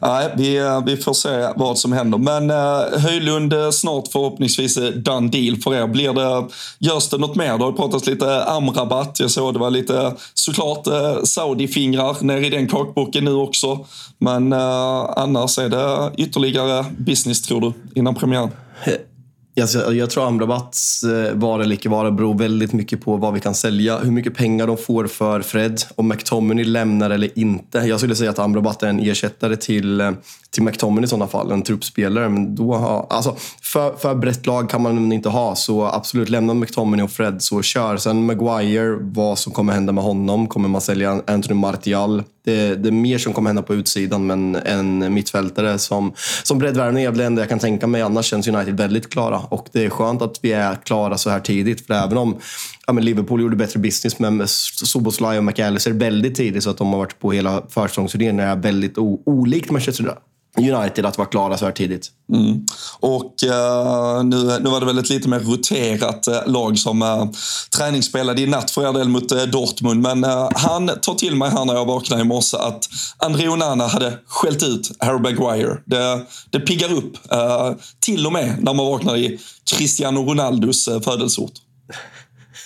Nej, 0.02 0.32
vi, 0.36 0.56
eh, 0.56 0.84
vi 0.84 0.96
får 0.96 1.12
se 1.12 1.48
vad 1.56 1.78
som 1.78 1.92
händer. 1.92 2.18
Men 2.18 2.50
eh, 2.50 3.00
Höjlund 3.00 3.52
eh, 3.52 3.70
snart 3.70 4.08
förhoppningsvis 4.08 4.76
eh, 4.76 4.90
done 4.90 5.28
deal 5.28 5.56
för 5.56 5.74
er. 5.74 5.86
Blir 5.86 6.12
det, 6.12 6.48
görs 6.78 7.08
det 7.08 7.18
något 7.18 7.36
mer? 7.36 7.58
Det 7.58 7.64
har 7.64 7.72
pratats 7.72 8.06
lite 8.06 8.44
Amrabat. 8.44 9.20
Jag 9.20 9.30
såg 9.30 9.54
det 9.54 9.58
var 9.58 9.70
lite 9.70 10.14
såklart 10.34 10.86
eh, 10.86 11.22
Saudi-fingrar 11.24 12.24
ner 12.24 12.36
i 12.44 12.50
den 12.50 12.68
kakboken 12.68 13.24
nu 13.24 13.34
också. 13.34 13.86
Men 14.18 14.52
eh, 14.52 15.10
annars 15.16 15.58
är 15.58 15.68
det 15.68 16.12
ytterligare 16.16 16.84
business 16.98 17.42
tror 17.42 17.60
du 17.60 17.72
innan 18.00 18.14
premiären? 18.14 18.50
Jag, 19.58 19.94
jag 19.94 20.10
tror 20.10 20.26
Amrabats 20.26 21.02
eh, 21.04 21.34
vara 21.34 21.62
eller 21.62 21.74
icke 21.74 21.88
vara 21.88 22.10
beror 22.10 22.38
väldigt 22.38 22.72
mycket 22.72 23.00
på 23.00 23.16
vad 23.16 23.34
vi 23.34 23.40
kan 23.40 23.54
sälja. 23.54 23.98
Hur 23.98 24.10
mycket 24.10 24.36
pengar 24.36 24.66
de 24.66 24.76
får 24.76 25.06
för 25.06 25.40
Fred. 25.40 25.82
Om 25.94 26.08
McTominay 26.08 26.64
lämnar 26.64 27.10
eller 27.10 27.38
inte. 27.38 27.78
Jag 27.78 28.00
skulle 28.00 28.14
säga 28.16 28.30
att 28.30 28.38
Amrabat 28.38 28.82
är 28.82 28.86
en 28.86 29.00
ersättare 29.00 29.56
till, 29.56 30.00
eh, 30.00 30.10
till 30.58 30.64
McTominay 30.64 31.04
i 31.04 31.08
sådana 31.08 31.26
fall. 31.26 31.52
En 31.52 31.62
truppspelare. 31.62 32.28
Men 32.28 32.54
då 32.54 32.74
har, 32.74 33.06
alltså, 33.10 33.36
för, 33.62 33.96
för 33.96 34.14
brett 34.14 34.46
lag 34.46 34.70
kan 34.70 34.82
man 34.82 35.12
inte 35.12 35.28
ha. 35.28 35.56
Så 35.56 35.86
absolut, 35.86 36.28
lämna 36.28 36.54
McTominay 36.54 37.04
och 37.04 37.10
Fred 37.10 37.42
så 37.42 37.62
kör. 37.62 37.96
Sen 37.96 38.26
Maguire, 38.26 38.98
vad 39.00 39.38
som 39.38 39.52
kommer 39.52 39.72
hända 39.72 39.92
med 39.92 40.04
honom. 40.04 40.46
Kommer 40.46 40.68
man 40.68 40.80
sälja 40.80 41.22
Anthony 41.26 41.54
Martial? 41.54 42.22
Det, 42.44 42.74
det, 42.74 42.88
är 42.88 42.92
mer 42.92 43.18
som 43.18 43.32
kommer 43.32 43.48
hända 43.48 43.62
på 43.62 43.74
utsidan, 43.74 44.26
men 44.26 44.56
en 44.56 45.14
mittfältare 45.14 45.78
som, 45.78 46.12
som 46.42 46.58
breddvärvning 46.58 47.04
är 47.04 47.08
väl 47.08 47.18
det 47.18 47.24
enda 47.24 47.42
jag 47.42 47.48
kan 47.48 47.58
tänka 47.58 47.86
mig. 47.86 48.02
Annars 48.02 48.26
känns 48.26 48.48
United 48.48 48.76
väldigt 48.76 49.10
klara. 49.10 49.38
Och 49.38 49.68
det 49.72 49.84
är 49.84 49.90
skönt 49.90 50.22
att 50.22 50.38
vi 50.42 50.52
är 50.52 50.74
klara 50.74 51.18
så 51.18 51.30
här 51.30 51.40
tidigt. 51.40 51.86
För 51.86 51.94
även 51.94 52.18
om 52.18 52.36
ja, 52.86 52.92
men 52.92 53.04
Liverpool 53.04 53.40
gjorde 53.42 53.56
bättre 53.56 53.80
business 53.80 54.18
med 54.18 54.50
Soboslaj 54.50 55.38
och 55.38 55.44
McAllister 55.44 55.92
väldigt 55.92 56.34
tidigt, 56.34 56.62
så 56.62 56.70
att 56.70 56.78
de 56.78 56.92
har 56.92 56.98
varit 56.98 57.18
på 57.20 57.32
hela 57.32 57.62
försäsongsturnén, 57.68 58.40
är 58.40 58.56
väldigt 58.56 58.94
olikt 59.26 59.70
Manchester 59.70 60.14
United 60.58 61.06
att 61.06 61.18
vara 61.18 61.28
klara 61.28 61.58
så 61.58 61.64
här 61.64 61.72
tidigt. 61.72 62.10
Mm. 62.32 62.66
Och 63.00 63.34
uh, 63.46 64.24
nu, 64.24 64.58
nu 64.60 64.70
var 64.70 64.80
det 64.80 64.86
väl 64.86 64.98
ett 64.98 65.10
lite 65.10 65.28
mer 65.28 65.40
roterat 65.40 66.28
uh, 66.28 66.52
lag 66.52 66.78
som 66.78 67.02
uh, 67.02 67.24
träningsspelade 67.76 68.42
i 68.42 68.46
natt 68.46 68.70
för 68.70 68.88
er 68.88 68.92
del 68.92 69.08
mot 69.08 69.32
uh, 69.32 69.42
Dortmund. 69.42 70.02
Men 70.02 70.24
han 70.54 70.90
tar 71.02 71.14
till 71.14 71.36
mig 71.36 71.50
här 71.50 71.64
när 71.64 71.74
jag 71.74 71.84
vaknade 71.86 72.22
i 72.22 72.24
morse 72.24 72.56
att 72.56 72.88
André 73.18 73.48
Onana 73.48 73.86
hade 73.86 74.18
skällt 74.26 74.62
ut 74.62 74.90
Harry 74.98 75.18
Maguire. 75.18 75.78
Det, 75.84 76.26
det 76.50 76.60
piggar 76.60 76.92
upp, 76.92 77.18
till 78.00 78.26
och 78.26 78.32
med 78.32 78.62
när 78.62 78.74
man 78.74 78.86
vaknar 78.86 79.16
i 79.16 79.40
Cristiano 79.76 80.20
Ronaldos 80.20 80.88
födelseort. 81.04 81.52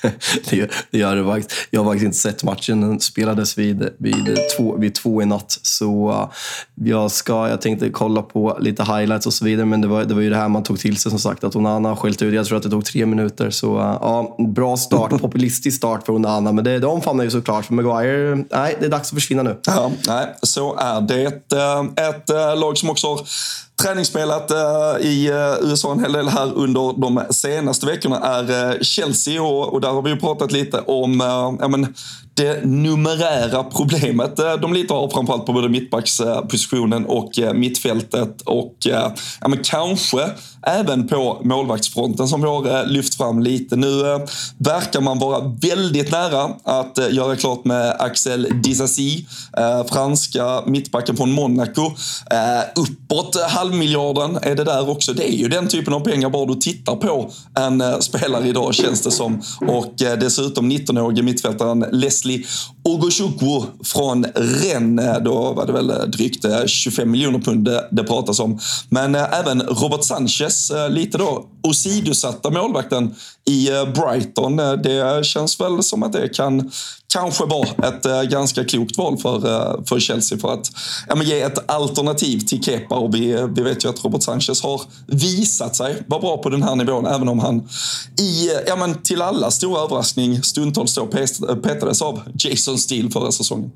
det, 0.91 0.99
gör 0.99 1.17
det 1.17 1.25
faktiskt. 1.25 1.69
Jag 1.71 1.81
har 1.81 1.91
faktiskt 1.91 2.05
inte 2.05 2.19
sett 2.19 2.45
matchen. 2.45 2.81
Den 2.81 3.01
spelades 3.01 3.59
vid, 3.59 3.89
vid, 3.99 4.39
två, 4.57 4.77
vid 4.77 4.95
två 4.95 5.23
i 5.23 5.27
natt. 5.27 5.59
Så 5.63 6.11
uh, 6.11 6.31
jag, 6.75 7.11
ska, 7.11 7.49
jag 7.49 7.61
tänkte 7.61 7.91
kolla 7.91 8.23
på 8.23 8.59
lite 8.61 8.83
highlights 8.83 9.27
och 9.27 9.33
så 9.33 9.45
vidare. 9.45 9.67
Men 9.67 9.81
det 9.81 9.89
var, 9.89 10.05
det 10.05 10.15
var 10.15 10.21
ju 10.21 10.31
det 10.31 10.37
här 10.37 10.49
man 10.49 10.63
tog 10.63 10.79
till 10.79 10.97
sig 10.97 11.11
som 11.11 11.19
sagt. 11.19 11.45
Att 11.45 11.57
Onana 11.57 11.97
skällt 11.97 12.23
ut. 12.23 12.35
Jag 12.35 12.47
tror 12.47 12.57
att 12.57 12.63
det 12.63 12.71
tog 12.71 12.85
tre 12.85 13.07
minuter. 13.07 13.51
Så 13.51 13.79
uh, 13.79 13.99
ja, 14.01 14.37
bra 14.39 14.77
start. 14.77 15.11
Populistisk 15.21 15.77
start 15.77 16.07
för 16.07 16.13
Onana. 16.13 16.53
Men 16.53 16.65
det, 16.65 16.79
det 16.79 16.87
omfamnar 16.87 17.25
ju 17.25 17.31
såklart. 17.31 17.65
För 17.65 17.75
Maguire, 17.75 18.45
nej, 18.51 18.77
det 18.81 18.87
är 18.87 18.91
dags 18.91 19.09
att 19.09 19.15
försvinna 19.15 19.43
nu. 19.43 19.61
Ja, 19.67 19.91
nej, 20.07 20.27
så 20.43 20.77
är 20.77 21.01
det. 21.01 21.23
Ett, 21.23 21.53
uh, 21.53 22.07
ett 22.09 22.29
lag 22.59 22.79
som 22.79 22.91
också 22.91 23.07
har 23.07 23.27
träningsspelat 23.83 24.51
eh, 24.51 25.07
i 25.07 25.29
eh, 25.29 25.69
USA 25.69 25.93
en 25.93 26.01
hel 26.01 26.13
del 26.13 26.29
här 26.29 26.53
under 26.55 27.01
de 27.01 27.23
senaste 27.31 27.87
veckorna 27.87 28.19
är 28.19 28.73
eh, 28.73 28.81
Chelsea 28.81 29.43
och, 29.43 29.73
och, 29.73 29.81
där 29.81 29.89
har 29.89 30.03
vi 30.03 30.11
ju 30.11 30.17
pratat 30.17 30.53
lite 30.53 30.81
om 30.81 31.21
ja, 31.61 31.69
men, 31.69 31.95
det 32.35 32.65
numerära 32.65 33.65
problemet 33.65 34.37
de 34.37 34.73
lite 34.73 34.95
har 34.95 35.09
framförallt 35.09 35.47
på 35.47 35.53
både 35.53 35.69
mittbackspositionen 35.69 37.07
och 37.07 37.31
mittfältet 37.55 38.43
och 38.43 38.77
ja, 38.79 39.15
men 39.49 39.59
kanske 39.65 40.31
även 40.67 41.09
på 41.09 41.41
målvaktsfronten 41.45 42.29
som 42.29 42.41
vi 42.41 42.49
har 42.49 42.81
eh, 42.81 42.87
lyft 42.87 43.15
fram 43.15 43.41
lite. 43.41 43.77
Nu 43.77 44.13
eh, 44.13 44.19
verkar 44.59 45.01
man 45.01 45.19
vara 45.19 45.41
väldigt 45.61 46.11
nära 46.11 46.51
att 46.65 46.99
eh, 46.99 47.15
göra 47.15 47.37
klart 47.37 47.65
med 47.65 47.97
Axel 47.99 48.49
Disasi, 48.63 49.27
franska 49.93 50.63
mittbacken 50.67 51.17
från 51.17 51.33
Monaco. 51.33 51.91
Uppåt 52.77 53.37
halvmiljarden 53.49 54.39
är 54.43 54.55
det 54.55 54.65
där 54.65 54.91
också. 54.91 55.13
Det 55.13 55.33
är 55.33 55.37
ju 55.37 55.49
den 55.49 55.69
typen 55.69 55.95
av 55.95 56.01
pengar 56.01 56.31
bara 56.31 56.47
du 56.47 56.55
tittar 56.55 56.97
på 56.97 57.31
en 57.59 58.03
spelare 58.03 58.49
idag 58.49 58.75
känns 58.75 59.03
det 59.03 59.11
som. 59.11 59.43
Och 59.69 59.95
dessutom 59.97 60.73
19-årige 60.73 61.23
mittfältaren 61.23 61.85
Leslie 61.93 62.45
Ogochukwu 62.85 63.63
från 63.85 64.25
Rennes. 64.35 65.19
Då 65.25 65.53
var 65.53 65.67
det 65.67 65.73
väl 65.73 66.11
drygt 66.11 66.45
eh, 66.45 66.67
25 66.67 67.11
miljoner 67.11 67.39
pund 67.39 67.69
det 67.91 68.05
pratas 68.05 68.41
om. 68.41 68.59
Men 68.89 69.15
eh, 69.15 69.39
även 69.41 69.63
Robert 69.63 70.05
Sanchez, 70.05 70.71
eh, 70.71 70.91
lite 70.91 71.19
då 71.19 71.47
åsidosatta 71.63 72.51
målvakten 72.51 73.15
i 73.45 73.71
eh, 73.71 73.85
Brighton. 73.85 74.59
Eh, 74.59 74.73
det 74.73 75.27
känns 75.27 75.61
väl 75.61 75.83
som 75.83 76.03
att 76.03 76.13
det 76.13 76.29
kan 76.29 76.71
kanske 77.13 77.45
vara 77.45 77.89
ett 77.89 78.07
eh, 78.07 78.23
ganska 78.23 78.65
klokt 78.65 78.99
val 78.99 79.19
för, 79.19 79.41
för 79.87 80.01
Chelsea 80.01 80.39
för 80.39 80.55
att 80.55 80.71
ja, 81.09 81.15
men 81.15 81.27
ge 81.27 81.41
ett 81.41 81.71
alternativ 81.71 82.39
till 82.39 82.63
Kepa. 82.63 82.95
Och 82.95 83.15
vi, 83.15 83.49
vi 83.57 83.63
vet 83.63 83.85
ju 83.85 83.89
att 83.89 84.05
Robert 84.05 84.23
Sanchez 84.23 84.63
har 84.63 84.83
visat 85.07 85.77
sig 85.77 86.03
vara 86.07 86.21
bra 86.21 86.39
på 86.39 86.49
den 86.49 86.63
här 86.63 86.77
nivån, 86.77 87.07
även 87.07 87.29
om 87.29 87.39
han 87.39 87.69
i, 88.21 88.51
ja, 88.67 88.77
men 88.77 89.03
till 89.03 89.23
alla 89.23 89.51
stora 89.51 89.81
överraskning 89.81 90.43
stundtals 90.43 90.95
då 90.95 91.07
petades 91.63 92.03
av 92.03 92.21
Jason 92.35 92.79
Steele 92.79 93.11
förra 93.11 93.33
säsongen. 93.33 93.71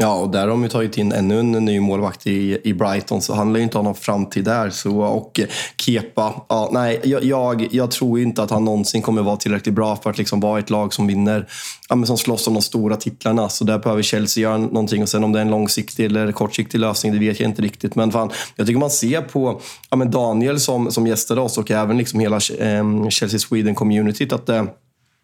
Ja, 0.00 0.14
och 0.14 0.30
där 0.30 0.40
har 0.40 0.48
de 0.48 0.62
ju 0.62 0.68
tagit 0.68 0.98
in 0.98 1.12
ännu 1.12 1.40
en 1.40 1.52
ny 1.52 1.80
målvakt 1.80 2.26
i, 2.26 2.58
i 2.64 2.74
Brighton, 2.74 3.22
så 3.22 3.34
han 3.34 3.52
lär 3.52 3.60
ju 3.60 3.64
inte 3.64 3.78
ha 3.78 3.82
någon 3.82 3.94
framtid 3.94 4.44
där. 4.44 4.70
Så, 4.70 5.00
och 5.00 5.40
Kepa, 5.76 6.34
ja, 6.48 6.70
nej, 6.72 7.00
jag, 7.04 7.24
jag, 7.24 7.68
jag 7.70 7.90
tror 7.90 8.20
inte 8.20 8.42
att 8.42 8.50
han 8.50 8.64
någonsin 8.64 9.02
kommer 9.02 9.22
vara 9.22 9.36
tillräckligt 9.36 9.74
bra 9.74 9.96
för 9.96 10.10
att 10.10 10.18
liksom 10.18 10.40
vara 10.40 10.58
ett 10.58 10.70
lag 10.70 10.94
som 10.94 11.06
vinner, 11.06 11.48
ja, 11.88 11.96
men 11.96 12.06
som 12.06 12.18
slåss 12.18 12.46
om 12.46 12.54
de 12.54 12.62
stora 12.62 12.96
titlarna. 12.96 13.48
Så 13.48 13.64
där 13.64 13.78
behöver 13.78 14.02
Chelsea 14.02 14.42
göra 14.42 14.58
någonting. 14.58 15.02
Och 15.02 15.08
sen 15.08 15.24
om 15.24 15.32
det 15.32 15.38
är 15.38 15.42
en 15.42 15.50
långsiktig 15.50 16.04
eller 16.04 16.32
kortsiktig 16.32 16.78
lösning, 16.78 17.12
det 17.12 17.18
vet 17.18 17.40
jag 17.40 17.48
inte 17.48 17.62
riktigt. 17.62 17.94
Men 17.94 18.12
fan, 18.12 18.30
jag 18.56 18.66
tycker 18.66 18.80
man 18.80 18.90
ser 18.90 19.20
på 19.20 19.60
ja, 19.90 19.96
men 19.96 20.10
Daniel 20.10 20.60
som, 20.60 20.90
som 20.90 21.06
gästade 21.06 21.40
oss 21.40 21.58
och 21.58 21.70
även 21.70 21.98
liksom 21.98 22.20
hela 22.20 22.36
eh, 22.36 23.08
Chelsea 23.08 23.38
Sweden-communityt 23.38 24.34
att 24.34 24.48
eh, 24.48 24.64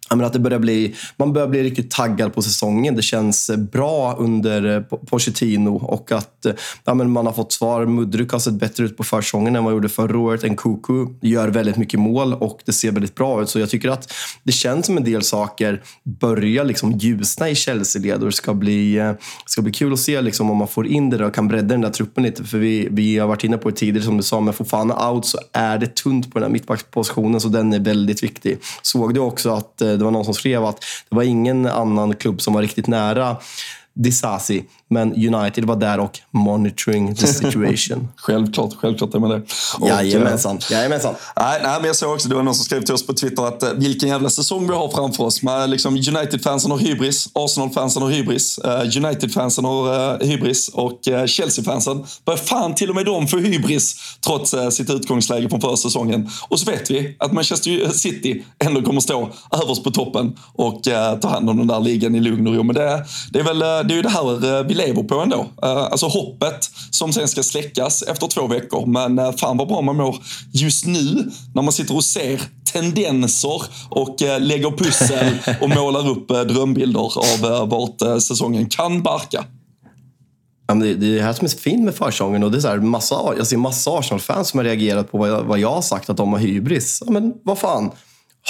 att 0.08 0.32
det 0.32 0.38
börjar 0.38 0.58
bli, 0.58 0.94
man 1.16 1.32
börjar 1.32 1.48
bli 1.48 1.62
riktigt 1.62 1.90
taggad 1.90 2.34
på 2.34 2.42
säsongen. 2.42 2.96
Det 2.96 3.02
känns 3.02 3.50
bra 3.72 4.16
under 4.18 4.76
eh, 4.76 4.82
Pochettino 4.82 5.76
och 5.76 6.12
att 6.12 6.46
eh, 6.46 6.52
ja, 6.84 6.94
men 6.94 7.10
man 7.10 7.26
har 7.26 7.32
fått 7.32 7.52
svar. 7.52 7.86
Mudryk 7.86 8.32
har 8.32 8.38
sett 8.38 8.54
bättre 8.54 8.84
ut 8.84 8.96
på 8.96 9.04
försäsongen 9.04 9.56
än 9.56 9.64
vad 9.64 9.72
gjorde 9.72 9.88
förra 9.88 10.18
året. 10.18 10.44
En 10.44 10.56
Kuku 10.56 11.06
gör 11.20 11.48
väldigt 11.48 11.76
mycket 11.76 12.00
mål 12.00 12.34
och 12.34 12.60
det 12.64 12.72
ser 12.72 12.92
väldigt 12.92 13.14
bra 13.14 13.42
ut. 13.42 13.48
Så 13.48 13.58
jag 13.58 13.70
tycker 13.70 13.88
att 13.88 14.12
det 14.42 14.52
känns 14.52 14.86
som 14.86 14.96
en 14.96 15.04
del 15.04 15.22
saker 15.22 15.82
börjar 16.04 16.64
liksom 16.64 16.92
ljusna 16.92 17.48
i 17.48 17.54
Chelsea-led 17.54 18.20
och 18.20 18.26
det 18.26 18.32
ska 18.32 18.54
bli, 18.54 18.96
eh, 18.96 19.12
ska 19.46 19.62
bli 19.62 19.72
kul 19.72 19.92
att 19.92 20.00
se 20.00 20.20
liksom 20.20 20.50
om 20.50 20.56
man 20.56 20.68
får 20.68 20.86
in 20.86 21.10
det 21.10 21.16
där 21.16 21.24
och 21.24 21.34
kan 21.34 21.48
bredda 21.48 21.68
den 21.68 21.80
där 21.80 21.90
truppen 21.90 22.24
lite. 22.24 22.44
För 22.44 22.58
vi, 22.58 22.88
vi 22.90 23.18
har 23.18 23.28
varit 23.28 23.44
inne 23.44 23.56
på 23.56 23.70
det 23.70 23.76
tidigare, 23.76 24.04
som 24.04 24.16
du 24.16 24.22
sa, 24.22 24.40
men 24.40 24.54
Fofana 24.54 25.10
out 25.10 25.26
så 25.26 25.38
är 25.52 25.78
det 25.78 25.94
tunt 25.94 26.32
på 26.32 26.38
den 26.38 26.46
här 26.46 26.52
mittbackspositionen 26.52 27.40
så 27.40 27.48
den 27.48 27.72
är 27.72 27.80
väldigt 27.80 28.22
viktig. 28.22 28.58
Såg 28.82 29.14
du 29.14 29.20
också 29.20 29.50
att 29.50 29.82
det 29.96 30.04
var 30.04 30.10
någon 30.10 30.24
som 30.24 30.34
skrev 30.34 30.64
att 30.64 30.80
det 31.08 31.16
var 31.16 31.22
ingen 31.22 31.66
annan 31.66 32.16
klubb 32.16 32.40
som 32.40 32.54
var 32.54 32.62
riktigt 32.62 32.86
nära 32.86 33.36
Disasi. 33.94 34.64
Men 34.94 35.34
United 35.34 35.64
var 35.64 35.76
där 35.76 36.00
och 36.00 36.20
monitoring 36.30 37.14
the 37.14 37.26
situation. 37.26 38.08
självklart, 38.16 38.74
självklart 38.80 39.14
är 39.14 39.18
man 39.18 39.30
det. 39.30 39.42
Och, 39.78 39.88
Jajamensan. 39.88 40.58
Jajamensan. 40.70 41.14
Nej, 41.36 41.60
nej, 41.62 41.76
men 41.80 41.86
jag 41.86 41.96
såg 41.96 42.12
också, 42.12 42.28
det 42.28 42.34
var 42.34 42.42
någon 42.42 42.54
som 42.54 42.64
skrev 42.64 42.82
till 42.82 42.94
oss 42.94 43.06
på 43.06 43.14
Twitter 43.14 43.46
att 43.46 43.62
vilken 43.76 44.08
jävla 44.08 44.30
säsong 44.30 44.66
vi 44.66 44.74
har 44.74 44.88
framför 44.88 45.24
oss. 45.24 45.40
liksom, 45.68 45.94
United-fansen 45.94 46.70
har 46.70 46.78
hybris, 46.78 47.28
Arsenal-fansen 47.32 48.02
har 48.02 48.10
hybris, 48.10 48.60
uh, 48.64 49.04
United-fansen 49.04 49.64
har 49.64 50.12
uh, 50.14 50.28
hybris 50.28 50.68
och 50.68 51.00
uh, 51.08 51.26
Chelsea-fansen 51.26 52.06
börjar 52.24 52.38
fan 52.38 52.74
till 52.74 52.88
och 52.88 52.94
med 52.94 53.06
de 53.06 53.26
få 53.26 53.38
hybris 53.38 53.96
trots 54.26 54.54
sitt 54.70 54.90
utgångsläge 54.90 55.48
från 55.48 55.60
förra 55.60 55.76
säsongen. 55.76 56.30
Och 56.48 56.60
så 56.60 56.70
vet 56.70 56.90
vi 56.90 57.16
att 57.18 57.32
Manchester 57.32 57.88
City 57.92 58.44
ändå 58.64 58.82
kommer 58.82 59.00
stå 59.00 59.30
överst 59.62 59.84
på 59.84 59.90
toppen 59.90 60.36
och 60.54 60.82
ta 61.20 61.28
hand 61.28 61.50
om 61.50 61.56
den 61.56 61.66
där 61.66 61.80
ligan 61.80 62.14
i 62.14 62.20
lugn 62.20 62.46
och 62.46 62.54
ro. 62.54 62.62
Men 62.62 62.74
det, 62.74 63.04
det 63.30 63.38
är 63.38 63.44
väl 63.44 63.58
det 63.58 63.66
är 63.66 63.96
ju 63.96 64.02
det 64.02 64.08
här 64.08 64.62
vi 64.62 64.74
lever 64.86 65.02
på 65.02 65.20
ändå. 65.20 65.46
Eh, 65.62 65.84
alltså 65.84 66.06
hoppet 66.06 66.70
som 66.90 67.12
sen 67.12 67.28
ska 67.28 67.42
släckas 67.42 68.02
efter 68.02 68.26
två 68.26 68.46
veckor. 68.46 68.86
Men 68.86 69.18
eh, 69.18 69.32
fan 69.32 69.56
vad 69.56 69.68
bra 69.68 69.82
man 69.82 69.96
mår 69.96 70.16
just 70.52 70.86
nu 70.86 71.30
när 71.54 71.62
man 71.62 71.72
sitter 71.72 71.96
och 71.96 72.04
ser 72.04 72.42
tendenser 72.72 73.62
och 73.90 74.22
eh, 74.22 74.40
lägger 74.40 74.70
pussel 74.70 75.38
och 75.60 75.68
målar 75.68 76.08
upp 76.08 76.28
drömbilder 76.28 77.00
av 77.00 77.68
vart 77.68 78.22
säsongen 78.22 78.68
kan 78.68 79.02
barka. 79.02 79.44
Ja, 80.66 80.74
det, 80.74 80.90
är 80.90 80.94
det 80.94 81.22
här 81.22 81.32
som 81.32 81.44
är 81.44 81.48
fint 81.48 81.84
med 81.84 81.94
försäsongen. 81.94 82.42
Och 82.42 82.50
det 82.50 82.58
är 82.58 82.60
så 82.60 82.68
här, 82.68 82.76
massa, 82.76 83.34
jag 83.36 83.46
ser 83.46 83.56
massa 83.56 83.98
Arsenal-fans 83.98 84.48
som 84.48 84.58
har 84.58 84.64
reagerat 84.64 85.10
på 85.10 85.18
vad 85.18 85.28
jag, 85.28 85.42
vad 85.42 85.58
jag 85.58 85.70
har 85.70 85.82
sagt, 85.82 86.10
att 86.10 86.16
de 86.16 86.32
har 86.32 86.38
hybris. 86.38 87.02
Ja, 87.06 87.12
men 87.12 87.34
vad 87.42 87.58
fan. 87.58 87.90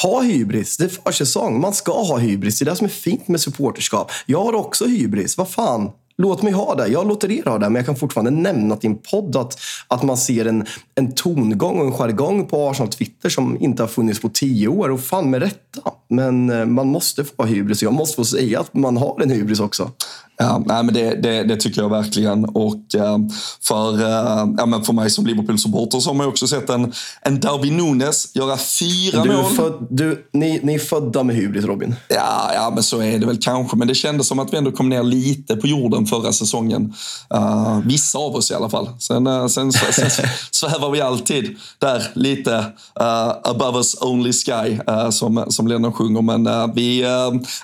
Ha 0.02 0.22
hybris. 0.22 0.76
Det 0.76 0.84
är 0.84 0.88
försäsong. 0.88 1.60
Man 1.60 1.74
ska 1.74 1.92
ha 1.92 2.18
hybris. 2.18 2.58
Det 2.58 2.62
är 2.62 2.70
det 2.70 2.76
som 2.76 2.84
är 2.84 2.90
fint 2.90 3.28
med 3.28 3.40
supporterskap. 3.40 4.10
Jag 4.26 4.44
har 4.44 4.52
också 4.52 4.86
hybris. 4.86 5.38
Vad 5.38 5.48
fan. 5.48 5.90
Låt 6.16 6.42
mig 6.42 6.52
ha 6.52 6.74
det. 6.74 6.86
Jag 6.86 7.08
låter 7.08 7.30
er 7.30 7.42
ha 7.44 7.58
det. 7.58 7.68
Men 7.68 7.74
jag 7.74 7.86
kan 7.86 7.96
fortfarande 7.96 8.30
nämna 8.30 8.76
till 8.76 8.90
en 8.90 8.98
podd 9.10 9.36
att, 9.36 9.58
att 9.88 10.02
man 10.02 10.16
ser 10.16 10.44
en, 10.44 10.66
en 10.94 11.12
tongång 11.12 11.78
och 11.78 11.86
en 11.86 11.92
jargong 11.92 12.46
på 12.46 12.68
Arsenal 12.68 12.92
Twitter 12.92 13.28
som 13.28 13.56
inte 13.60 13.82
har 13.82 13.88
funnits 13.88 14.20
på 14.20 14.28
tio 14.28 14.68
år. 14.68 14.90
Och 14.90 15.00
fan 15.00 15.30
med 15.30 15.42
rätta. 15.42 15.80
Men 16.08 16.50
eh, 16.50 16.66
man 16.66 16.86
måste 16.86 17.24
få 17.24 17.32
ha 17.36 17.44
hybris. 17.44 17.82
Jag 17.82 17.92
måste 17.92 18.16
få 18.16 18.24
säga 18.24 18.60
att 18.60 18.74
man 18.74 18.96
har 18.96 19.20
en 19.22 19.30
hybris 19.30 19.60
också. 19.60 19.90
Ja, 20.36 20.62
nej, 20.66 20.84
men 20.84 20.94
det, 20.94 21.14
det, 21.14 21.42
det, 21.42 21.56
tycker 21.56 21.82
jag 21.82 21.88
verkligen. 21.88 22.44
Och 22.44 22.94
eh, 22.94 23.18
för, 23.62 24.00
eh, 24.00 24.46
ja, 24.58 24.66
men 24.66 24.84
för 24.84 24.92
mig 24.92 25.10
som 25.10 25.26
Liverpool-supporter 25.26 26.00
så 26.00 26.10
har 26.10 26.14
man 26.14 26.26
också 26.26 26.46
sett 26.46 26.70
en, 26.70 26.92
en 27.22 27.40
Darwin 27.40 27.76
Nunes 27.76 28.36
göra 28.36 28.56
fyra 28.56 29.22
du 29.22 29.32
mål. 29.32 29.44
Föd, 29.44 29.86
du, 29.90 30.28
ni, 30.32 30.60
ni 30.62 30.74
är 30.74 30.78
födda 30.78 31.22
med 31.22 31.36
hybris, 31.36 31.64
Robin. 31.64 31.94
Ja, 32.08 32.50
ja, 32.54 32.70
men 32.74 32.82
så 32.82 33.02
är 33.02 33.18
det 33.18 33.26
väl 33.26 33.38
kanske. 33.40 33.76
Men 33.76 33.88
det 33.88 33.94
kändes 33.94 34.26
som 34.26 34.38
att 34.38 34.52
vi 34.52 34.56
ändå 34.56 34.72
kom 34.72 34.88
ner 34.88 35.02
lite 35.02 35.56
på 35.56 35.66
jorden 35.66 36.06
förra 36.06 36.32
säsongen. 36.32 36.94
Uh, 37.34 37.80
vissa 37.84 38.18
av 38.18 38.36
oss 38.36 38.50
i 38.50 38.54
alla 38.54 38.70
fall. 38.70 38.88
Sen, 38.98 39.26
uh, 39.26 39.46
sen, 39.46 39.72
sen, 39.72 40.10
sen 40.10 40.26
svävar 40.50 40.90
vi 40.90 41.00
alltid 41.00 41.56
där 41.78 42.02
lite 42.14 42.56
uh, 43.00 43.32
above 43.44 43.78
us 43.78 44.02
only 44.02 44.32
sky, 44.32 44.78
som, 45.10 45.44
som 45.48 45.68
Lennon 45.68 45.92
sjunger. 45.92 46.22
Men 46.22 46.72
vi, 46.74 47.02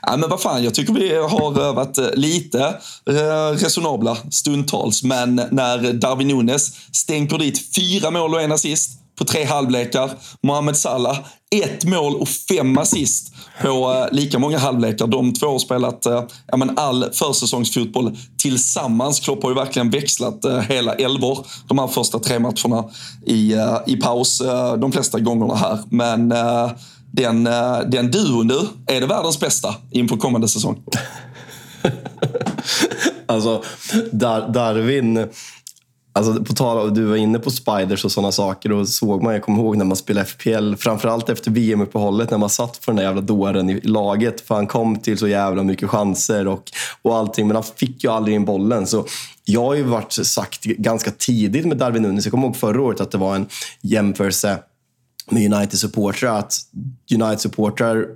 ja, 0.03 0.17
men 0.17 0.31
vad 0.31 0.41
fan, 0.41 0.65
jag 0.65 0.75
tycker 0.75 0.93
vi 0.93 1.17
har 1.17 1.73
varit 1.73 2.19
lite 2.19 2.60
lite 3.07 3.53
resonabla 3.53 4.17
stundtals. 4.31 5.03
Men 5.03 5.35
när 5.51 5.93
Darwin 5.93 6.29
Nunes 6.29 6.73
stänker 6.93 7.39
dit 7.39 7.75
fyra 7.77 8.11
mål 8.11 8.35
och 8.35 8.43
en 8.43 8.53
assist 8.53 9.01
på 9.21 9.25
tre 9.25 9.45
halvlekar. 9.45 10.11
Mohamed 10.43 10.77
Salah, 10.77 11.19
ett 11.51 11.85
mål 11.85 12.15
och 12.15 12.29
fem 12.29 12.79
assist 12.79 13.35
på 13.63 13.93
eh, 13.93 14.17
lika 14.17 14.39
många 14.39 14.59
halvlekar. 14.59 15.07
De 15.07 15.33
två 15.33 15.47
har 15.47 15.59
spelat 15.59 16.07
eh, 16.07 16.23
ja, 16.47 16.57
men 16.57 16.79
all 16.79 17.05
försäsongsfotboll 17.13 18.17
tillsammans. 18.37 19.21
Klopp 19.21 19.43
har 19.43 19.51
ju 19.51 19.57
verkligen 19.57 19.91
växlat 19.91 20.45
hela 20.69 20.95
elvor 20.95 21.47
de 21.69 21.79
här 21.79 21.87
första 21.87 22.19
tre 22.19 22.39
matcherna 22.39 22.85
i, 23.27 23.55
i 23.87 23.97
paus 23.97 24.43
de 24.79 24.93
flesta 24.93 25.21
gångerna 25.21 25.55
här. 25.55 25.79
Men 25.91 26.29
den, 27.13 27.45
den 27.91 28.11
duon 28.11 28.49
du, 28.49 28.61
är 28.87 29.01
det 29.01 29.07
världens 29.07 29.41
bästa 29.41 29.75
inför 29.91 30.17
kommande 30.17 30.49
säsong? 30.49 30.83
alltså, 33.31 33.63
Dar 34.13 34.49
Darwin... 34.49 35.27
Alltså, 36.13 36.45
på 36.45 36.53
tal 36.53 36.79
om, 36.89 36.95
du 36.95 37.05
var 37.05 37.17
inne 37.17 37.39
på 37.39 37.51
spiders 37.51 38.05
och 38.05 38.13
sådana 38.13 38.33
saker. 38.33 38.73
Och 38.73 38.89
såg 38.89 39.23
man, 39.23 39.33
jag 39.33 39.43
kommer 39.43 39.63
ihåg 39.63 39.77
när 39.77 39.85
man 39.85 39.97
spelade 39.97 40.27
FPL, 40.27 40.75
framförallt 40.75 41.29
efter 41.29 41.51
VM-uppehållet 41.51 42.31
när 42.31 42.39
man 42.39 42.51
satt 42.51 42.77
för 42.77 42.93
den 42.93 42.97
där 42.97 43.03
jävla 43.03 43.21
dåren 43.21 43.71
i 43.71 43.81
laget. 43.81 44.41
För 44.41 44.55
han 44.55 44.67
kom 44.67 44.99
till 44.99 45.19
så 45.19 45.29
jävla 45.29 45.63
mycket 45.63 45.91
chanser 45.91 46.49
och, 46.49 46.63
och 47.03 47.17
allting, 47.17 47.47
men 47.47 47.57
han 47.57 47.65
fick 47.77 48.05
ju 48.05 48.11
aldrig 48.11 48.35
in 48.37 48.45
bollen. 48.45 48.87
Så 48.87 49.07
jag 49.45 49.65
har 49.65 49.75
ju 49.75 49.83
varit 49.83 50.13
sagt 50.13 50.65
ganska 50.65 51.11
tidigt 51.11 51.67
med 51.67 51.77
Darwin 51.77 52.03
Nunes. 52.03 52.25
Jag 52.25 52.31
kommer 52.31 52.47
ihåg 52.47 52.57
förra 52.57 52.83
året 52.83 53.01
att 53.01 53.11
det 53.11 53.19
var 53.19 53.37
en 53.37 53.47
jämförelse 53.81 54.59
med 55.31 55.55
United-supportrar. 55.55 56.39
Att 56.39 56.55
United-supportrar 57.15 58.07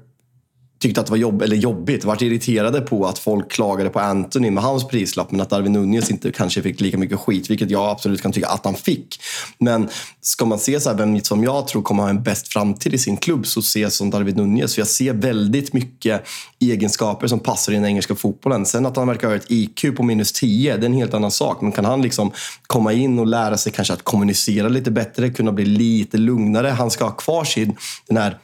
tyckte 0.78 1.00
att 1.00 1.06
det 1.06 1.10
var 1.10 1.18
jobb, 1.18 1.42
eller 1.42 1.56
jobbigt, 1.56 2.04
varit 2.04 2.22
irriterade 2.22 2.80
på 2.80 3.06
att 3.06 3.18
folk 3.18 3.52
klagade 3.52 3.90
på 3.90 4.00
Anthony 4.00 4.50
med 4.50 4.62
hans 4.62 4.88
prislapp 4.88 5.30
men 5.30 5.40
att 5.40 5.50
Darwin 5.50 5.72
Nunez 5.72 6.10
inte 6.10 6.32
kanske 6.32 6.62
fick 6.62 6.80
lika 6.80 6.98
mycket 6.98 7.18
skit, 7.18 7.50
vilket 7.50 7.70
jag 7.70 7.90
absolut 7.90 8.22
kan 8.22 8.32
tycka 8.32 8.48
att 8.48 8.64
han 8.64 8.74
fick. 8.74 9.20
Men 9.58 9.88
ska 10.20 10.44
man 10.44 10.58
se 10.58 10.80
så 10.80 10.90
här, 10.90 10.96
vem 10.96 11.20
som 11.20 11.44
jag 11.44 11.68
tror 11.68 11.82
kommer 11.82 12.02
ha 12.02 12.10
en 12.10 12.22
bäst 12.22 12.48
framtid 12.52 12.94
i 12.94 12.98
sin 12.98 13.16
klubb 13.16 13.46
så 13.46 13.62
ser 13.62 13.80
jag 13.80 13.92
som 13.92 14.10
Darwin 14.10 14.36
Nunez. 14.36 14.74
För 14.74 14.80
jag 14.80 14.88
ser 14.88 15.12
väldigt 15.12 15.72
mycket 15.72 16.26
egenskaper 16.60 17.26
som 17.26 17.40
passar 17.40 17.72
i 17.72 17.74
den 17.74 17.84
engelska 17.84 18.14
fotbollen. 18.14 18.66
Sen 18.66 18.86
att 18.86 18.96
han 18.96 19.08
verkar 19.08 19.28
ha 19.28 19.34
ett 19.34 19.50
IQ 19.50 19.96
på 19.96 20.02
minus 20.02 20.32
10, 20.32 20.76
det 20.76 20.82
är 20.82 20.86
en 20.86 20.94
helt 20.94 21.14
annan 21.14 21.30
sak. 21.30 21.60
Men 21.60 21.72
kan 21.72 21.84
han 21.84 22.02
liksom 22.02 22.32
komma 22.66 22.92
in 22.92 23.18
och 23.18 23.26
lära 23.26 23.56
sig 23.56 23.72
kanske 23.72 23.94
att 23.94 24.02
kommunicera 24.02 24.68
lite 24.68 24.90
bättre, 24.90 25.30
kunna 25.30 25.52
bli 25.52 25.64
lite 25.64 26.16
lugnare. 26.16 26.68
Han 26.68 26.90
ska 26.90 27.04
ha 27.04 27.12
kvar 27.12 27.44
sin, 27.44 27.76
den 28.08 28.16
här 28.16 28.38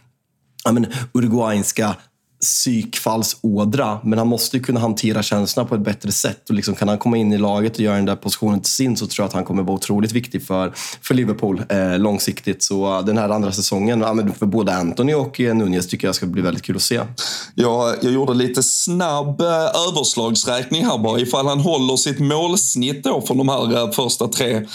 ja, 0.65 0.73
men, 0.73 0.87
uruguayanska 1.15 1.97
psykfallsådra, 2.41 3.99
men 4.05 4.19
han 4.19 4.29
måste 4.29 4.59
kunna 4.59 4.81
hantera 4.81 5.23
känslorna 5.23 5.69
på 5.69 5.75
ett 5.75 5.81
bättre 5.81 6.13
sätt. 6.13 6.49
Och 6.49 6.55
liksom, 6.55 6.75
kan 6.75 6.89
han 6.89 6.99
komma 6.99 7.17
in 7.17 7.33
i 7.33 7.39
laget 7.39 7.75
och 7.75 7.81
göra 7.81 7.97
den 7.97 8.05
där 8.05 8.17
positionen 8.17 8.61
till 8.61 8.73
sin 8.73 8.97
så 8.97 9.07
tror 9.07 9.23
jag 9.23 9.29
att 9.29 9.33
han 9.35 9.45
kommer 9.45 9.63
vara 9.63 9.75
otroligt 9.75 10.13
viktig 10.13 10.47
för, 10.47 10.73
för 11.03 11.15
Liverpool 11.15 11.63
eh, 11.69 11.99
långsiktigt. 11.99 12.63
Så 12.63 12.97
eh, 12.99 13.05
den 13.05 13.19
här 13.19 13.29
andra 13.29 13.53
säsongen, 13.53 14.01
ja, 14.01 14.15
men 14.15 14.35
för 14.35 14.47
både 14.47 14.77
Anthony 14.77 15.15
och 15.15 15.41
eh, 15.41 15.55
Nunez 15.55 15.89
tycker 15.89 16.09
jag 16.09 16.15
ska 16.15 16.27
bli 16.27 16.43
väldigt 16.43 16.63
kul 16.63 16.77
att 16.77 16.83
se. 16.83 17.01
Ja, 17.55 17.95
jag 18.03 18.13
gjorde 18.13 18.35
lite 18.35 18.63
snabb 18.63 19.41
eh, 19.41 19.89
överslagsräkning 19.89 20.85
här 20.85 20.99
bara. 20.99 21.21
Ifall 21.21 21.47
han 21.47 21.61
håller 21.61 21.97
sitt 21.97 22.19
målsnitt 22.19 23.05
då 23.05 23.21
från 23.21 23.39
de 23.39 23.49
här 23.49 23.93
första 23.93 24.29
tre 24.29 24.67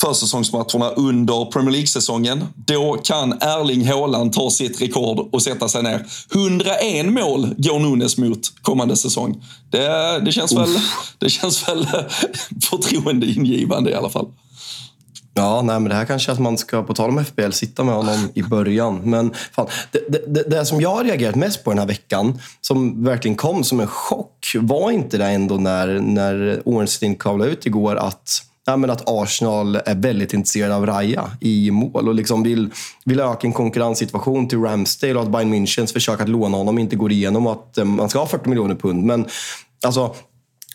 försäsongsmatcherna 0.00 0.90
under 0.90 1.50
Premier 1.50 1.70
League-säsongen. 1.70 2.44
Då 2.54 2.94
kan 3.04 3.32
Erling 3.32 3.86
Haaland 3.88 4.32
ta 4.32 4.50
sitt 4.50 4.82
rekord 4.82 5.28
och 5.32 5.42
sätta 5.42 5.68
sig 5.68 5.82
ner. 5.82 6.06
101 6.34 7.06
mål 7.06 7.54
går 7.58 7.78
Nunes 7.78 8.18
mot 8.18 8.40
kommande 8.62 8.96
säsong. 8.96 9.44
Det, 9.70 10.20
det, 10.24 10.32
känns, 10.32 10.52
väl, 10.52 10.78
det 11.18 11.30
känns 11.30 11.68
väl 11.68 11.86
förtroendeingivande 12.70 13.90
i 13.90 13.94
alla 13.94 14.10
fall. 14.10 14.26
Ja, 15.34 15.62
nej, 15.62 15.80
men 15.80 15.88
det 15.88 15.94
här 15.94 16.04
kanske 16.04 16.32
att 16.32 16.38
man 16.38 16.58
ska, 16.58 16.82
på 16.82 16.94
tal 16.94 17.10
om 17.10 17.24
FBL, 17.24 17.50
sitta 17.50 17.84
med 17.84 17.94
honom 17.94 18.28
i 18.34 18.42
början. 18.42 19.00
Men 19.04 19.34
fan, 19.52 19.66
det, 19.92 20.34
det, 20.34 20.50
det 20.50 20.66
som 20.66 20.80
jag 20.80 20.94
har 20.94 21.04
reagerat 21.04 21.34
mest 21.34 21.64
på 21.64 21.70
den 21.70 21.78
här 21.78 21.86
veckan, 21.86 22.40
som 22.60 23.04
verkligen 23.04 23.36
kom 23.36 23.64
som 23.64 23.80
en 23.80 23.86
chock, 23.86 24.56
var 24.60 24.90
inte 24.90 25.18
det 25.18 25.26
ändå 25.26 25.54
när, 25.54 25.86
när 26.00 26.62
Ornstein 26.64 27.14
kavlade 27.14 27.50
ut 27.50 27.66
igår 27.66 27.96
att 27.96 28.42
ja, 28.66 28.76
men 28.76 28.90
att 28.90 29.02
Arsenal 29.06 29.76
är 29.76 29.94
väldigt 29.94 30.32
intresserade 30.32 30.76
av 30.76 30.86
Raja 30.86 31.30
i 31.40 31.70
mål 31.70 32.08
och 32.08 32.14
liksom 32.14 32.42
vill, 32.42 32.70
vill 33.04 33.20
öka 33.20 33.46
en 33.46 33.52
konkurrenssituation 33.52 34.48
till 34.48 34.58
Ramsdale 34.58 35.14
och 35.14 35.22
att 35.22 35.28
Bayern 35.28 35.54
Münchens 35.54 35.92
försök 35.92 36.20
att 36.20 36.28
låna 36.28 36.56
honom 36.56 36.78
inte 36.78 36.96
går 36.96 37.12
igenom 37.12 37.46
och 37.46 37.52
att 37.52 37.78
eh, 37.78 37.84
man 37.84 38.08
ska 38.08 38.18
ha 38.18 38.26
40 38.26 38.48
miljoner 38.48 38.74
pund. 38.74 39.04
Men 39.04 39.26
alltså, 39.84 40.14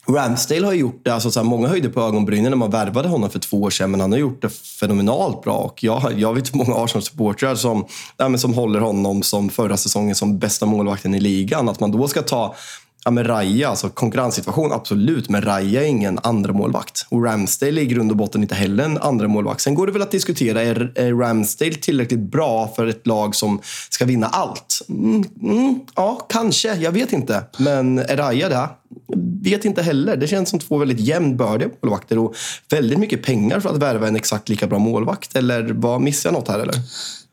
Ramsdale 0.08 0.66
har 0.66 0.74
gjort 0.74 1.02
det, 1.04 1.14
alltså 1.14 1.32
så 1.32 1.40
här, 1.40 1.48
många 1.48 1.68
höjde 1.68 1.90
på 1.90 2.02
ögonbrynen 2.02 2.52
när 2.52 2.58
man 2.58 2.72
värvade 2.72 3.08
honom 3.08 3.30
för 3.30 3.40
två 3.40 3.62
år 3.62 3.70
sedan, 3.70 3.92
men 3.92 4.02
han 4.02 4.12
har 4.12 4.20
gjort 4.20 4.42
det 4.42 4.50
fenomenalt 4.50 5.42
bra. 5.44 5.58
Och 5.58 5.84
jag, 5.84 6.14
jag 6.20 6.34
vet 6.34 6.54
många 6.54 6.76
Arsenal-supportrar 6.76 7.56
som, 7.56 7.86
ja, 8.18 8.38
som 8.38 8.54
håller 8.54 8.80
honom 8.80 9.24
som 9.24 9.50
förra 9.50 9.78
säsongen 9.78 10.16
som 10.16 10.40
bästa 10.40 10.66
målvakten 10.66 11.16
i 11.16 11.20
ligan. 11.20 11.70
Att 11.70 11.80
man 11.80 11.92
då 11.92 12.08
ska 12.08 12.22
ta 12.22 12.56
Ja, 13.06 13.12
men 13.12 13.24
Raja, 13.24 13.70
alltså 13.70 13.90
konkurrenssituation, 13.90 14.72
absolut. 14.72 15.30
Men 15.30 15.42
Raja 15.42 15.82
är 15.82 15.86
ingen 15.86 16.20
andra 16.24 16.54
målvakt. 16.54 17.06
Och 17.10 17.24
Ramsdale 17.24 17.82
är 17.82 17.84
i 17.84 17.86
grund 17.86 18.12
och 18.12 18.18
botten 18.18 18.42
inte 18.42 18.56
heller 18.56 18.84
en 18.84 18.98
andra 18.98 19.28
målvakt. 19.28 19.62
Sen 19.62 19.76
går 19.76 19.88
det 19.88 19.94
väl 19.94 20.02
att 20.02 20.12
diskutera, 20.12 20.62
är, 20.62 20.92
är 20.96 21.14
Ramsdale 21.14 21.74
tillräckligt 21.74 22.20
bra 22.20 22.74
för 22.76 22.88
ett 22.88 23.08
lag 23.08 23.36
som 23.36 23.60
ska 23.90 24.06
vinna 24.06 24.28
allt? 24.28 24.82
Mm, 24.90 25.24
mm, 25.42 25.80
ja, 25.96 26.26
kanske. 26.30 26.76
Jag 26.76 26.92
vet 26.92 27.14
inte. 27.14 27.44
Men 27.58 28.00
är 28.00 28.18
Raja 28.18 28.50
det? 28.50 28.70
Vet 29.42 29.66
inte 29.66 29.82
heller. 29.82 30.16
Det 30.16 30.28
känns 30.28 30.50
som 30.50 30.60
två 30.60 30.78
väldigt 30.78 31.00
jämnbördiga 31.00 31.70
målvakter 31.82 32.18
och 32.18 32.36
väldigt 32.70 33.00
mycket 33.00 33.24
pengar 33.24 33.60
för 33.60 33.70
att 33.70 33.78
värva 33.78 34.08
en 34.08 34.16
exakt 34.16 34.50
lika 34.50 34.68
bra 34.68 34.80
målvakt. 34.80 35.36
Eller 35.36 35.74
vad 35.74 36.02
missar 36.02 36.30
jag 36.30 36.34
något 36.34 36.48
här 36.48 36.60
eller? 36.60 36.76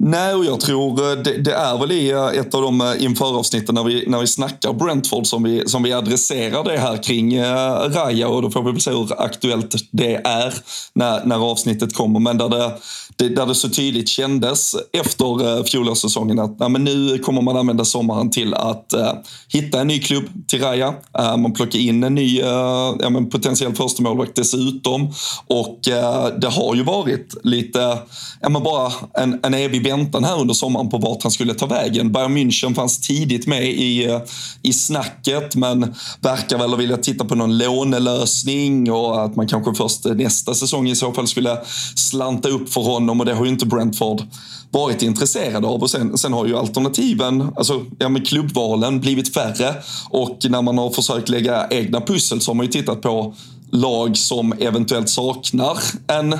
Nej, 0.00 0.34
och 0.34 0.44
jag 0.44 0.60
tror 0.60 1.10
eh, 1.10 1.18
det, 1.18 1.38
det, 1.38 1.52
är 1.52 1.78
väl 1.78 1.92
i 1.92 2.10
eh, 2.10 2.26
ett 2.26 2.54
av 2.54 2.62
de 2.62 2.80
eh, 2.80 2.86
inför 2.86 3.04
införavsnitten 3.04 3.74
när 3.74 3.84
vi, 3.84 4.04
när 4.06 4.20
vi 4.20 4.26
snackar 4.26 4.72
Brentford 4.72 5.26
som 5.26 5.42
vi, 5.42 5.57
som 5.66 5.82
vi 5.82 5.92
adresserar 5.92 6.64
det 6.64 6.78
här 6.78 7.02
kring 7.02 7.34
eh, 7.34 7.90
Raja 7.90 8.28
och 8.28 8.42
då 8.42 8.50
får 8.50 8.62
vi 8.62 8.72
väl 8.72 8.80
se 8.80 8.90
hur 8.90 9.22
aktuellt 9.22 9.74
det 9.90 10.14
är 10.14 10.54
när, 10.92 11.24
när 11.24 11.50
avsnittet 11.50 11.94
kommer. 11.94 12.20
Men 12.20 12.38
där 12.38 12.48
det, 12.48 12.72
det, 13.16 13.28
där 13.28 13.46
det 13.46 13.54
så 13.54 13.68
tydligt 13.68 14.08
kändes 14.08 14.74
efter 14.92 15.58
eh, 15.58 15.64
fjolårssäsongen 15.64 16.38
att 16.38 16.58
nej, 16.58 16.68
men 16.68 16.84
nu 16.84 17.18
kommer 17.18 17.42
man 17.42 17.56
använda 17.56 17.84
sommaren 17.84 18.30
till 18.30 18.54
att 18.54 18.92
eh, 18.92 19.12
hitta 19.48 19.80
en 19.80 19.86
ny 19.86 19.98
klubb 19.98 20.24
till 20.46 20.62
Raja. 20.62 20.94
Eh, 21.18 21.36
man 21.36 21.52
plockar 21.52 21.78
in 21.78 22.04
en 22.04 22.14
ny 22.14 22.40
eh, 22.40 22.94
ja, 23.00 23.10
men 23.10 23.30
potentiell 23.30 23.74
förstemålvakt 23.74 24.34
dessutom. 24.34 25.12
Och 25.46 25.88
eh, 25.88 26.26
det 26.40 26.48
har 26.48 26.74
ju 26.74 26.82
varit 26.82 27.34
lite, 27.44 27.98
ja, 28.40 28.48
men 28.48 28.62
bara 28.62 28.92
en, 29.14 29.40
en 29.42 29.54
evig 29.54 29.82
väntan 29.82 30.24
här 30.24 30.40
under 30.40 30.54
sommaren 30.54 30.88
på 30.88 30.98
vart 30.98 31.22
han 31.22 31.32
skulle 31.32 31.54
ta 31.54 31.66
vägen. 31.66 32.12
Bayern 32.12 32.36
München 32.36 32.74
fanns 32.74 33.00
tidigt 33.00 33.46
med 33.46 33.64
i, 33.64 34.04
eh, 34.04 34.20
i 34.62 34.72
snacket 34.72 35.47
men 35.54 35.94
verkar 36.20 36.58
väl 36.58 36.76
vilja 36.76 36.96
titta 36.96 37.24
på 37.24 37.34
någon 37.34 37.58
lånelösning 37.58 38.92
och 38.92 39.24
att 39.24 39.36
man 39.36 39.48
kanske 39.48 39.74
först 39.74 40.04
nästa 40.04 40.54
säsong 40.54 40.88
i 40.88 40.96
så 40.96 41.12
fall 41.12 41.28
skulle 41.28 41.58
slanta 41.94 42.48
upp 42.48 42.72
för 42.72 42.80
honom 42.80 43.20
och 43.20 43.26
det 43.26 43.34
har 43.34 43.44
ju 43.44 43.50
inte 43.50 43.66
Brentford 43.66 44.22
varit 44.70 45.02
intresserade 45.02 45.66
av. 45.66 45.82
Och 45.82 45.90
sen, 45.90 46.18
sen 46.18 46.32
har 46.32 46.46
ju 46.46 46.56
alternativen, 46.56 47.52
alltså 47.56 47.84
ja, 47.98 48.08
men 48.08 48.24
klubbvalen 48.24 49.00
blivit 49.00 49.34
färre 49.34 49.74
och 50.10 50.38
när 50.48 50.62
man 50.62 50.78
har 50.78 50.90
försökt 50.90 51.28
lägga 51.28 51.68
egna 51.70 52.00
pussel 52.00 52.40
så 52.40 52.50
har 52.50 52.54
man 52.54 52.66
ju 52.66 52.72
tittat 52.72 53.02
på 53.02 53.34
lag 53.70 54.16
som 54.16 54.52
eventuellt 54.52 55.08
saknar 55.08 55.78
en 56.06 56.38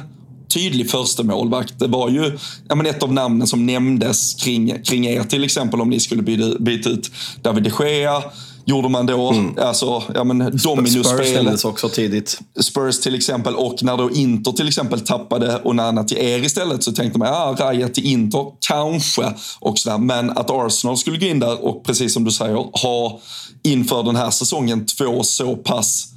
tydlig 0.49 0.91
första 0.91 1.23
målvakt. 1.23 1.79
Det 1.79 1.87
var 1.87 2.11
ju 2.11 2.39
ja, 2.69 2.75
men 2.75 2.87
ett 2.87 3.03
av 3.03 3.13
namnen 3.13 3.47
som 3.47 3.67
nämndes 3.67 4.35
kring, 4.35 4.83
kring 4.83 5.07
er 5.07 5.23
till 5.23 5.45
exempel 5.45 5.81
om 5.81 5.91
ni 5.91 6.01
skulle 6.01 6.23
byta, 6.23 6.59
byta 6.59 6.91
ut 6.91 7.11
David 7.43 7.63
de 7.63 7.71
Gea 7.85 8.23
gjorde 8.69 8.89
man 8.89 9.07
då. 9.07 9.31
Mm. 9.31 9.59
Alltså, 9.59 10.03
ja, 10.15 10.25
men 10.25 10.39
Dominus-spel. 10.39 11.47
Spurs 11.47 11.65
också 11.65 11.89
tidigt. 11.89 12.41
Spurs 12.61 13.01
till 13.01 13.15
exempel. 13.15 13.55
Och 13.55 13.83
när 13.83 13.97
då 13.97 14.11
Inter 14.11 14.53
till 14.53 14.69
exempel 14.69 15.01
tappade 15.01 15.61
Onana 15.65 16.05
till 16.05 16.19
er 16.19 16.45
istället 16.45 16.85
så 16.85 16.93
tänkte 16.93 17.19
man, 17.19 17.29
ja, 17.29 17.57
Raja 17.59 17.89
till 17.89 18.07
Inter, 18.07 18.47
kanske. 18.61 19.35
Och 19.61 19.79
sådär. 19.79 19.99
Men 19.99 20.31
att 20.31 20.51
Arsenal 20.51 20.97
skulle 20.97 21.19
gå 21.19 21.27
in 21.27 21.41
där 21.41 21.65
och 21.65 21.85
precis 21.85 22.15
som 22.15 22.25
du 22.25 22.31
säger, 22.31 22.83
ha 22.83 23.21
inför 23.63 24.03
den 24.03 24.17
här 24.17 24.31
säsongen 24.31 24.87
två 24.87 25.23
så 25.23 25.57
pass 25.57 26.09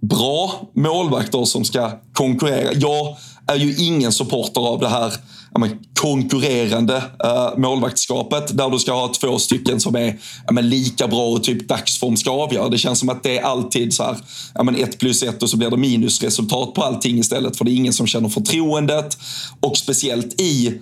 bra 0.00 0.52
målvakter 0.76 1.44
som 1.44 1.64
ska 1.64 1.90
konkurrera. 2.12 2.72
Jag 2.72 3.16
är 3.46 3.56
ju 3.56 3.76
ingen 3.76 4.12
supporter 4.12 4.60
av 4.60 4.80
det 4.80 4.88
här 4.88 5.12
men, 5.58 5.78
konkurrerande 6.00 6.96
uh, 6.96 7.58
målvaktskapet 7.58 8.56
där 8.58 8.70
du 8.70 8.78
ska 8.78 8.92
ha 8.92 9.12
två 9.20 9.38
stycken 9.38 9.80
som 9.80 9.96
är 9.96 10.18
men, 10.52 10.68
lika 10.68 11.08
bra 11.08 11.26
och 11.28 11.44
typ 11.44 11.68
dagsform 11.68 12.16
ska 12.16 12.30
avgöra. 12.30 12.68
Det 12.68 12.78
känns 12.78 12.98
som 12.98 13.08
att 13.08 13.22
det 13.22 13.38
är 13.38 13.42
alltid 13.42 13.94
så 13.94 14.02
här, 14.02 14.16
men, 14.64 14.76
ett 14.76 14.98
plus 14.98 15.22
ett 15.22 15.42
och 15.42 15.50
så 15.50 15.56
blir 15.56 15.70
det 15.70 15.76
minusresultat 15.76 16.74
på 16.74 16.82
allting 16.82 17.18
istället 17.18 17.56
för 17.56 17.64
det 17.64 17.70
är 17.70 17.76
ingen 17.76 17.92
som 17.92 18.06
känner 18.06 18.28
förtroendet 18.28 19.18
och 19.60 19.76
speciellt 19.76 20.40
i 20.40 20.80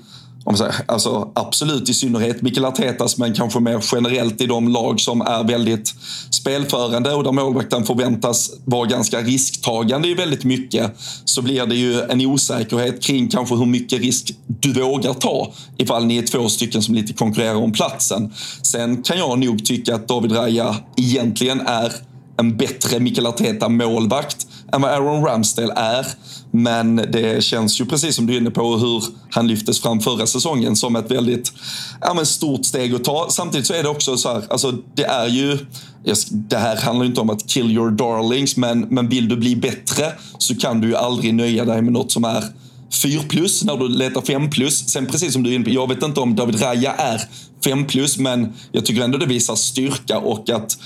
alltså 0.87 1.33
absolut 1.35 1.89
i 1.89 1.95
synnerhet 1.95 2.43
Mikael 2.43 2.65
Artetas, 2.65 3.19
men 3.19 3.35
kanske 3.35 3.61
mer 3.61 3.85
generellt 3.93 4.41
i 4.41 4.47
de 4.47 4.69
lag 4.69 5.01
som 5.01 5.21
är 5.21 5.45
väldigt 5.45 5.95
spelförande 6.31 7.15
och 7.15 7.25
där 7.25 7.33
målvakten 7.33 7.85
förväntas 7.85 8.51
vara 8.65 8.87
ganska 8.87 9.21
risktagande 9.21 10.09
i 10.09 10.15
väldigt 10.15 10.45
mycket, 10.45 10.93
så 11.25 11.43
blir 11.43 11.67
det 11.67 11.75
ju 11.75 12.01
en 12.01 12.27
osäkerhet 12.27 13.03
kring 13.03 13.29
kanske 13.29 13.55
hur 13.55 13.67
mycket 13.67 14.01
risk 14.01 14.35
du 14.47 14.73
vågar 14.73 15.15
ta 15.15 15.53
ifall 15.77 16.07
ni 16.07 16.19
är 16.19 16.23
två 16.23 16.49
stycken 16.49 16.83
som 16.83 16.95
lite 16.95 17.13
konkurrerar 17.13 17.55
om 17.55 17.73
platsen. 17.73 18.33
Sen 18.63 19.03
kan 19.03 19.19
jag 19.19 19.39
nog 19.39 19.65
tycka 19.65 19.95
att 19.95 20.09
David 20.09 20.33
Raja 20.33 20.77
egentligen 20.97 21.61
är 21.61 21.93
en 22.39 22.57
bättre 22.57 23.01
Mikael 23.01 23.27
Arteta-målvakt 23.27 24.47
än 24.73 24.83
vad 24.83 24.91
Aaron 24.91 25.25
Ramsdale 25.25 25.73
är. 25.77 26.07
Men 26.51 26.97
det 26.97 27.45
känns 27.45 27.81
ju 27.81 27.87
precis 27.87 28.17
som 28.17 28.27
du 28.27 28.35
är 28.35 28.39
inne 28.39 28.51
på 28.51 28.77
hur 28.77 29.05
han 29.31 29.47
lyftes 29.47 29.81
fram 29.81 30.01
förra 30.01 30.27
säsongen 30.27 30.77
som 30.77 30.97
ett 30.97 31.11
väldigt 31.11 31.53
ja, 32.01 32.15
men 32.15 32.27
stort 32.27 32.65
steg 32.65 32.95
att 32.95 33.05
ta. 33.05 33.27
Samtidigt 33.31 33.67
så 33.67 33.75
är 33.75 33.83
det 33.83 33.89
också 33.89 34.17
så 34.17 34.33
här, 34.33 34.43
alltså 34.51 34.75
det 34.95 35.05
är 35.05 35.27
ju 35.27 35.59
det 36.31 36.57
här 36.57 36.77
handlar 36.77 37.07
inte 37.07 37.21
om 37.21 37.31
att 37.31 37.47
kill 37.47 37.71
your 37.71 37.91
darlings, 37.91 38.57
men, 38.57 38.81
men 38.81 39.09
vill 39.09 39.29
du 39.29 39.37
bli 39.37 39.57
bättre 39.57 40.13
så 40.39 40.55
kan 40.55 40.81
du 40.81 40.89
ju 40.89 40.97
aldrig 40.97 41.35
nöja 41.35 41.65
dig 41.65 41.83
med 41.83 41.93
något 41.93 42.13
som 42.13 42.25
är 42.25 42.45
4 43.03 43.23
plus 43.29 43.65
när 43.65 43.77
du 43.77 43.89
letar 43.89 44.21
5 44.21 44.51
plus. 44.51 44.89
Sen 44.89 45.07
precis 45.07 45.33
som 45.33 45.43
du 45.43 45.51
är 45.51 45.55
inne 45.55 45.65
på, 45.65 45.71
jag 45.71 45.89
vet 45.89 46.03
inte 46.03 46.21
om 46.21 46.37
David 46.37 46.63
Raya 46.63 46.93
är 46.93 47.23
5 47.65 47.87
plus, 47.87 48.19
men 48.19 48.53
jag 48.73 48.87
tycker 48.87 49.03
ändå 49.03 49.19
det 49.19 49.27
visar 49.27 49.55
styrka 49.55 50.19
och 50.19 50.51
att 50.51 50.79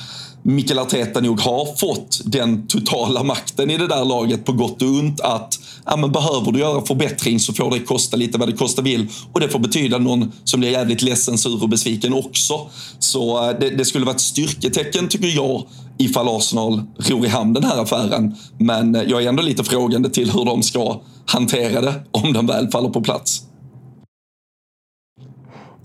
Mikael 0.44 0.78
Arteta 0.78 1.20
nog 1.20 1.40
har 1.40 1.76
fått 1.76 2.20
den 2.24 2.66
totala 2.66 3.22
makten 3.22 3.70
i 3.70 3.76
det 3.76 3.86
där 3.86 4.04
laget 4.04 4.44
på 4.44 4.52
gott 4.52 4.82
och 4.82 4.88
ont. 4.88 5.20
Att 5.20 5.58
ja, 5.84 5.96
men 5.96 6.12
behöver 6.12 6.52
du 6.52 6.58
göra 6.58 6.86
förbättring 6.86 7.40
så 7.40 7.52
får 7.52 7.70
det 7.70 7.78
kosta 7.78 8.16
lite 8.16 8.38
vad 8.38 8.48
det 8.48 8.56
kosta 8.56 8.82
vill. 8.82 9.08
Och 9.32 9.40
det 9.40 9.48
får 9.48 9.58
betyda 9.58 9.98
någon 9.98 10.32
som 10.44 10.60
blir 10.60 10.70
jävligt 10.70 11.02
ledsen, 11.02 11.38
sur 11.38 11.62
och 11.62 11.68
besviken 11.68 12.14
också. 12.14 12.70
Så 12.98 13.50
eh, 13.50 13.58
det, 13.60 13.70
det 13.70 13.84
skulle 13.84 14.04
vara 14.04 14.14
ett 14.14 14.20
styrketecken 14.20 15.08
tycker 15.08 15.28
jag 15.28 15.66
ifall 15.98 16.28
Arsenal 16.28 16.82
ror 16.98 17.26
i 17.26 17.28
hamn 17.28 17.52
den 17.52 17.64
här 17.64 17.82
affären. 17.82 18.34
Men 18.58 18.94
eh, 18.94 19.02
jag 19.02 19.22
är 19.22 19.28
ändå 19.28 19.42
lite 19.42 19.64
frågande 19.64 20.10
till 20.10 20.30
hur 20.30 20.44
de 20.44 20.62
ska 20.62 21.00
hantera 21.26 21.80
det 21.80 21.94
om 22.10 22.32
den 22.32 22.46
väl 22.46 22.70
faller 22.70 22.88
på 22.88 23.00
plats. 23.00 23.42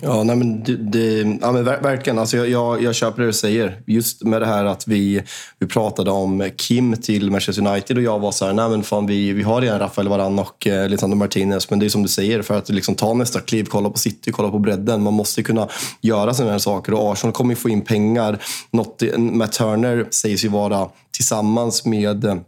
Ja, 0.02 0.24
nej, 0.24 0.36
men 0.36 0.64
det, 0.64 0.76
det, 0.76 1.38
ja, 1.42 1.52
men 1.52 1.64
verkligen. 1.64 2.20
Alltså 2.20 2.38
jag, 2.38 2.50
jag, 2.50 2.84
jag 2.84 2.96
köper 2.96 3.22
det 3.22 3.28
du 3.28 3.34
säger. 3.34 3.82
Just 3.86 4.24
med 4.24 4.42
det 4.42 4.46
här 4.46 4.66
att 4.66 4.88
vi, 4.88 5.24
vi 5.60 5.68
pratade 5.68 6.12
om 6.12 6.50
Kim 6.56 6.96
till 6.96 7.32
Manchester 7.32 7.68
United 7.68 7.98
och 7.98 8.04
jag 8.04 8.20
var 8.20 8.32
så 8.32 8.46
här, 8.46 8.54
nej 8.54 8.70
men 8.70 8.84
fan 8.84 9.08
vi, 9.08 9.34
vi 9.34 9.44
har 9.44 9.62
redan 9.62 9.80
Rafael 9.80 10.08
Varan 10.08 10.40
och 10.40 10.68
eh, 10.68 10.90
Lisandro 10.90 11.18
Martinez. 11.18 11.70
Men 11.70 11.80
det 11.80 11.86
är 11.86 11.90
som 11.90 12.04
du 12.04 12.10
säger, 12.10 12.42
för 12.42 12.58
att 12.58 12.70
liksom 12.70 12.96
ta 12.96 13.14
nästa 13.14 13.40
kliv, 13.40 13.64
kolla 13.70 13.90
på 13.90 13.98
City, 13.98 14.32
kolla 14.32 14.50
på 14.50 14.60
bredden. 14.60 15.04
Man 15.04 15.14
måste 15.14 15.44
kunna 15.44 15.68
göra 16.02 16.34
sådana 16.34 16.52
här 16.52 16.60
saker 16.60 16.94
och 16.94 17.12
Arsenal 17.12 17.34
kommer 17.34 17.52
ju 17.52 17.56
få 17.56 17.70
in 17.70 17.82
pengar. 17.82 18.44
Något, 18.72 19.04
Matt 19.18 19.52
Turner 19.52 20.08
sägs 20.12 20.46
ju 20.46 20.50
vara 20.50 20.90
tillsammans 21.12 21.86
med 21.86 22.42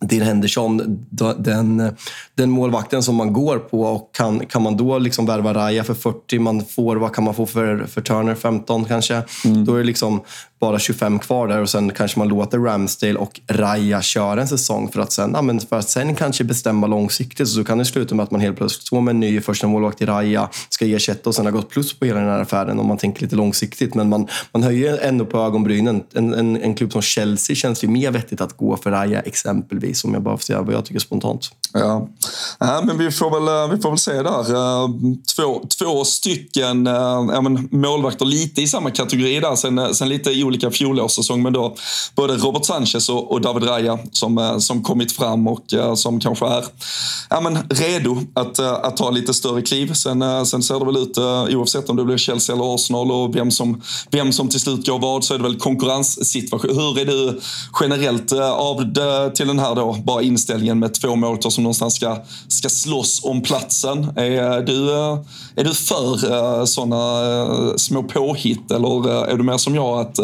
Dean 0.00 0.26
Henderson, 0.26 1.06
den, 1.38 1.92
den 2.34 2.50
målvakten 2.50 3.02
som 3.02 3.14
man 3.14 3.32
går 3.32 3.58
på. 3.58 3.82
Och 3.82 4.10
kan, 4.14 4.46
kan 4.46 4.62
man 4.62 4.76
då 4.76 4.98
liksom 4.98 5.26
värva 5.26 5.54
Raja 5.54 5.84
för 5.84 5.94
40, 5.94 6.38
man 6.38 6.64
får, 6.64 6.96
vad 6.96 7.14
kan 7.14 7.24
man 7.24 7.34
få 7.34 7.46
för, 7.46 7.86
för 7.86 8.00
Turner? 8.00 8.34
15 8.34 8.84
kanske? 8.84 9.22
Mm. 9.44 9.64
Då 9.64 9.74
är 9.74 9.78
det 9.78 9.84
liksom 9.84 10.20
bara 10.60 10.78
25 10.78 11.18
kvar 11.18 11.48
där 11.48 11.62
och 11.62 11.70
sen 11.70 11.92
kanske 11.92 12.18
man 12.18 12.28
låter 12.28 12.58
Ramsdale 12.58 13.18
och 13.18 13.40
Raja 13.48 14.02
köra 14.02 14.40
en 14.40 14.48
säsong 14.48 14.88
för 14.92 15.00
att 15.00 15.12
sen, 15.12 15.30
ja, 15.34 15.42
men 15.42 15.60
för 15.60 15.78
att 15.78 15.88
sen 15.88 16.14
kanske 16.14 16.44
bestämma 16.44 16.86
långsiktigt. 16.86 17.48
Så 17.48 17.64
kan 17.64 17.78
det 17.78 17.84
sluta 17.84 18.14
med 18.14 18.22
att 18.22 18.30
man 18.30 18.40
helt 18.40 18.56
plötsligt 18.56 18.86
står 18.86 19.00
med 19.00 19.12
en 19.12 19.20
ny 19.20 19.40
första 19.40 19.66
målvakt 19.66 20.02
i 20.02 20.06
Raja, 20.06 20.48
ska 20.68 20.86
ersätta 20.86 21.30
och 21.30 21.34
sen 21.34 21.44
har 21.44 21.52
gått 21.52 21.68
plus 21.68 21.98
på 21.98 22.04
hela 22.04 22.20
den 22.20 22.28
här 22.28 22.40
affären 22.40 22.80
om 22.80 22.86
man 22.86 22.96
tänker 22.96 23.22
lite 23.22 23.36
långsiktigt. 23.36 23.94
Men 23.94 24.08
man, 24.08 24.28
man 24.52 24.62
höjer 24.62 24.98
ändå 24.98 25.24
på 25.24 25.38
ögonbrynen. 25.38 26.02
En, 26.14 26.34
en, 26.34 26.56
en 26.56 26.74
klubb 26.74 26.92
som 26.92 27.02
Chelsea 27.02 27.56
känns 27.56 27.84
ju 27.84 27.88
mer 27.88 28.10
vettigt 28.10 28.40
att 28.40 28.56
gå 28.56 28.76
för 28.76 28.90
Raja 28.90 29.20
exempelvis, 29.20 30.04
om 30.04 30.14
jag 30.14 30.22
bara 30.22 30.36
får 30.36 30.42
säga 30.42 30.62
vad 30.62 30.74
jag 30.74 30.84
tycker 30.84 31.00
spontant. 31.00 31.50
Ja, 31.72 32.08
äh, 32.60 32.84
men 32.84 32.98
vi 32.98 33.10
får 33.10 33.30
väl, 33.30 33.70
eh, 33.70 33.76
vi 33.76 33.82
får 33.82 33.90
väl 33.90 33.98
se 33.98 34.22
där. 34.22 34.54
Eh, 34.54 34.88
två, 35.36 35.66
två 35.78 36.04
stycken 36.04 36.86
äh, 36.86 36.92
ja, 37.32 37.40
men 37.40 37.68
målvakter 37.72 38.24
lite 38.24 38.62
i 38.62 38.66
samma 38.66 38.90
kategori 38.90 39.40
där, 39.40 39.56
sen, 39.56 39.94
sen 39.94 40.08
lite 40.08 40.32
olika 40.48 40.70
fjolårssäsong. 40.70 41.42
Men 41.42 41.52
då 41.52 41.74
både 42.14 42.36
Robert 42.36 42.64
Sanchez 42.64 43.08
och, 43.08 43.32
och 43.32 43.40
David 43.40 43.68
Raya 43.68 43.98
som, 44.12 44.38
eh, 44.38 44.58
som 44.58 44.82
kommit 44.82 45.12
fram 45.12 45.48
och 45.48 45.74
eh, 45.74 45.94
som 45.94 46.20
kanske 46.20 46.46
är 46.46 46.64
ja, 47.30 47.40
men 47.40 47.58
redo 47.70 48.16
att, 48.34 48.58
eh, 48.58 48.72
att 48.72 48.96
ta 48.96 49.10
lite 49.10 49.34
större 49.34 49.62
kliv. 49.62 49.92
Sen, 49.92 50.46
sen 50.46 50.62
ser 50.62 50.78
det 50.78 50.84
väl 50.84 50.96
ut, 50.96 51.18
oavsett 51.56 51.88
om 51.88 51.96
det 51.96 52.04
blir 52.04 52.16
Chelsea 52.16 52.54
eller 52.54 52.74
Arsenal 52.74 53.12
och 53.12 53.36
vem 53.36 53.50
som, 53.50 53.82
vem 54.10 54.32
som 54.32 54.48
till 54.48 54.60
slut 54.60 54.86
går 54.86 54.98
vad, 54.98 55.24
så 55.24 55.34
är 55.34 55.38
det 55.38 55.44
väl 55.44 55.58
konkurrenssituation. 55.58 56.70
Hur 56.76 56.98
är 56.98 57.04
du 57.04 57.40
generellt 57.80 58.32
av 58.32 58.92
det, 58.92 59.30
till 59.30 59.46
den 59.46 59.58
här 59.58 59.74
då, 59.74 59.96
bara 60.04 60.22
inställningen 60.22 60.78
med 60.78 60.94
två 60.94 61.16
målvakter 61.16 61.50
som 61.50 61.64
någonstans 61.64 61.94
ska, 61.94 62.16
ska 62.48 62.68
slåss 62.68 63.20
om 63.24 63.42
platsen? 63.42 64.04
Är 64.16 64.62
du, 64.62 64.90
är 65.56 65.64
du 65.64 65.74
för 65.74 66.66
sådana 66.66 67.78
små 67.78 68.02
påhitt 68.02 68.70
eller 68.70 69.08
är 69.28 69.36
du 69.36 69.42
mer 69.42 69.58
som 69.58 69.74
jag 69.74 70.00
att 70.00 70.18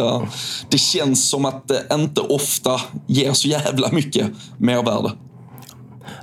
det 0.70 0.78
känns 0.78 1.28
som 1.30 1.44
att 1.44 1.68
det 1.68 1.86
inte 1.92 2.20
ofta 2.20 2.80
ger 3.06 3.32
så 3.32 3.48
jävla 3.48 3.92
mycket 3.92 4.30
mervärde. 4.58 5.12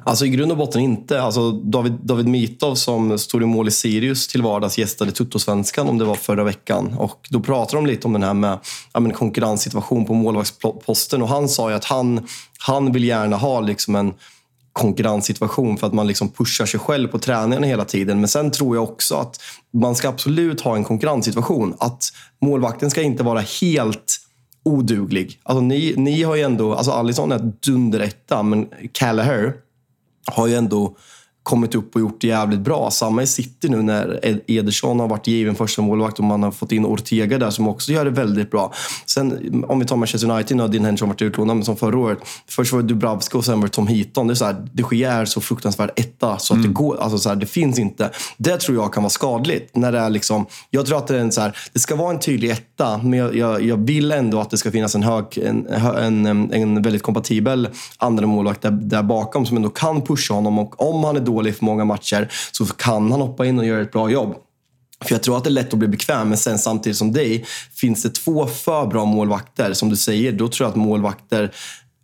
Alltså 0.04 0.25
i 0.25 0.30
grund 0.30 0.51
och 0.51 0.58
botten 0.58 0.82
inte. 0.82 1.21
Alltså 1.21 1.51
David, 1.51 1.93
David 2.04 2.27
Mitov 2.27 2.75
som 2.75 3.17
stod 3.17 3.43
i 3.43 3.45
mål 3.45 3.67
i 3.67 3.71
Sirius 3.71 4.27
till 4.27 4.41
vardags 4.41 4.77
gästade 4.77 5.12
Tuttosvenskan 5.12 5.89
om 5.89 5.97
det 5.97 6.06
var 6.06 6.15
förra 6.15 6.43
veckan. 6.43 6.93
Och 6.97 7.27
då 7.30 7.39
pratade 7.39 7.77
de 7.77 7.86
lite 7.86 8.08
om 8.08 8.13
den 8.13 8.23
här 8.23 8.34
med 8.34 8.60
ja, 8.93 9.12
konkurrenssituation 9.12 10.06
på 10.06 10.13
målvaktsposten 10.13 11.21
och 11.21 11.27
han 11.27 11.49
sa 11.49 11.69
ju 11.69 11.75
att 11.75 11.86
han, 11.86 12.27
han 12.60 12.91
vill 12.91 13.04
gärna 13.04 13.38
ha 13.38 13.62
liksom 13.62 13.95
en 13.95 14.13
konkurrenssituation 14.73 15.77
för 15.77 15.88
att 15.88 15.93
man 15.93 16.07
liksom 16.07 16.29
pushar 16.29 16.65
sig 16.65 16.79
själv 16.79 17.07
på 17.07 17.19
träningarna 17.19 17.67
hela 17.67 17.86
tiden. 17.86 18.19
Men 18.19 18.27
sen 18.27 18.51
tror 18.51 18.75
jag 18.75 18.84
också 18.84 19.15
att 19.15 19.39
man 19.73 19.95
ska 19.95 20.10
absolut 20.10 20.62
ha 20.62 20.75
en 20.75 20.84
konkurrenssituation. 20.84 21.75
Att 21.79 22.10
målvakten 22.41 22.91
ska 22.91 23.01
inte 23.01 23.23
vara 23.23 23.39
helt 23.62 24.17
oduglig. 24.63 25.39
Alltså 25.43 25.62
ni, 25.62 25.93
ni 25.97 26.23
har 26.23 26.36
ju 26.36 26.41
ändå, 26.41 26.73
alltså 26.73 26.91
Alisson 26.91 27.31
är 27.31 27.53
dunderetta, 27.65 28.43
men 28.43 28.67
Callagher 28.91 29.53
har 30.25 30.47
ju 30.47 30.55
ändå 30.55 30.95
kommit 31.43 31.75
upp 31.75 31.95
och 31.95 32.01
gjort 32.01 32.21
det 32.21 32.27
jävligt 32.27 32.60
bra. 32.60 32.91
Samma 32.91 33.23
i 33.23 33.27
City 33.27 33.69
nu 33.69 33.82
när 33.82 34.19
Ederson 34.47 34.99
har 34.99 35.08
varit 35.08 35.27
given 35.27 35.56
första 35.56 35.82
målvakt 35.82 36.19
och 36.19 36.25
man 36.25 36.43
har 36.43 36.51
fått 36.51 36.71
in 36.71 36.86
Ortega 36.86 37.38
där 37.38 37.49
som 37.49 37.67
också 37.67 37.91
gör 37.91 38.06
det 38.06 38.12
väldigt 38.12 38.51
bra. 38.51 38.73
Sen 39.06 39.63
om 39.67 39.80
vi 39.80 39.86
tar 39.86 39.95
Manchester 39.95 40.32
United 40.32 40.58
nu 40.58 40.63
har 40.63 40.69
Dean 40.69 40.86
Henderson 40.86 41.10
varit 41.10 41.21
utlånad, 41.21 41.56
men 41.56 41.65
som 41.65 41.77
förra 41.77 41.97
året. 41.97 42.19
Först 42.49 42.73
var 42.73 42.82
det 42.82 42.88
Dubravka 42.88 43.38
och 43.38 43.45
sen 43.45 43.60
var 43.60 43.67
det 43.67 43.73
Tom 43.73 43.88
Heaton. 43.88 44.27
Det 44.27 44.34
är 44.34 44.36
så 44.36 44.45
här, 44.45 44.67
de 44.73 44.97
Gea 44.97 45.13
är 45.13 45.25
så 45.25 45.41
fruktansvärt 45.41 45.99
etta 45.99 46.38
så 46.38 46.54
att 46.54 46.58
mm. 46.58 46.67
det 46.67 46.73
går, 46.73 46.97
alltså 47.01 47.17
så 47.17 47.30
här, 47.30 47.36
det 47.36 47.45
finns 47.45 47.80
inte. 47.80 48.10
Det 48.38 48.58
tror 48.58 48.77
jag 48.77 48.93
kan 48.93 49.04
vara 49.04 49.10
skadligt. 49.10 49.75
När 49.75 49.91
det 49.91 49.99
är 49.99 50.10
liksom, 50.10 50.45
jag 50.69 50.86
tror 50.86 50.97
att 50.97 51.08
det, 51.08 51.15
är 51.15 51.19
en 51.19 51.32
så 51.32 51.41
här, 51.41 51.58
det 51.73 51.80
ska 51.80 51.95
vara 51.95 52.12
en 52.12 52.19
tydlig 52.19 52.49
etta, 52.49 52.97
men 52.97 53.19
jag, 53.19 53.36
jag, 53.36 53.62
jag, 53.62 53.77
vill 53.77 54.12
ändå 54.12 54.39
att 54.39 54.49
det 54.49 54.58
ska 54.58 54.71
finnas 54.71 54.95
en, 54.95 55.04
hög, 55.04 55.38
en, 55.38 55.67
en, 56.25 56.54
en 56.54 56.82
väldigt 56.82 57.04
kompatibel 57.04 57.69
andra 57.97 58.27
målvakt 58.27 58.62
där, 58.62 58.71
där 58.71 59.04
bakom 59.04 59.45
som 59.45 59.58
ändå 59.58 59.69
kan 59.69 60.01
pusha 60.01 60.34
honom. 60.34 60.60
Och 60.60 60.89
om 60.89 61.04
han 61.04 61.15
är 61.15 61.19
dålig 61.33 61.55
för 61.55 61.65
många 61.65 61.85
matcher 61.85 62.31
så 62.51 62.65
kan 62.65 63.11
han 63.11 63.21
hoppa 63.21 63.45
in 63.45 63.59
och 63.59 63.65
göra 63.65 63.81
ett 63.81 63.91
bra 63.91 64.09
jobb. 64.09 64.35
För 65.05 65.11
jag 65.15 65.23
tror 65.23 65.37
att 65.37 65.43
det 65.43 65.49
är 65.49 65.51
lätt 65.51 65.73
att 65.73 65.79
bli 65.79 65.87
bekväm, 65.87 66.29
men 66.29 66.37
sen 66.37 66.59
samtidigt 66.59 66.97
som 66.97 67.13
dig, 67.13 67.45
finns 67.75 68.03
det 68.03 68.09
två 68.09 68.47
för 68.47 68.87
bra 68.87 69.05
målvakter, 69.05 69.73
som 69.73 69.89
du 69.89 69.95
säger, 69.95 70.31
då 70.31 70.47
tror 70.47 70.65
jag 70.65 70.69
att 70.71 70.75
målvakter 70.75 71.51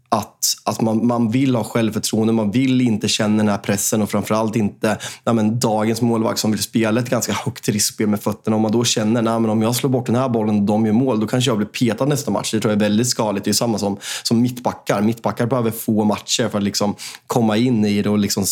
att, 0.09 0.55
att 0.63 0.81
man, 0.81 1.07
man 1.07 1.31
vill 1.31 1.55
ha 1.55 1.63
självförtroende, 1.63 2.33
man 2.33 2.51
vill 2.51 2.81
inte 2.81 3.07
känna 3.07 3.37
den 3.37 3.47
här 3.47 3.57
pressen 3.57 4.01
och 4.01 4.09
framförallt 4.09 4.55
inte 4.55 4.97
ja, 5.23 5.33
men, 5.33 5.59
dagens 5.59 6.01
målvakt 6.01 6.39
som 6.39 6.51
vill 6.51 6.63
spela 6.63 6.99
ett 6.99 7.09
ganska 7.09 7.33
högt 7.33 7.69
riskspel 7.69 8.07
med 8.07 8.19
fötterna. 8.19 8.55
Om 8.55 8.61
man 8.61 8.71
då 8.71 8.83
känner 8.83 9.21
att 9.21 9.49
om 9.49 9.61
jag 9.61 9.75
slår 9.75 9.89
bort 9.89 10.05
den 10.05 10.15
här 10.15 10.29
bollen 10.29 10.55
och 10.55 10.61
de 10.61 10.85
gör 10.85 10.93
mål, 10.93 11.19
då 11.19 11.27
kanske 11.27 11.49
jag 11.49 11.57
blir 11.57 11.67
petad 11.67 12.05
nästa 12.05 12.31
match. 12.31 12.51
Det 12.51 12.59
tror 12.59 12.71
jag 12.71 12.81
är 12.81 12.85
väldigt 12.85 13.07
skadligt. 13.07 13.43
Det 13.43 13.51
är 13.51 13.53
samma 13.53 13.77
som, 13.77 13.97
som 14.23 14.41
mittbackar. 14.41 15.01
Mittbackar 15.01 15.45
behöver 15.45 15.71
få 15.71 16.03
matcher 16.03 16.49
för 16.49 16.57
att 16.57 16.63
liksom 16.63 16.95
komma 17.27 17.57
in 17.57 17.85
i 17.85 18.01
det 18.01 18.09
och 18.09 18.17
liksom 18.17 18.45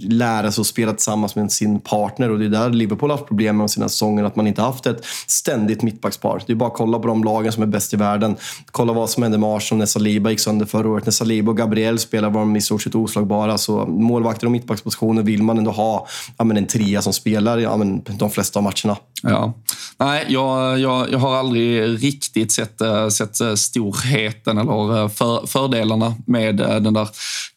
lära 0.00 0.52
sig 0.52 0.60
att 0.60 0.66
spela 0.66 0.92
tillsammans 0.92 1.36
med 1.36 1.52
sin 1.52 1.80
partner. 1.80 2.30
Och 2.30 2.38
Det 2.38 2.44
är 2.44 2.48
där 2.48 2.70
Liverpool 2.70 3.10
har 3.10 3.16
haft 3.16 3.28
problem 3.28 3.56
med 3.56 3.70
sina 3.70 3.88
säsonger, 3.88 4.24
att 4.24 4.36
man 4.36 4.46
inte 4.46 4.62
haft 4.62 4.86
ett 4.86 5.04
ständigt 5.26 5.82
mittbackspar. 5.82 6.42
Det 6.46 6.52
är 6.52 6.56
bara 6.56 6.68
att 6.70 6.76
kolla 6.76 6.98
på 6.98 7.08
de 7.08 7.24
lagen 7.24 7.52
som 7.52 7.62
är 7.62 7.66
bäst 7.66 7.94
i 7.94 7.96
världen. 7.96 8.36
Kolla 8.70 8.92
vad 8.92 9.10
som 9.10 9.22
hände 9.22 9.38
med 9.38 9.48
Arsenal 9.48 9.78
när 9.78 9.86
Saliba 9.86 10.30
gick 10.30 10.40
sönder 10.40 10.66
för 10.66 10.81
förra 10.82 10.92
året. 10.92 11.06
När 11.06 11.10
Saliba 11.10 11.50
och 11.50 11.56
Gabriel 11.56 11.98
spelar 11.98 12.30
var 12.30 12.40
de 12.40 12.56
i 12.56 12.60
stort 12.60 12.82
sett 12.82 12.94
oslagbara. 12.94 13.58
Så 13.58 13.86
målvakter 13.86 14.46
och 14.46 14.52
mittbackspositioner 14.52 15.22
vill 15.22 15.42
man 15.42 15.58
ändå 15.58 15.70
ha 15.70 16.06
ja, 16.38 16.44
men 16.44 16.56
en 16.56 16.66
trea 16.66 17.02
som 17.02 17.12
spelar 17.12 17.58
ja, 17.58 17.76
men 17.76 18.02
de 18.18 18.30
flesta 18.30 18.58
av 18.58 18.62
matcherna. 18.62 18.96
Ja. 19.22 19.54
Nej, 19.98 20.26
jag, 20.28 20.78
jag, 20.80 21.12
jag 21.12 21.18
har 21.18 21.34
aldrig 21.36 22.02
riktigt 22.02 22.52
sett, 22.52 22.80
eh, 22.80 23.08
sett 23.08 23.40
eh, 23.40 23.54
storheten 23.54 24.58
eller 24.58 25.02
eh, 25.02 25.08
för, 25.08 25.46
fördelarna 25.46 26.14
med 26.26 26.56
den 26.56 26.94
där 26.94 27.08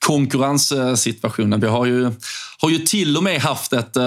konkurrenssituationen. 0.05 1.59
Vi 1.59 1.67
har 1.67 1.85
ju, 1.85 2.11
har 2.61 2.69
ju 2.69 2.77
till 2.77 3.17
och 3.17 3.23
med 3.23 3.41
haft 3.41 3.73
ett, 3.73 3.97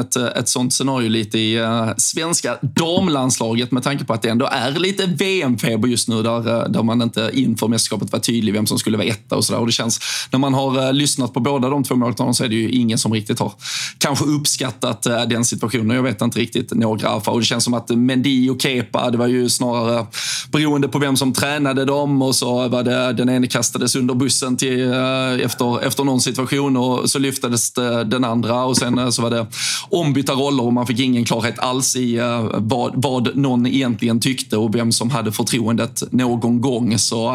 ett, 0.00 0.16
ett 0.16 0.48
sånt 0.48 0.74
scenario 0.74 1.08
lite 1.08 1.38
i 1.38 1.60
svenska 1.96 2.58
damlandslaget 2.62 3.72
med 3.72 3.82
tanke 3.82 4.04
på 4.04 4.12
att 4.12 4.22
det 4.22 4.28
ändå 4.28 4.46
är 4.46 4.70
lite 4.70 5.06
VM-feber 5.06 5.88
just 5.88 6.08
nu 6.08 6.22
där, 6.22 6.68
där 6.68 6.82
man 6.82 7.02
inte 7.02 7.30
inför 7.32 7.68
mästerskapet 7.68 8.12
var 8.12 8.18
tydlig 8.18 8.52
vem 8.52 8.66
som 8.66 8.78
skulle 8.78 8.96
vara 8.96 9.06
etta 9.06 9.36
och 9.36 9.44
sådär. 9.44 9.60
Och 9.60 9.66
det 9.66 9.72
känns, 9.72 10.00
när 10.30 10.38
man 10.38 10.54
har 10.54 10.92
lyssnat 10.92 11.34
på 11.34 11.40
båda 11.40 11.68
de 11.68 11.84
två 11.84 11.94
måltavlorna, 11.94 12.34
så 12.34 12.44
är 12.44 12.48
det 12.48 12.54
ju 12.54 12.70
ingen 12.70 12.98
som 12.98 13.12
riktigt 13.12 13.38
har 13.38 13.52
kanske 13.98 14.24
uppskattat 14.24 15.02
den 15.02 15.44
situationen. 15.44 15.96
Jag 15.96 16.02
vet 16.02 16.22
inte 16.22 16.38
riktigt 16.38 16.72
några. 16.74 16.91
Och 17.30 17.40
det 17.40 17.46
känns 17.46 17.64
som 17.64 17.74
att 17.74 17.88
Mendy 17.90 18.50
och 18.50 18.62
Kepa, 18.62 19.10
det 19.10 19.18
var 19.18 19.26
ju 19.26 19.48
snarare 19.48 20.06
beroende 20.52 20.88
på 20.88 20.98
vem 20.98 21.16
som 21.16 21.32
tränade 21.32 21.84
dem 21.84 22.22
och 22.22 22.34
så 22.34 22.68
var 22.68 22.82
det 22.82 23.12
den 23.12 23.28
ene 23.28 23.46
kastades 23.46 23.96
under 23.96 24.14
bussen 24.14 24.56
till, 24.56 24.92
eh, 24.92 25.44
efter, 25.44 25.84
efter 25.84 26.04
någon 26.04 26.20
situation 26.20 26.76
och 26.76 27.10
så 27.10 27.18
lyftades 27.18 27.72
den 28.06 28.24
andra 28.24 28.64
och 28.64 28.76
sen 28.76 28.98
eh, 28.98 29.08
så 29.08 29.22
var 29.22 29.30
det 29.30 29.46
ombytta 29.90 30.32
roller 30.32 30.64
och 30.64 30.72
man 30.72 30.86
fick 30.86 31.00
ingen 31.00 31.24
klarhet 31.24 31.58
alls 31.58 31.96
i 31.96 32.16
eh, 32.16 32.46
vad, 32.54 32.92
vad 32.94 33.36
någon 33.36 33.66
egentligen 33.66 34.20
tyckte 34.20 34.56
och 34.56 34.74
vem 34.74 34.92
som 34.92 35.10
hade 35.10 35.32
förtroendet 35.32 36.02
någon 36.10 36.60
gång. 36.60 36.98
Så 36.98 37.32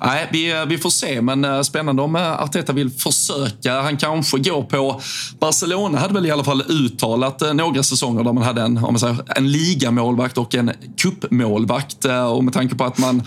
nej, 0.00 0.28
vi, 0.32 0.64
vi 0.68 0.78
får 0.78 0.90
se, 0.90 1.22
men 1.22 1.64
spännande 1.64 2.02
om 2.02 2.16
Arteta 2.16 2.72
vill 2.72 2.90
försöka. 2.90 3.80
Han 3.80 3.96
kanske 3.96 4.38
går 4.38 4.62
på 4.62 5.00
Barcelona 5.40 5.98
hade 5.98 6.14
väl 6.14 6.26
i 6.26 6.30
alla 6.30 6.44
fall 6.44 6.62
uttalat 6.68 7.42
några 7.54 7.82
säsonger 7.82 8.24
där 8.24 8.32
man 8.32 8.42
hade 8.42 8.62
en, 8.62 8.76
om 8.84 8.92
man 8.92 9.00
säger, 9.00 9.16
en 9.36 9.52
ligamålvakt 9.52 10.38
och 10.38 10.54
en 10.54 10.70
kuppmålvakt. 10.96 12.04
Eh, 12.04 12.24
och 12.24 12.44
med 12.44 12.54
tanke 12.54 12.74
på 12.74 12.84
att 12.84 12.98
man 12.98 13.22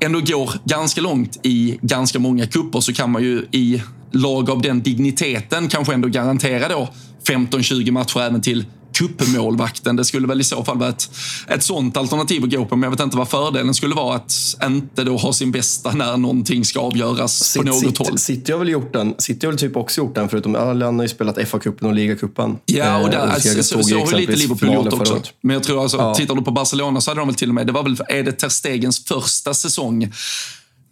ändå 0.00 0.20
går 0.20 0.50
ganska 0.64 1.00
långt 1.00 1.38
i 1.42 1.78
ganska 1.82 2.18
många 2.18 2.46
kupper 2.46 2.80
så 2.80 2.92
kan 2.92 3.10
man 3.10 3.22
ju 3.22 3.46
i 3.50 3.82
lag 4.10 4.50
av 4.50 4.62
den 4.62 4.82
digniteten 4.82 5.68
kanske 5.68 5.94
ändå 5.94 6.08
garantera 6.08 6.68
då 6.68 6.88
15-20 7.28 7.90
matcher 7.90 8.20
även 8.20 8.40
till 8.40 8.64
kuppmålvakten. 8.92 9.96
Det 9.96 10.04
skulle 10.04 10.26
väl 10.26 10.40
i 10.40 10.44
så 10.44 10.64
fall 10.64 10.78
vara 10.78 10.90
ett, 10.90 11.10
ett 11.48 11.62
sånt 11.62 11.96
alternativ 11.96 12.44
att 12.44 12.50
gå 12.50 12.64
på, 12.64 12.76
men 12.76 12.82
jag 12.82 12.90
vet 12.90 13.00
inte 13.00 13.16
vad 13.16 13.28
fördelen 13.28 13.74
skulle 13.74 13.94
vara 13.94 14.16
att 14.16 14.32
inte 14.64 15.04
då 15.04 15.16
ha 15.16 15.32
sin 15.32 15.52
bästa 15.52 15.92
när 15.92 16.16
någonting 16.16 16.64
ska 16.64 16.80
avgöras 16.80 17.44
Sitt, 17.44 17.62
på 17.62 17.68
något 17.68 17.80
City, 17.80 18.04
håll. 18.04 18.18
City 18.18 18.52
har 18.52 18.58
väl 18.58 18.68
gjort 18.68 18.92
den. 18.92 19.14
City 19.18 19.46
har 19.46 19.52
väl 19.52 19.60
typ 19.60 19.76
också 19.76 20.00
gjort 20.00 20.14
den, 20.14 20.28
förutom 20.28 20.54
han 20.54 20.82
har 20.82 21.02
ju 21.02 21.08
spelat 21.08 21.38
FA-cupen 21.38 21.86
och 21.86 21.94
ligacupen. 21.94 22.58
Ja, 22.64 23.02
och 23.02 23.10
där, 23.10 23.26
eh, 23.26 23.34
alltså, 23.34 23.62
så, 23.62 23.82
så 23.82 23.98
har 23.98 24.16
lite 24.18 24.32
Liverpool 24.32 24.74
gjort 24.74 24.92
också. 24.92 25.22
Men 25.40 25.54
jag 25.54 25.62
tror 25.62 25.82
alltså, 25.82 25.96
ja. 25.98 26.14
tittar 26.14 26.34
du 26.34 26.42
på 26.42 26.50
Barcelona 26.50 27.00
så 27.00 27.10
hade 27.10 27.20
de 27.20 27.28
väl 27.28 27.34
till 27.34 27.48
och 27.48 27.54
med, 27.54 27.66
det 27.66 27.72
var 27.72 27.82
väl, 27.82 27.96
är 28.08 28.22
det 28.22 28.32
Ter 28.32 28.48
Stegens 28.48 29.04
första 29.04 29.54
säsong 29.54 30.12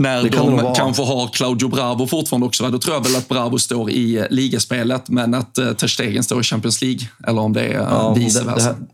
när 0.01 0.23
de 0.23 0.75
kanske 0.75 1.03
har 1.03 1.29
Claudio 1.29 1.69
Bravo 1.69 2.07
fortfarande 2.07 2.47
också. 2.47 2.69
Då 2.69 2.79
tror 2.79 2.97
jag 2.97 3.05
väl 3.05 3.17
att 3.17 3.29
Bravo 3.29 3.59
står 3.59 3.91
i 3.91 4.17
eh, 4.17 4.25
ligaspelet, 4.31 5.09
men 5.09 5.35
att 5.35 5.59
uh, 5.59 5.73
Ter 5.73 5.87
Stegen 5.87 6.23
står 6.23 6.41
i 6.41 6.43
Champions 6.43 6.83
League. 6.83 7.01
Eller 7.27 7.41
om 7.41 7.53
det 7.53 7.61
är 7.61 7.73
ja, 7.73 8.15
vice 8.15 8.45
versa. 8.45 8.55
Det, 8.55 8.87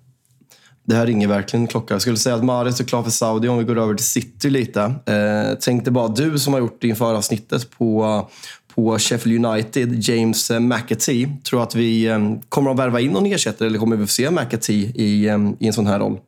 det, 0.85 0.95
här, 0.95 1.07
det 1.07 1.13
ringer 1.13 1.29
verkligen 1.29 1.67
klocka. 1.67 1.95
Jag 1.95 2.01
skulle 2.01 2.17
säga 2.17 2.35
att 2.35 2.45
Mahrez 2.45 2.81
är 2.81 2.85
klar 2.85 3.03
för 3.03 3.11
Saudi 3.11 3.49
om 3.49 3.59
vi 3.59 3.65
går 3.65 3.79
över 3.79 3.95
till 3.95 4.07
City 4.07 4.51
lite. 4.51 4.81
Eh, 4.83 5.59
tänkte 5.61 5.91
bara, 5.91 6.09
du 6.09 6.39
som 6.39 6.53
har 6.53 6.61
gjort 6.61 6.83
din 6.83 6.97
föravsnittet 6.97 7.71
på 7.79 8.29
på 8.75 8.99
Sheffield 8.99 9.47
United, 9.47 10.09
James 10.09 10.51
eh, 10.51 10.61
McAtee. 10.61 11.29
Tror 11.51 11.63
att 11.63 11.75
vi 11.75 12.11
kommer 12.49 12.71
att 12.71 12.79
värva 12.79 13.01
in 13.01 13.11
någon 13.11 13.27
ersättare 13.27 13.69
eller 13.69 13.79
kommer 13.79 13.97
vi 13.97 14.07
få 14.07 14.13
se 14.13 14.31
McAtee 14.31 14.93
i, 14.95 15.27
i 15.61 15.67
en 15.67 15.73
sån 15.73 15.87
här 15.87 15.99
roll 15.99 16.19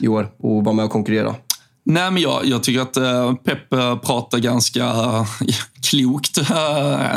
i 0.00 0.08
år 0.08 0.28
och 0.38 0.64
vara 0.64 0.74
med 0.74 0.84
och 0.84 0.90
konkurrera? 0.90 1.34
Nej, 1.90 2.10
men 2.10 2.22
jag, 2.22 2.46
jag 2.46 2.62
tycker 2.62 2.80
att 2.80 2.96
uh, 2.96 3.34
Pep 3.34 3.72
uh, 3.72 3.98
pratar 3.98 4.38
ganska 4.38 4.84
uh, 4.84 5.26
klokt. 5.90 6.38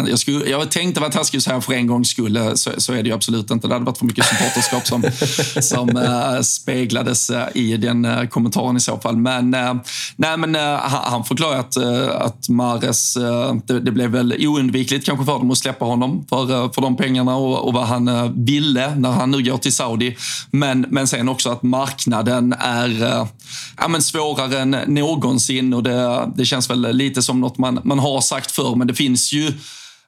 jag, 0.07 0.19
skulle, 0.19 0.45
jag 0.45 0.71
tänkte 0.71 1.01
vara 1.01 1.11
taskig 1.11 1.41
så 1.43 1.51
här 1.51 1.59
för 1.59 1.73
en 1.73 1.87
gångs 1.87 2.09
skull. 2.09 2.51
Så, 2.55 2.71
så, 2.77 2.93
är 2.93 3.03
det 3.03 3.09
ju 3.09 3.15
absolut 3.15 3.51
inte. 3.51 3.67
Det 3.67 3.73
hade 3.73 3.85
varit 3.85 3.97
för 3.97 4.05
mycket 4.05 4.25
supporterskap 4.25 4.87
som, 4.87 5.03
som 5.61 6.03
speglades 6.43 7.31
i 7.53 7.77
den 7.77 8.27
kommentaren 8.27 8.77
i 8.77 8.79
så 8.79 8.97
fall. 8.97 9.17
Men, 9.17 9.51
nej, 10.15 10.37
men 10.37 10.55
han 10.81 11.23
förklarar 11.23 11.59
att, 11.59 11.77
att 12.21 12.49
Mares, 12.49 13.13
det, 13.65 13.79
det, 13.79 13.91
blev 13.91 14.09
väl 14.09 14.35
oundvikligt 14.39 15.05
kanske 15.05 15.25
för 15.25 15.33
dem 15.33 15.51
att 15.51 15.57
släppa 15.57 15.85
honom 15.85 16.25
för, 16.29 16.73
för 16.73 16.81
de 16.81 16.97
pengarna 16.97 17.35
och, 17.35 17.67
och 17.67 17.73
vad 17.73 17.87
han 17.87 18.33
ville 18.45 18.95
när 18.95 19.11
han 19.11 19.31
nu 19.31 19.43
går 19.43 19.57
till 19.57 19.73
Saudi. 19.73 20.17
Men, 20.51 20.85
men 20.89 21.07
sen 21.07 21.29
också 21.29 21.49
att 21.49 21.63
marknaden 21.63 22.53
är 22.59 23.27
ja, 23.77 23.87
men 23.87 24.01
svårare 24.01 24.60
än 24.61 24.77
någonsin 24.87 25.73
och 25.73 25.83
det, 25.83 26.31
det 26.35 26.45
känns 26.45 26.69
väl 26.69 26.95
lite 26.95 27.21
som 27.21 27.41
något 27.41 27.57
man, 27.57 27.79
man 27.83 27.99
har 27.99 28.21
sagt 28.21 28.51
förr, 28.51 28.75
men 28.75 28.87
det 28.87 28.93
finns 28.93 29.33
ju 29.33 29.53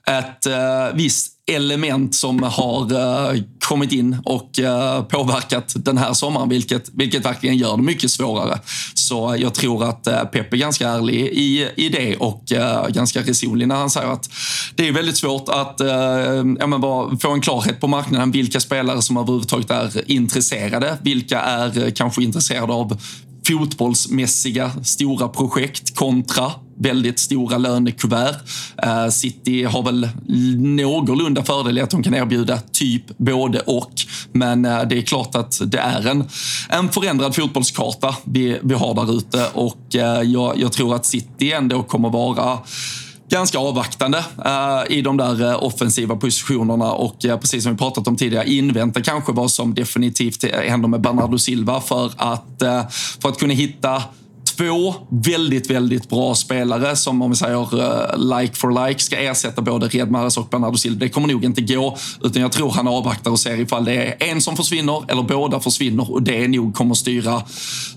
ett 0.08 0.46
eh, 0.46 0.96
visst 0.96 1.34
element 1.52 2.16
som 2.16 2.44
har 2.44 2.92
eh, 2.92 3.42
kommit 3.60 3.92
in 3.92 4.18
och 4.26 4.60
eh, 4.60 5.04
påverkat 5.04 5.74
den 5.76 5.98
här 5.98 6.14
sommaren, 6.14 6.50
vilket, 6.50 6.90
vilket 6.94 7.26
verkligen 7.26 7.58
gör 7.58 7.78
det 7.78 7.84
mycket 7.84 8.12
svårare. 8.12 8.60
Så 8.94 9.36
jag 9.40 9.54
tror 9.54 9.84
att 9.84 10.08
eh, 10.08 10.24
Pep 10.24 10.54
är 10.54 10.58
ganska 10.58 10.90
ärlig 10.90 11.16
i, 11.16 11.70
i 11.76 11.90
det 11.90 12.16
och 12.16 12.52
eh, 12.52 12.88
ganska 12.88 13.22
resonlig 13.22 13.68
när 13.68 13.76
han 13.76 13.90
säger 13.90 14.08
att 14.08 14.30
det 14.76 14.88
är 14.88 14.92
väldigt 14.92 15.18
svårt 15.18 15.50
att 15.50 15.82
eh, 15.82 15.88
ja, 16.60 16.68
men 16.68 16.82
bara 16.82 17.18
få 17.18 17.32
en 17.32 17.42
klarhet 17.42 17.80
på 17.80 17.88
marknaden 17.88 18.32
vilka 18.32 18.60
spelare 18.60 19.02
som 19.02 19.18
överhuvudtaget 19.18 19.72
är 19.72 20.12
intresserade. 20.12 20.98
Vilka 21.02 21.40
är 21.42 21.84
eh, 21.84 21.92
kanske 21.92 22.24
intresserade 22.24 22.74
av 22.74 22.98
fotbollsmässiga 23.48 24.72
stora 24.84 25.28
projekt 25.28 25.96
kontra 25.96 26.52
väldigt 26.76 27.20
stora 27.20 27.58
lönekuvert. 27.58 28.36
Eh, 28.84 29.08
City 29.08 29.64
har 29.64 29.84
väl 29.84 30.10
någorlunda 30.58 31.44
fördel 31.44 31.78
i 31.78 31.82
att 31.82 31.90
de 31.90 32.04
kan 32.04 32.14
erbjuda 32.14 32.60
typ 32.72 33.18
både 33.18 33.60
och. 33.60 33.94
Men 34.32 34.66
eh, 34.66 34.82
det 34.82 34.98
är 34.98 35.02
klart 35.02 35.36
att 35.36 35.62
det 35.66 35.78
är 35.78 36.08
en, 36.08 36.24
en 36.70 36.90
förändrad 36.90 37.36
fotbollskarta 37.36 38.16
vi, 38.24 38.60
vi 38.64 38.74
har 38.74 38.94
där 38.94 39.18
ute 39.18 39.48
och 39.54 39.96
eh, 39.96 40.22
jag, 40.22 40.60
jag 40.60 40.72
tror 40.72 40.96
att 40.96 41.06
City 41.06 41.52
ändå 41.52 41.84
kommer 41.84 42.10
vara 42.10 42.58
ganska 43.34 43.60
avvaktande 43.60 44.18
uh, 44.18 44.98
i 44.98 45.02
de 45.02 45.18
där 45.18 45.42
uh, 45.42 45.64
offensiva 45.64 46.16
positionerna 46.16 46.92
och 46.92 47.26
uh, 47.26 47.38
precis 47.38 47.64
som 47.64 47.72
vi 47.72 47.78
pratat 47.78 48.08
om 48.08 48.16
tidigare 48.18 48.50
invänta 48.50 49.02
kanske 49.02 49.32
vad 49.32 49.52
som 49.52 49.74
definitivt 49.74 50.44
händer 50.44 50.88
med 50.88 51.02
Bernardo 51.02 51.38
Silva 51.38 51.82
för 51.82 52.12
att, 52.18 52.64
för 53.22 53.30
att 53.30 53.38
kunna 53.38 53.54
hitta 53.54 54.04
två 54.58 54.96
väldigt, 55.10 55.70
väldigt 55.70 56.10
bra 56.10 56.36
spelare 56.36 56.96
som 56.96 57.22
om 57.22 57.30
vi 57.30 57.36
säger 57.36 57.80
eh, 57.80 58.40
like 58.40 58.56
for 58.56 58.88
like 58.88 59.00
ska 59.00 59.18
ersätta 59.18 59.62
både 59.62 59.88
Redmares 59.88 60.12
Mahrez 60.12 60.38
och 60.38 60.48
Bernardo 60.50 60.78
Silva. 60.78 61.00
Det 61.00 61.10
kommer 61.10 61.28
nog 61.28 61.46
inte 61.46 61.62
gå, 61.62 61.98
utan 62.24 62.42
jag 62.42 62.52
tror 62.52 62.72
han 62.72 62.88
avvaktar 62.88 63.32
och 63.32 63.40
ser 63.40 63.60
ifall 63.60 63.86
det 63.86 63.94
är 63.94 64.30
en 64.32 64.42
som 64.42 64.56
försvinner 64.56 65.04
eller 65.08 65.24
båda 65.24 65.60
försvinner 65.60 66.12
och 66.12 66.24
det 66.24 66.48
nog 66.48 66.76
kommer 66.76 66.96
styra 66.96 67.42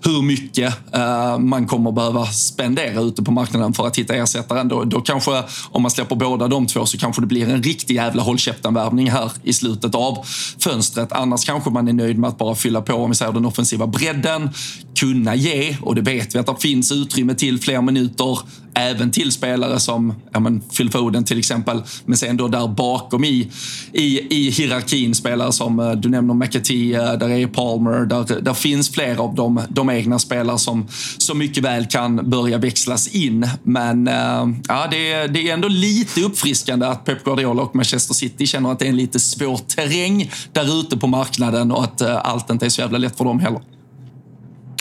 hur 0.03 0.23
mycket 0.23 0.75
eh, 0.93 1.39
man 1.39 1.67
kommer 1.67 1.93
behöva 1.93 2.27
spendera 2.27 3.01
ute 3.01 3.23
på 3.23 3.31
marknaden 3.31 3.73
för 3.73 3.87
att 3.87 3.99
hitta 3.99 4.15
ersättaren. 4.15 4.69
Då, 4.69 4.85
då 4.85 5.01
kanske, 5.01 5.43
om 5.71 5.83
man 5.83 5.91
släpper 5.91 6.17
båda 6.17 6.49
de 6.49 6.67
två, 6.67 6.87
så 6.87 6.99
kanske 6.99 7.23
det 7.23 7.27
blir 7.27 7.49
en 7.49 7.63
riktig 7.63 7.95
jävla 7.95 8.23
håll 8.23 8.39
värvning 8.71 9.11
här 9.11 9.33
i 9.43 9.53
slutet 9.53 9.95
av 9.95 10.27
fönstret. 10.59 11.13
Annars 11.13 11.45
kanske 11.45 11.71
man 11.71 11.89
är 11.89 11.93
nöjd 11.93 12.19
med 12.19 12.29
att 12.29 12.39
bara 12.39 12.55
fylla 12.55 12.83
på, 12.83 12.95
om 12.95 13.11
vi 13.11 13.17
säger 13.17 13.33
den 13.33 13.47
offensiva 13.47 13.87
bredden, 13.87 14.51
kunna 14.97 15.35
ge, 15.35 15.77
och 15.83 15.95
det 15.95 16.01
vet 16.01 16.35
vi 16.35 16.39
att 16.39 16.47
det 16.47 16.57
finns 16.61 16.93
utrymme 16.93 17.35
till 17.35 17.61
fler 17.61 17.83
minuter 17.83 18.39
även 18.77 19.11
till 19.11 19.33
spelare 19.33 19.81
som 19.81 20.15
ja, 20.33 20.41
men 20.41 20.61
Phil 20.61 20.91
Foden 20.91 21.25
till 21.25 21.39
exempel. 21.39 21.83
Men 22.05 22.17
sen 22.17 22.37
då 22.37 22.49
där 22.49 22.69
bakom 22.69 23.25
i, 23.25 23.51
i, 23.93 24.37
i 24.37 24.51
hierarkin 24.51 25.15
spelare 25.15 25.53
som 25.53 25.81
eh, 25.81 25.93
du 25.93 26.09
nämner 26.09 26.35
McAtee, 26.35 26.95
eh, 26.95 27.13
där 27.13 27.29
är 27.29 27.47
Palmer, 27.47 28.07
där, 28.07 28.41
där 28.41 28.55
finns 28.55 28.91
fler 28.91 29.17
av 29.17 29.35
de, 29.35 29.61
de 29.69 29.91
egna 29.91 30.19
spelare 30.19 30.59
som 30.59 30.87
så 31.19 31.35
mycket 31.35 31.65
väl 31.65 31.87
kan 31.87 32.31
börja 32.31 32.59
växlas 32.59 33.09
in. 33.09 33.49
Men 33.63 34.09
äh, 34.09 34.49
ja, 34.69 34.87
det, 34.91 35.27
det 35.27 35.49
är 35.49 35.55
ändå 35.55 35.69
lite 35.69 36.21
uppfriskande 36.21 36.87
att 36.87 37.05
Pep 37.05 37.25
Guardiola 37.25 37.63
och 37.63 37.77
Manchester 37.77 38.15
City 38.15 38.47
känner 38.47 38.73
att 38.73 38.79
det 38.79 38.85
är 38.85 38.91
en 38.91 38.97
lite 38.97 39.21
svår 39.21 39.57
terräng 39.57 40.31
där 40.53 40.81
ute 40.81 40.97
på 40.97 41.07
marknaden 41.07 41.73
och 41.73 41.85
att 41.85 42.01
äh, 42.01 42.17
allt 42.17 42.51
inte 42.51 42.67
är 42.67 42.71
så 42.71 42.81
jävla 42.81 42.99
lätt 42.99 43.17
för 43.17 43.25
dem 43.25 43.41
heller. 43.41 43.76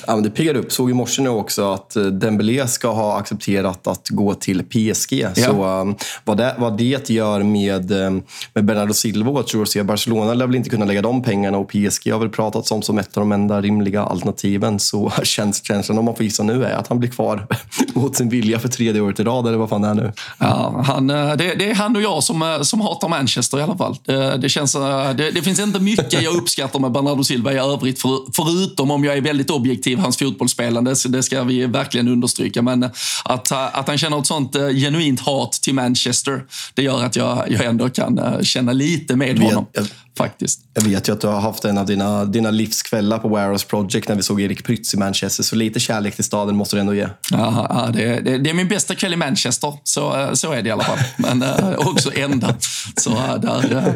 Ja, 0.07 0.15
men 0.15 0.23
det 0.23 0.29
piggar 0.29 0.55
upp. 0.55 0.71
Såg 0.71 0.89
i 0.89 0.93
morse 0.93 1.21
nu 1.21 1.29
också 1.29 1.71
att 1.71 1.95
eh, 1.95 2.03
Dembélé 2.03 2.67
ska 2.67 2.91
ha 2.91 3.19
accepterat 3.19 3.87
att 3.87 4.09
gå 4.09 4.33
till 4.33 4.63
PSG. 4.63 5.13
Ja. 5.13 5.35
Så 5.35 5.65
um, 5.65 5.95
vad, 6.23 6.37
det, 6.37 6.55
vad 6.57 6.77
det 6.77 7.09
gör 7.09 7.43
med, 7.43 7.91
um, 7.91 8.23
med 8.53 8.65
Bernardo 8.65 8.93
Silva 8.93 9.31
och 9.31 9.47
tror 9.47 9.67
jag 9.75 9.85
Barcelona 9.85 10.33
lär 10.33 10.47
väl 10.47 10.55
inte 10.55 10.69
kunna 10.69 10.85
lägga 10.85 11.01
de 11.01 11.23
pengarna 11.23 11.57
och 11.57 11.69
PSG 11.69 12.11
har 12.11 12.19
väl 12.19 12.29
pratats 12.29 12.71
om 12.71 12.81
som 12.81 12.97
ett 12.97 13.17
av 13.17 13.21
de 13.21 13.31
enda 13.31 13.61
rimliga 13.61 14.03
alternativen. 14.03 14.79
Så 14.79 15.11
känns, 15.23 15.65
känslan, 15.65 15.97
om 15.97 16.05
man 16.05 16.15
får 16.15 16.23
gissa 16.23 16.43
nu, 16.43 16.65
är 16.65 16.73
att 16.73 16.87
han 16.87 16.99
blir 16.99 17.09
kvar 17.09 17.47
mot 17.93 18.15
sin 18.15 18.29
vilja 18.29 18.59
för 18.59 18.67
tredje 18.67 19.01
året 19.01 19.19
i 19.19 19.23
rad, 19.23 19.47
eller 19.47 19.57
vad 19.57 19.69
fan 19.69 19.81
det 19.81 19.87
är 19.87 19.93
nu. 19.93 20.11
Ja, 20.39 20.83
han, 20.87 21.09
eh, 21.09 21.35
det, 21.35 21.55
det 21.55 21.71
är 21.71 21.75
han 21.75 21.95
och 21.95 22.01
jag 22.01 22.23
som, 22.23 22.41
eh, 22.41 22.61
som 22.61 22.81
hatar 22.81 23.09
Manchester 23.09 23.59
i 23.59 23.61
alla 23.61 23.77
fall. 23.77 23.97
Det, 24.05 24.37
det 24.37 24.49
känns, 24.49 24.73
det, 25.17 25.31
det 25.31 25.41
finns 25.41 25.59
inte 25.59 25.79
mycket 25.79 26.21
jag 26.21 26.35
uppskattar 26.35 26.79
med 26.79 26.91
Bernardo 26.91 27.23
Silva 27.23 27.53
i 27.53 27.57
övrigt, 27.57 28.01
för, 28.01 28.19
förutom 28.33 28.91
om 28.91 29.03
jag 29.03 29.17
är 29.17 29.21
väldigt 29.21 29.49
objektiv 29.49 29.94
positiv, 29.95 30.03
hans 30.03 30.17
fotbollsspelande. 30.17 30.95
det 31.09 31.23
ska 31.23 31.43
vi 31.43 31.65
verkligen 31.65 32.07
understryka. 32.07 32.61
Men 32.61 32.83
att, 33.25 33.51
att 33.51 33.87
han 33.87 33.97
känner 33.97 34.19
ett 34.19 34.27
sånt 34.27 34.55
uh, 34.55 34.69
genuint 34.69 35.19
hat 35.19 35.51
till 35.51 35.73
Manchester, 35.73 36.45
det 36.73 36.83
gör 36.83 37.03
att 37.03 37.15
jag, 37.15 37.51
jag 37.51 37.65
ändå 37.65 37.89
kan 37.89 38.19
uh, 38.19 38.41
känna 38.41 38.73
lite 38.73 39.15
med 39.15 39.39
honom. 39.39 39.65
Jag, 39.71 39.87
faktiskt. 40.17 40.59
Jag 40.73 40.81
vet 40.81 41.09
ju 41.09 41.13
att 41.13 41.21
du 41.21 41.27
har 41.27 41.39
haft 41.39 41.65
en 41.65 41.77
av 41.77 41.85
dina, 41.85 42.25
dina 42.25 42.51
livskvällar 42.51 43.19
på 43.19 43.27
Warehouse 43.27 43.65
Project 43.67 44.07
när 44.07 44.15
vi 44.15 44.23
såg 44.23 44.41
Erik 44.41 44.63
Prytz 44.63 44.93
i 44.93 44.97
Manchester, 44.97 45.43
så 45.43 45.55
lite 45.55 45.79
kärlek 45.79 46.15
till 46.15 46.23
staden 46.23 46.55
måste 46.55 46.75
du 46.75 46.79
ändå 46.79 46.93
ge. 46.93 47.07
Ja, 47.31 47.89
det, 47.93 48.19
det, 48.19 48.37
det, 48.37 48.49
är 48.49 48.53
min 48.53 48.67
bästa 48.67 48.95
kväll 48.95 49.13
i 49.13 49.15
Manchester, 49.15 49.73
så, 49.83 50.29
så 50.33 50.51
är 50.51 50.61
det 50.61 50.69
i 50.69 50.71
alla 50.71 50.83
fall. 50.83 50.97
Men 51.17 51.43
äh, 51.43 51.87
också 51.87 52.11
enda. 52.15 52.55
Så, 52.97 53.11
äh, 53.11 53.35
där, 53.35 53.75
äh, 53.77 53.93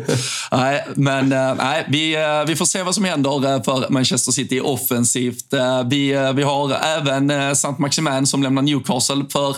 nej, 0.51 0.85
men 0.95 1.29
nej, 1.57 1.85
vi, 1.89 2.15
vi 2.47 2.55
får 2.55 2.65
se 2.65 2.83
vad 2.83 2.95
som 2.95 3.05
händer 3.05 3.63
för 3.63 3.89
Manchester 3.89 4.31
City 4.31 4.59
offensivt. 4.59 5.53
Vi, 5.85 6.31
vi 6.35 6.43
har 6.43 6.71
även 6.71 7.55
Saint 7.55 7.79
Maximin 7.79 8.27
som 8.27 8.43
lämnar 8.43 8.61
Newcastle 8.61 9.25
för, 9.29 9.55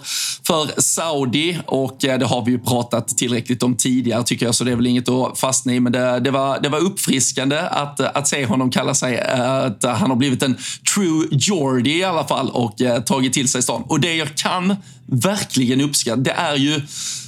för 0.48 0.82
Saudi 0.82 1.60
och 1.66 1.98
det 2.00 2.24
har 2.24 2.46
vi 2.46 2.52
ju 2.52 2.60
pratat 2.60 3.08
tillräckligt 3.08 3.64
om 3.64 3.78
tidigare 3.78 4.24
tycker 4.24 4.46
jag, 4.46 4.56
så 4.56 4.64
det 4.64 4.72
är 4.72 4.76
väl 4.76 4.88
inget 4.88 5.10
att 5.10 5.40
fastna 5.40 5.74
i. 5.74 5.80
Men 5.80 5.92
det, 5.92 6.20
det 6.20 6.32
var, 6.32 6.51
det 6.60 6.70
var 6.70 6.80
uppfriskande 6.80 7.60
att, 7.60 8.00
att 8.00 8.28
se 8.28 8.46
honom 8.46 8.72
kalla 8.72 8.94
sig 8.94 9.16
eh, 9.16 9.52
att 9.52 9.84
han 9.84 10.10
har 10.10 10.16
blivit 10.16 10.44
en 10.44 10.58
true 10.96 11.28
Geordie 11.32 11.98
i 11.98 12.04
alla 12.04 12.24
fall 12.24 12.50
och 12.50 12.82
eh, 12.82 13.02
tagit 13.02 13.34
till 13.34 13.50
sig 13.50 13.64
stan. 13.64 13.84
Och 13.88 14.00
det 14.00 14.16
jag 14.16 14.36
kan 14.36 14.76
verkligen 15.06 15.82
uppskatta, 15.82 16.22
det 16.22 16.32
är 16.32 16.56
ju 16.56 16.82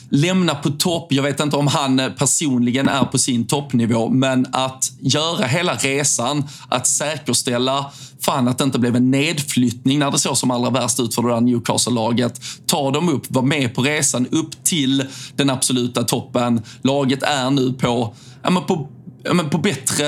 lämna 0.09 0.55
på 0.55 0.69
topp. 0.69 1.07
Jag 1.09 1.24
vet 1.24 1.39
inte 1.39 1.55
om 1.55 1.67
han 1.67 2.01
personligen 2.17 2.89
är 2.89 3.05
på 3.05 3.17
sin 3.17 3.47
toppnivå, 3.47 4.09
men 4.09 4.45
att 4.51 4.91
göra 4.99 5.45
hela 5.45 5.76
resan, 5.76 6.43
att 6.69 6.88
säkerställa 6.88 7.91
fan 8.26 8.47
att 8.47 8.57
det 8.57 8.63
inte 8.63 8.80
blev 8.80 8.95
en 8.95 9.11
nedflyttning 9.11 9.99
när 9.99 10.11
det 10.11 10.19
såg 10.19 10.38
som 10.38 10.51
allra 10.51 10.69
värst 10.69 10.99
ut 10.99 11.15
för 11.15 11.21
det 11.21 11.30
där 11.30 11.41
Newcastle-laget. 11.41 12.41
Ta 12.65 12.91
dem 12.91 13.09
upp, 13.09 13.24
var 13.30 13.41
med 13.41 13.76
på 13.76 13.82
resan 13.82 14.28
upp 14.28 14.63
till 14.63 15.05
den 15.36 15.49
absoluta 15.49 16.03
toppen. 16.03 16.61
Laget 16.82 17.24
är 17.24 17.49
nu 17.49 17.74
på, 17.74 18.15
ja, 18.43 18.65
på 18.67 18.89
ja, 19.24 19.34
men 19.34 19.49
på, 19.49 19.57
bättre, 19.57 20.05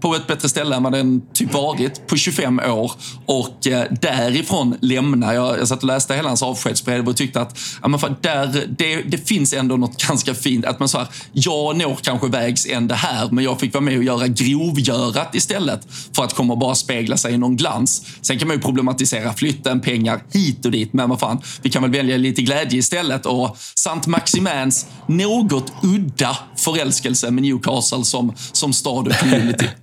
på 0.00 0.14
ett 0.14 0.26
bättre 0.26 0.48
ställe 0.48 0.76
än 0.76 0.82
vad 0.82 0.92
den 0.92 1.22
typ 1.32 1.52
varit 1.52 2.06
på 2.06 2.16
25 2.16 2.58
år. 2.58 2.92
Och 3.26 3.66
eh, 3.66 3.84
därifrån 4.00 4.76
lämna. 4.80 5.34
Jag, 5.34 5.58
jag 5.58 5.68
satt 5.68 5.78
och 5.78 5.86
läste 5.86 6.14
hela 6.14 6.28
hans 6.28 6.42
avskedsbrev 6.42 7.08
och 7.08 7.16
tyckte 7.16 7.40
att 7.40 7.58
ja, 7.82 7.88
men 7.88 8.00
för 8.00 8.16
där, 8.20 8.66
det, 8.78 9.02
det 9.02 9.28
finns 9.28 9.52
ändå 9.52 9.76
något 9.76 10.02
ganska 10.08 10.34
fint. 10.34 10.64
Att 10.64 10.78
man 10.78 10.88
så 10.88 10.98
här, 10.98 11.08
jag 11.32 11.76
når 11.76 11.98
kanske 12.02 12.28
vägs 12.28 12.66
ände 12.66 12.94
här, 12.94 13.28
men 13.30 13.44
jag 13.44 13.60
fick 13.60 13.74
vara 13.74 13.84
med 13.84 13.98
och 13.98 14.04
göra 14.04 14.28
grovgörat 14.28 15.34
istället 15.34 15.88
för 16.16 16.24
att 16.24 16.34
komma 16.34 16.52
och 16.52 16.58
bara 16.58 16.74
spegla 16.74 17.16
sig 17.16 17.34
i 17.34 17.38
någon 17.38 17.56
glans. 17.56 18.02
Sen 18.20 18.38
kan 18.38 18.48
man 18.48 18.56
ju 18.56 18.62
problematisera 18.62 19.32
flytten, 19.32 19.80
pengar 19.80 20.22
hit 20.32 20.64
och 20.64 20.70
dit, 20.70 20.92
men 20.92 21.08
vad 21.10 21.20
fan, 21.20 21.42
vi 21.62 21.70
kan 21.70 21.82
väl 21.82 21.90
välja 21.90 22.16
lite 22.16 22.42
glädje 22.42 22.78
istället. 22.78 23.26
Och 23.26 23.56
Sant 23.74 24.06
Maximans 24.06 24.86
något 25.06 25.72
udda 25.82 26.38
förälskelse 26.56 27.30
med 27.30 27.42
Newcastle 27.42 28.04
som 28.04 28.32
som 28.56 28.72
stad 28.72 29.06
och 29.06 29.12
community. 29.12 29.66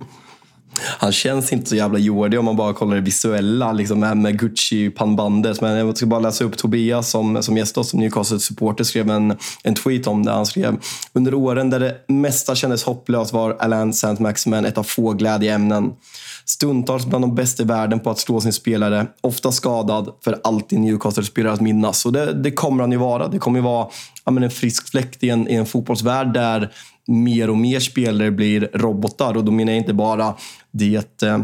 Han 0.98 1.12
känns 1.12 1.52
inte 1.52 1.68
så 1.68 1.76
jävla 1.76 1.98
jordig 1.98 2.38
om 2.38 2.44
man 2.44 2.56
bara 2.56 2.72
kollar 2.72 2.94
det 2.94 3.00
visuella 3.00 3.72
liksom 3.72 4.00
med 4.00 4.40
Gucci-pannbandet. 4.40 5.60
Men 5.60 5.76
jag 5.76 5.96
ska 5.96 6.06
bara 6.06 6.20
läsa 6.20 6.44
upp 6.44 6.56
Tobias 6.56 7.10
som, 7.10 7.42
som 7.42 7.56
gäst 7.56 7.74
som 7.84 8.00
Newcastle-supporter 8.00 8.84
skrev 8.84 9.10
en, 9.10 9.36
en 9.64 9.74
tweet 9.74 10.06
om 10.06 10.24
det. 10.24 10.32
Han 10.32 10.46
skrev 10.46 10.76
under 11.12 11.34
åren 11.34 11.70
där 11.70 11.80
det 11.80 11.94
mesta 12.08 12.54
kändes 12.54 12.84
hopplöst 12.84 13.32
var 13.32 13.56
Alain 13.60 13.92
Saint-Maximin 13.92 14.64
ett 14.64 14.78
av 14.78 14.82
få 14.82 15.12
glädjeämnen. 15.12 15.92
Stundtals 16.44 17.06
bland 17.06 17.24
de 17.24 17.34
bästa 17.34 17.62
i 17.62 17.66
världen 17.66 18.00
på 18.00 18.10
att 18.10 18.18
slå 18.18 18.40
sin 18.40 18.52
spelare. 18.52 19.06
Ofta 19.20 19.52
skadad, 19.52 20.08
för 20.24 20.40
alltid 20.44 20.78
Newcastle-spelare 20.80 21.52
att 21.52 21.60
minnas. 21.60 22.06
Och 22.06 22.12
det, 22.12 22.32
det 22.32 22.50
kommer 22.50 22.82
han 22.82 22.92
ju 22.92 22.98
vara. 22.98 23.28
Det 23.28 23.38
kommer 23.38 23.58
ju 23.58 23.64
vara 23.64 23.88
ja, 24.24 24.32
men 24.32 24.42
en 24.42 24.50
frisk 24.50 24.90
fläkt 24.90 25.22
i 25.22 25.30
en, 25.30 25.48
i 25.48 25.54
en 25.54 25.66
fotbollsvärld 25.66 26.34
där 26.34 26.70
mer 27.06 27.50
och 27.50 27.56
mer 27.56 27.80
spelare 27.80 28.30
blir 28.30 28.70
robotar. 28.74 29.36
Och 29.36 29.44
då 29.44 29.52
menar 29.52 29.72
jag 29.72 29.80
inte 29.80 29.94
bara 29.94 30.34
det 30.72 31.22
eh, 31.22 31.38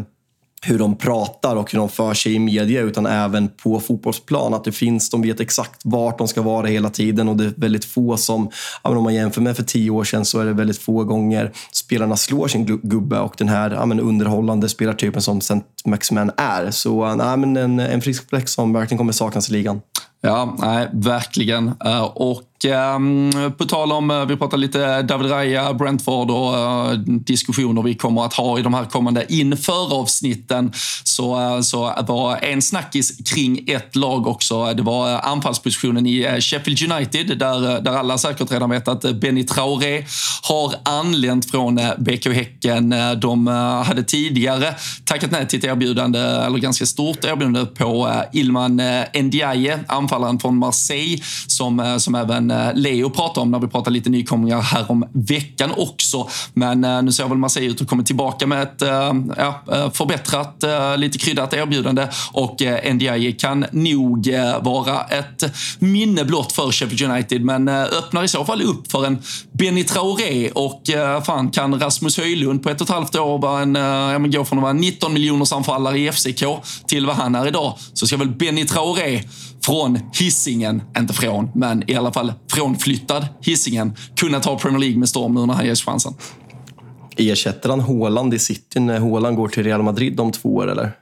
hur 0.62 0.78
de 0.78 0.96
pratar 0.96 1.56
och 1.56 1.72
hur 1.72 1.78
de 1.78 1.88
för 1.88 2.14
sig 2.14 2.34
i 2.34 2.38
media 2.38 2.80
utan 2.80 3.06
även 3.06 3.48
på 3.48 3.80
fotbollsplan. 3.80 4.54
Att 4.54 4.64
det 4.64 4.72
finns, 4.72 5.10
de 5.10 5.22
vet 5.22 5.40
exakt 5.40 5.80
vart 5.84 6.18
de 6.18 6.28
ska 6.28 6.42
vara 6.42 6.66
hela 6.66 6.90
tiden 6.90 7.28
och 7.28 7.36
det 7.36 7.44
är 7.44 7.52
väldigt 7.56 7.84
få 7.84 8.16
som, 8.16 8.50
om 8.82 9.02
man 9.02 9.14
jämför 9.14 9.40
med 9.40 9.56
för 9.56 9.62
tio 9.62 9.90
år 9.90 10.04
sedan 10.04 10.24
så 10.24 10.40
är 10.40 10.44
det 10.44 10.52
väldigt 10.52 10.78
få 10.78 11.04
gånger 11.04 11.52
spelarna 11.72 12.16
slår 12.16 12.48
sin 12.48 12.66
gubbe 12.82 13.18
och 13.18 13.34
den 13.38 13.48
här 13.48 13.70
ja, 13.70 13.86
men 13.86 14.00
underhållande 14.00 14.68
spelartypen 14.68 15.22
som 15.22 15.38
St. 15.38 15.60
Maximan 15.84 16.30
är. 16.36 16.70
Så 16.70 17.06
eh, 17.06 17.16
nej, 17.16 17.36
men 17.36 17.56
en, 17.56 17.80
en 17.80 18.02
frisk 18.02 18.28
fläck 18.28 18.48
som 18.48 18.72
verkligen 18.72 18.98
kommer 18.98 19.12
saknas 19.12 19.50
i 19.50 19.52
ligan. 19.52 19.80
Ja, 20.20 20.56
nej, 20.58 20.88
verkligen. 20.92 21.72
Eh, 21.84 22.02
och 22.02 22.42
och 22.64 22.70
eh, 22.70 23.50
på 23.50 23.64
tal 23.64 23.92
om, 23.92 24.10
eh, 24.10 24.24
vi 24.26 24.36
pratar 24.36 24.58
lite 24.58 25.02
David 25.02 25.30
Raya, 25.30 25.74
Brentford 25.74 26.30
och 26.30 26.58
eh, 26.58 26.92
diskussioner 27.02 27.82
vi 27.82 27.94
kommer 27.94 28.24
att 28.24 28.34
ha 28.34 28.58
i 28.58 28.62
de 28.62 28.74
här 28.74 28.84
kommande 28.84 29.26
införavsnitten 29.28 30.72
så, 31.04 31.40
eh, 31.40 31.60
så 31.60 31.94
var 32.06 32.36
en 32.36 32.62
snackis 32.62 33.16
kring 33.34 33.68
ett 33.68 33.96
lag 33.96 34.26
också. 34.26 34.74
Det 34.74 34.82
var 34.82 35.12
eh, 35.12 35.26
anfallspositionen 35.26 36.06
i 36.06 36.40
Sheffield 36.40 36.92
United 36.92 37.38
där, 37.38 37.80
där 37.80 37.92
alla 37.92 38.18
säkert 38.18 38.52
redan 38.52 38.70
vet 38.70 38.88
att 38.88 39.20
Benny 39.20 39.44
Traoré 39.44 40.04
har 40.42 40.74
anlänt 40.84 41.50
från 41.50 41.80
BK 41.98 42.26
Häcken. 42.26 42.94
De 43.20 43.46
hade 43.86 44.02
tidigare 44.02 44.74
tackat 45.04 45.30
nej 45.30 45.48
till 45.48 45.58
ett 45.58 45.64
erbjudande, 45.64 46.18
eller 46.18 46.58
ganska 46.58 46.86
stort 46.86 47.24
erbjudande 47.24 47.66
på 47.66 48.12
Ilman 48.32 48.82
Ndiaye, 49.14 49.78
anfallaren 49.88 50.38
från 50.38 50.58
Marseille 50.58 51.22
som, 51.46 51.96
som 52.00 52.14
även 52.14 52.49
Eh, 52.50 52.74
Leo 52.74 53.10
pratade 53.10 53.40
om 53.40 53.50
när 53.50 53.58
vi 53.58 53.68
pratade 53.68 53.94
lite 53.94 54.10
nykomlingar 54.10 54.60
här 54.60 54.90
om 54.90 55.08
veckan 55.12 55.72
också. 55.76 56.28
Men 56.54 56.84
eh, 56.84 57.02
nu 57.02 57.12
ser 57.12 57.28
väl 57.28 57.38
Marseille 57.38 57.70
ut 57.70 57.80
att 57.82 57.88
komma 57.88 58.02
tillbaka 58.02 58.46
med 58.46 58.62
ett 58.62 58.82
eh, 58.82 59.12
ja, 59.36 59.62
förbättrat, 59.94 60.64
lite 60.96 61.18
kryddat 61.18 61.54
erbjudande. 61.54 62.08
Och 62.32 62.62
NDI 62.94 63.32
kan 63.32 63.66
nog 63.70 64.34
vara 64.60 65.00
ett 65.00 65.56
minne 65.78 66.24
blott 66.24 66.52
för 66.52 66.72
Sheffield 66.72 67.12
United. 67.12 67.44
Men 67.44 67.68
öppnar 67.68 68.24
i 68.24 68.28
så 68.28 68.44
fall 68.44 68.62
upp 68.62 68.92
för 68.92 69.06
en 69.06 69.22
Benny 69.52 69.84
Traoré. 69.84 70.50
Och 70.50 70.82
fan 71.26 71.50
kan 71.50 71.80
Rasmus 71.80 72.18
Höjlund 72.18 72.62
på 72.62 72.70
ett 72.70 72.80
och 72.80 72.86
ett 72.86 72.94
halvt 72.94 73.16
år 73.16 73.38
vara 73.38 73.62
en, 73.62 73.74
ja, 73.74 74.18
men 74.18 74.30
gå 74.30 74.44
från 74.44 74.58
att 74.58 74.62
vara 74.62 74.72
19 74.72 75.12
miljoners 75.12 75.52
anfallare 75.52 75.98
i 75.98 76.12
FCK 76.12 76.44
till 76.86 77.06
vad 77.06 77.16
han 77.16 77.34
är 77.34 77.48
idag 77.48 77.74
så 77.92 78.06
ska 78.06 78.16
väl 78.16 78.28
Benny 78.28 78.66
Traoré 78.66 79.22
från 79.64 79.98
hissingen, 80.12 80.82
inte 80.98 81.14
från, 81.14 81.50
men 81.54 81.90
i 81.90 81.94
alla 81.94 82.12
fall 82.12 82.32
frånflyttad 82.52 83.26
hissingen, 83.40 83.96
kunna 84.16 84.40
ta 84.40 84.58
Premier 84.58 84.80
League 84.80 84.98
med 84.98 85.08
storm 85.08 85.34
nu 85.34 85.46
när 85.46 85.54
han 85.54 85.66
ges 85.66 85.82
chansen. 85.82 86.14
Ersätter 87.16 87.68
han 87.68 87.80
Håland 87.80 88.34
i 88.34 88.38
City 88.38 88.80
när 88.80 88.98
Håland 88.98 89.36
går 89.36 89.48
till 89.48 89.64
Real 89.64 89.82
Madrid 89.82 90.20
om 90.20 90.32
två 90.32 90.54
år, 90.54 90.70
eller? 90.70 90.92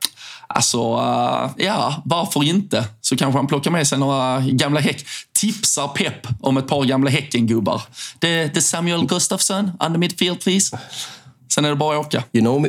Alltså, 0.47 0.95
uh, 0.97 1.51
ja, 1.57 2.03
varför 2.05 2.45
inte? 2.45 2.85
Så 3.01 3.17
kanske 3.17 3.39
han 3.39 3.47
plockar 3.47 3.71
med 3.71 3.89
sig 3.89 3.99
några 3.99 4.41
gamla 4.41 4.81
Häck. 4.81 5.05
Tipsar 5.33 5.89
Pep 5.89 6.27
om 6.41 6.57
ett 6.57 6.69
par 6.69 6.85
gamla 6.85 7.11
Häcken-gubbar. 7.11 7.83
Det, 8.19 8.55
det 8.55 8.61
Samuel 8.61 9.07
Gustafsson, 9.07 9.71
under 9.81 9.99
midfield 9.99 10.41
please. 10.41 10.79
Sen 11.53 11.65
är 11.65 11.69
det 11.69 11.77
bara 11.77 12.01
att 12.01 12.07
åka. 12.07 12.25
You 12.33 12.45
know, 12.45 12.67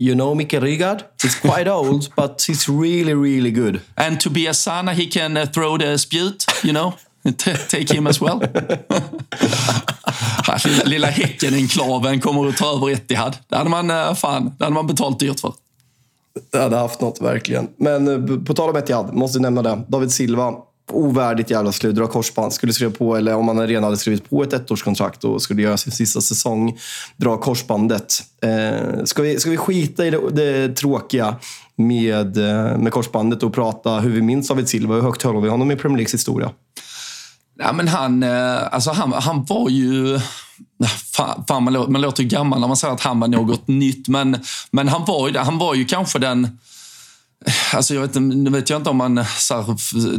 You 0.00 0.14
know 0.14 0.34
Mikael 0.34 0.62
Rygaard? 0.62 1.04
He's 1.22 1.34
quite 1.34 1.68
old, 1.68 2.08
but 2.16 2.44
he's 2.46 2.68
really, 2.68 3.14
really 3.14 3.50
good. 3.50 3.80
And 3.96 4.20
Tobias 4.20 4.58
Sana, 4.58 4.94
he 4.94 5.06
can 5.06 5.36
uh, 5.36 5.46
throw 5.46 5.76
the 5.78 5.98
spjut, 5.98 6.64
you 6.64 6.72
know? 6.72 6.94
Take 7.68 7.90
him 7.94 8.06
as 8.06 8.20
well. 8.20 8.38
lilla, 10.84 11.06
Häcken-enklaven 11.06 12.20
kommer 12.20 12.48
att 12.48 12.56
ta 12.56 12.76
över 12.76 12.90
Etihad. 12.90 13.36
Det 13.48 13.56
hade 13.56 13.70
man, 13.70 13.90
uh, 13.90 14.14
fan, 14.14 14.52
det 14.58 14.64
hade 14.64 14.74
man 14.74 14.86
betalt 14.86 15.20
dyrt 15.20 15.40
för. 15.40 15.54
Det 16.50 16.58
hade 16.58 16.76
haft 16.76 17.00
något, 17.00 17.20
verkligen. 17.20 17.68
Men 17.76 18.08
uh, 18.08 18.44
på 18.44 18.54
tal 18.54 18.70
om 18.70 18.76
Etihad, 18.76 19.14
måste 19.14 19.38
nämna 19.38 19.62
det. 19.62 19.82
David 19.88 20.12
Silva 20.12 20.54
ovärdigt 20.92 21.50
jävla 21.50 21.72
slut. 21.72 21.94
Dra 21.94 22.06
korsband. 22.06 22.52
Skulle 22.52 22.72
skriva 22.72 22.92
på, 22.92 23.16
eller 23.16 23.34
om 23.34 23.44
man 23.44 23.66
redan 23.66 23.84
hade 23.84 23.96
skrivit 23.96 24.30
på 24.30 24.42
ett 24.42 24.52
ettårskontrakt 24.52 25.24
och 25.24 25.42
skulle 25.42 25.62
göra 25.62 25.76
sin 25.76 25.92
sista 25.92 26.20
säsong, 26.20 26.78
dra 27.16 27.36
korsbandet. 27.36 28.22
Eh, 28.42 29.04
ska, 29.04 29.22
vi, 29.22 29.40
ska 29.40 29.50
vi 29.50 29.56
skita 29.56 30.06
i 30.06 30.10
det, 30.10 30.30
det 30.30 30.76
tråkiga 30.76 31.36
med, 31.76 32.36
eh, 32.36 32.78
med 32.78 32.92
korsbandet 32.92 33.42
och 33.42 33.54
prata 33.54 34.00
hur 34.00 34.10
vi 34.10 34.22
minns 34.22 34.48
David 34.48 34.68
Silva? 34.68 34.94
Hur 34.94 35.02
högt 35.02 35.22
håller 35.22 35.40
vi 35.40 35.48
honom 35.48 35.70
i 35.70 35.76
Premier 35.76 35.96
Leagues 35.96 36.14
historia? 36.14 36.50
Ja, 37.58 37.72
men 37.72 37.88
han, 37.88 38.22
eh, 38.22 38.74
alltså 38.74 38.90
han, 38.90 39.12
han 39.12 39.44
var 39.44 39.68
ju... 39.68 40.14
Eh, 40.14 40.20
fan, 41.14 41.44
fan 41.48 41.64
man, 41.64 41.72
låter, 41.72 41.92
man 41.92 42.00
låter 42.00 42.22
ju 42.22 42.28
gammal 42.28 42.60
när 42.60 42.68
man 42.68 42.76
säger 42.76 42.94
att 42.94 43.00
han 43.00 43.20
var 43.20 43.28
något 43.28 43.68
nytt, 43.68 44.08
men, 44.08 44.36
men 44.70 44.88
han, 44.88 45.04
var 45.04 45.28
ju, 45.28 45.38
han 45.38 45.58
var 45.58 45.74
ju 45.74 45.84
kanske 45.84 46.18
den 46.18 46.58
Alltså 47.72 47.94
jag 47.94 48.00
vet, 48.00 48.14
nu 48.14 48.50
vet 48.50 48.70
jag 48.70 48.78
inte 48.78 48.90
om 48.90 48.96
man 48.96 49.18
eh, 49.18 49.26
så 49.38 49.54
här, 49.54 49.76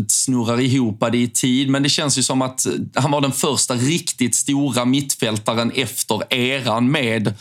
snurrar 0.08 0.60
ihop 0.60 1.04
det 1.12 1.18
i 1.18 1.28
tid, 1.28 1.70
men 1.70 1.84
det 1.84 1.90
känns 1.90 2.18
ju 2.18 2.24
som 2.24 2.42
att 2.42 2.66
eh, 2.66 2.72
han 2.96 3.12
var 3.12 3.22
den 3.22 3.32
första 3.32 3.74
riktigt 3.74 4.36
stora 4.36 4.86
mittfältaren 4.86 5.72
efter 5.76 6.34
eran 6.34 6.92
med 6.92 7.34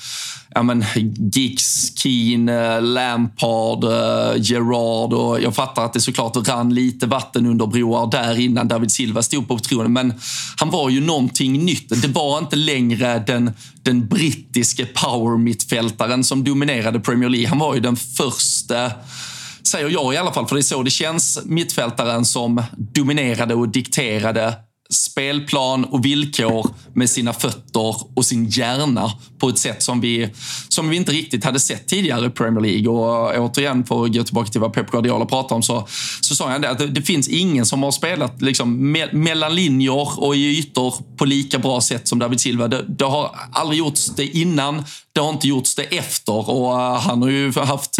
ja, 0.54 0.62
men, 0.62 0.84
Giggs, 1.32 1.92
Keane, 1.98 2.76
eh, 2.76 2.82
Lampard, 2.82 3.84
Gerard 4.36 5.12
och 5.12 5.40
jag 5.40 5.54
fattar 5.54 5.84
att 5.84 5.92
det 5.92 6.00
såklart 6.00 6.48
rann 6.48 6.74
lite 6.74 7.06
vatten 7.06 7.46
under 7.46 7.66
broar 7.66 8.10
där 8.10 8.40
innan 8.40 8.68
David 8.68 8.92
Silva 8.92 9.22
stod 9.22 9.48
på 9.48 9.58
tronen, 9.58 9.92
men 9.92 10.14
han 10.56 10.70
var 10.70 10.90
ju 10.90 11.00
någonting 11.00 11.64
nytt. 11.64 12.02
Det 12.02 12.08
var 12.08 12.38
inte 12.38 12.56
längre 12.56 13.24
den, 13.26 13.50
den 13.82 14.08
brittiske 14.08 14.86
power-mittfältaren 14.86 16.24
som 16.24 16.44
dominerade 16.44 17.00
Premier 17.00 17.28
League. 17.28 17.48
Han 17.48 17.58
var 17.58 17.74
ju 17.74 17.80
den 17.80 17.96
första 17.96 18.90
säger 19.68 19.88
jag 19.88 20.14
i 20.14 20.16
alla 20.16 20.32
fall, 20.32 20.46
för 20.46 20.56
det 20.56 20.60
är 20.60 20.62
så 20.62 20.82
det 20.82 20.90
känns, 20.90 21.38
mittfältaren 21.44 22.24
som 22.24 22.62
dominerade 22.76 23.54
och 23.54 23.68
dikterade 23.68 24.54
spelplan 24.90 25.84
och 25.84 26.04
villkor 26.04 26.74
med 26.94 27.10
sina 27.10 27.32
fötter 27.32 27.96
och 28.14 28.24
sin 28.24 28.48
hjärna 28.48 29.12
på 29.38 29.48
ett 29.48 29.58
sätt 29.58 29.82
som 29.82 30.00
vi, 30.00 30.30
som 30.68 30.88
vi 30.88 30.96
inte 30.96 31.12
riktigt 31.12 31.44
hade 31.44 31.60
sett 31.60 31.88
tidigare 31.88 32.26
i 32.26 32.30
Premier 32.30 32.60
League. 32.60 32.88
Och 32.88 33.34
eh, 33.34 33.44
återigen, 33.44 33.84
för 33.84 34.04
att 34.04 34.12
gå 34.12 34.24
tillbaka 34.24 34.50
till 34.50 34.60
vad 34.60 34.72
Pep 34.72 34.90
Guardiola 34.90 35.26
pratade 35.26 35.54
om, 35.54 35.62
så, 35.62 35.88
så 36.20 36.34
sa 36.34 36.50
han 36.50 36.60
det 36.60 36.70
att 36.70 36.78
det, 36.78 36.86
det 36.86 37.02
finns 37.02 37.28
ingen 37.28 37.66
som 37.66 37.82
har 37.82 37.90
spelat 37.90 38.42
liksom, 38.42 38.92
me 38.92 39.12
mellan 39.12 39.54
linjer 39.54 40.20
och 40.20 40.36
i 40.36 40.58
ytor 40.58 40.94
på 41.16 41.24
lika 41.24 41.58
bra 41.58 41.80
sätt 41.80 42.08
som 42.08 42.18
David 42.18 42.40
Silva. 42.40 42.68
Det, 42.68 42.84
det 42.88 43.04
har 43.04 43.30
aldrig 43.52 43.78
gjorts 43.78 44.10
det 44.16 44.26
innan, 44.26 44.84
det 45.12 45.20
har 45.20 45.30
inte 45.30 45.48
gjorts 45.48 45.74
det 45.74 45.82
efter 45.82 46.50
och 46.50 46.72
uh, 46.72 47.00
han 47.00 47.22
har 47.22 47.28
ju 47.28 47.52
haft 47.52 47.98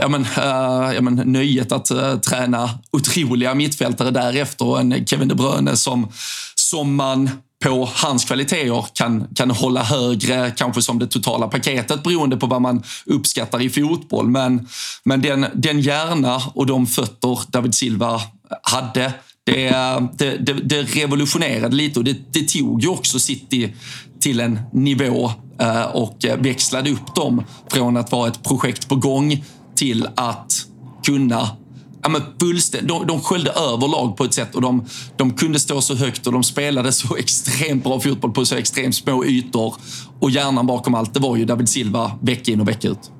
ja, 0.00 0.08
men, 0.08 0.20
uh, 0.20 0.94
ja, 0.94 1.00
men, 1.00 1.14
nöjet 1.14 1.72
att 1.72 1.90
uh, 1.90 2.16
träna 2.16 2.70
otroliga 2.92 3.54
mittfältare 3.54 4.10
därefter 4.10 4.66
och 4.66 4.80
en 4.80 5.06
Kevin 5.06 5.28
De 5.28 5.34
Bruyne 5.34 5.76
som, 5.76 6.08
som 6.54 6.94
man 6.94 7.30
på 7.64 7.88
hans 7.94 8.24
kvaliteter 8.24 8.84
kan, 8.92 9.26
kan 9.34 9.50
hålla 9.50 9.82
högre, 9.82 10.50
kanske 10.56 10.82
som 10.82 10.98
det 10.98 11.06
totala 11.06 11.48
paketet 11.48 12.02
beroende 12.02 12.36
på 12.36 12.46
vad 12.46 12.62
man 12.62 12.82
uppskattar 13.06 13.62
i 13.62 13.70
fotboll. 13.70 14.28
Men, 14.28 14.68
men 15.04 15.22
den, 15.22 15.46
den 15.54 15.80
hjärna 15.80 16.42
och 16.54 16.66
de 16.66 16.86
fötter 16.86 17.38
David 17.48 17.74
Silva 17.74 18.20
hade, 18.62 19.12
det, 19.44 19.70
det, 20.18 20.36
det, 20.36 20.52
det 20.52 20.82
revolutionerade 20.82 21.76
lite 21.76 21.98
och 21.98 22.04
det, 22.04 22.32
det 22.32 22.48
tog 22.48 22.82
ju 22.82 22.88
också 22.88 23.18
City 23.18 23.74
till 24.20 24.40
en 24.40 24.60
nivå 24.72 25.32
eh, 25.60 25.82
och 25.82 26.24
växlade 26.38 26.90
upp 26.90 27.14
dem 27.14 27.44
från 27.70 27.96
att 27.96 28.12
vara 28.12 28.28
ett 28.28 28.42
projekt 28.42 28.88
på 28.88 28.96
gång 28.96 29.44
till 29.80 30.08
att 30.14 30.66
kunna 31.06 31.48
Ja, 32.02 32.08
men 32.08 32.22
de, 32.82 33.06
de 33.06 33.20
sköljde 33.20 33.50
över 33.50 33.88
lag 33.88 34.16
på 34.16 34.24
ett 34.24 34.34
sätt 34.34 34.54
och 34.54 34.62
de, 34.62 34.84
de 35.16 35.32
kunde 35.32 35.60
stå 35.60 35.80
så 35.80 35.94
högt 35.94 36.26
och 36.26 36.32
de 36.32 36.42
spelade 36.42 36.92
så 36.92 37.16
extremt 37.18 37.84
bra 37.84 38.00
fotboll 38.00 38.32
på 38.32 38.44
så 38.44 38.56
extremt 38.56 38.94
små 38.94 39.24
ytor. 39.24 39.74
Och 40.20 40.30
hjärnan 40.30 40.66
bakom 40.66 40.94
allt, 40.94 41.14
det 41.14 41.20
var 41.20 41.36
ju 41.36 41.44
David 41.44 41.68
Silva 41.68 42.12
vecka 42.22 42.52
in 42.52 42.60
och 42.60 42.68
vecka 42.68 42.88
ut. 42.88 43.10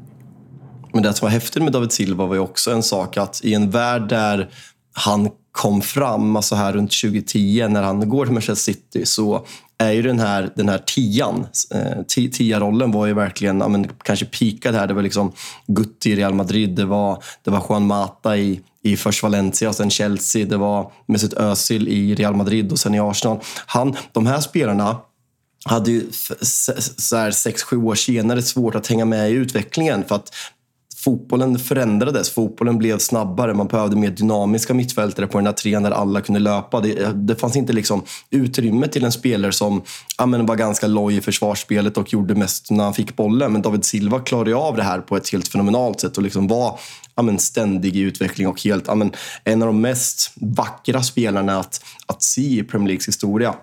Men 0.92 1.02
det 1.02 1.14
som 1.14 1.26
var 1.26 1.30
häftigt 1.30 1.62
med 1.62 1.72
David 1.72 1.92
Silva 1.92 2.26
var 2.26 2.34
ju 2.34 2.40
också 2.40 2.72
en 2.72 2.82
sak 2.82 3.16
att 3.16 3.40
i 3.44 3.54
en 3.54 3.70
värld 3.70 4.08
där 4.08 4.50
han 4.92 5.30
kom 5.52 5.82
fram, 5.82 6.36
alltså 6.36 6.54
här 6.54 6.72
runt 6.72 6.90
2010 7.02 7.66
när 7.68 7.82
han 7.82 8.08
går 8.08 8.24
till 8.24 8.34
Manchester 8.34 8.72
City, 8.72 9.06
så 9.06 9.46
är 9.81 9.93
ju 9.93 10.03
den 10.03 10.18
här, 10.18 10.51
den 10.57 10.68
här 10.68 10.78
tian. 10.78 11.47
Eh, 11.74 12.03
tia-rollen 12.05 12.93
var 12.93 13.07
ju 13.07 13.14
verkligen, 13.14 13.61
ja, 13.61 13.68
men, 13.68 13.89
kanske 14.03 14.26
peakad 14.26 14.74
här. 14.74 14.87
Det 14.87 14.95
var 14.95 15.03
liksom 15.03 15.33
Gutti 15.66 16.11
i 16.11 16.16
Real 16.16 16.35
Madrid, 16.35 16.70
det 16.70 16.85
var, 16.85 17.22
det 17.45 17.51
var 17.51 17.64
Juan 17.68 17.87
Mata 17.87 18.37
i, 18.37 18.61
i 18.83 18.97
först 18.97 19.22
Valencia 19.22 19.68
och 19.68 19.74
sen 19.74 19.91
Chelsea. 19.91 20.47
Det 20.47 20.57
var 20.57 20.93
Mesut 21.07 21.33
Özil 21.33 21.89
i 21.89 22.14
Real 22.14 22.37
Madrid 22.37 22.72
och 22.72 22.78
sen 22.78 22.95
i 22.95 23.01
Arsenal. 23.01 23.41
Han, 23.66 23.97
de 24.12 24.26
här 24.26 24.41
spelarna 24.41 24.97
hade 25.64 25.91
ju 25.91 26.07
så 26.97 27.16
här, 27.16 27.31
sex, 27.31 27.62
sju 27.62 27.76
år 27.76 27.95
senare 27.95 28.43
svårt 28.43 28.74
att 28.74 28.87
hänga 28.87 29.05
med 29.05 29.31
i 29.31 29.35
utvecklingen 29.35 30.05
för 30.05 30.14
att 30.14 30.35
fotbollen 31.05 31.59
förändrades. 31.59 32.30
Fotbollen 32.30 32.78
blev 32.78 32.98
snabbare. 32.98 33.55
Man 33.55 33.66
behövde 33.66 33.96
mer 33.96 34.11
dynamiska 34.11 34.74
mittfältare 34.74 35.26
på 35.26 35.38
den 35.38 35.46
här 35.46 35.53
trean 35.53 35.82
där 35.82 35.90
alla 35.90 36.20
kunde 36.20 36.40
löpa. 36.40 36.80
Det, 36.80 37.12
det 37.14 37.36
fanns 37.36 37.57
inte 37.57 37.72
liksom 37.72 38.03
utrymme 38.30 38.88
till 38.88 39.05
en 39.05 39.12
spelare 39.12 39.53
som 39.53 39.82
ja, 40.18 40.26
men 40.26 40.46
var 40.46 40.57
ganska 40.57 40.86
loj 40.86 41.16
i 41.16 41.20
försvarsspelet 41.20 41.96
och 41.96 42.12
gjorde 42.12 42.34
mest 42.34 42.70
när 42.70 42.84
han 42.84 42.94
fick 42.94 43.16
bollen. 43.16 43.53
Men 43.53 43.62
David 43.62 43.84
Silva 43.84 44.20
klarade 44.20 44.57
av 44.57 44.76
det 44.76 44.82
här 44.82 45.01
på 45.01 45.16
ett 45.16 45.32
helt 45.32 45.48
fenomenalt 45.48 46.01
sätt 46.01 46.16
och 46.16 46.22
liksom 46.22 46.48
var 46.48 46.78
ja, 47.14 47.22
men 47.22 47.38
ständig 47.38 47.96
i 47.96 48.01
utveckling 48.01 48.48
och 48.48 48.62
helt, 48.62 48.84
ja, 48.86 48.94
men 48.94 49.12
en 49.44 49.62
av 49.62 49.66
de 49.66 49.80
mest 49.80 50.32
vackra 50.36 51.03
spelarna 51.03 51.59
att, 51.59 51.84
att 52.07 52.22
se 52.22 52.59
i 52.59 52.62
Premier 52.62 52.88
Leagues 52.88 53.09
historia 53.09 53.55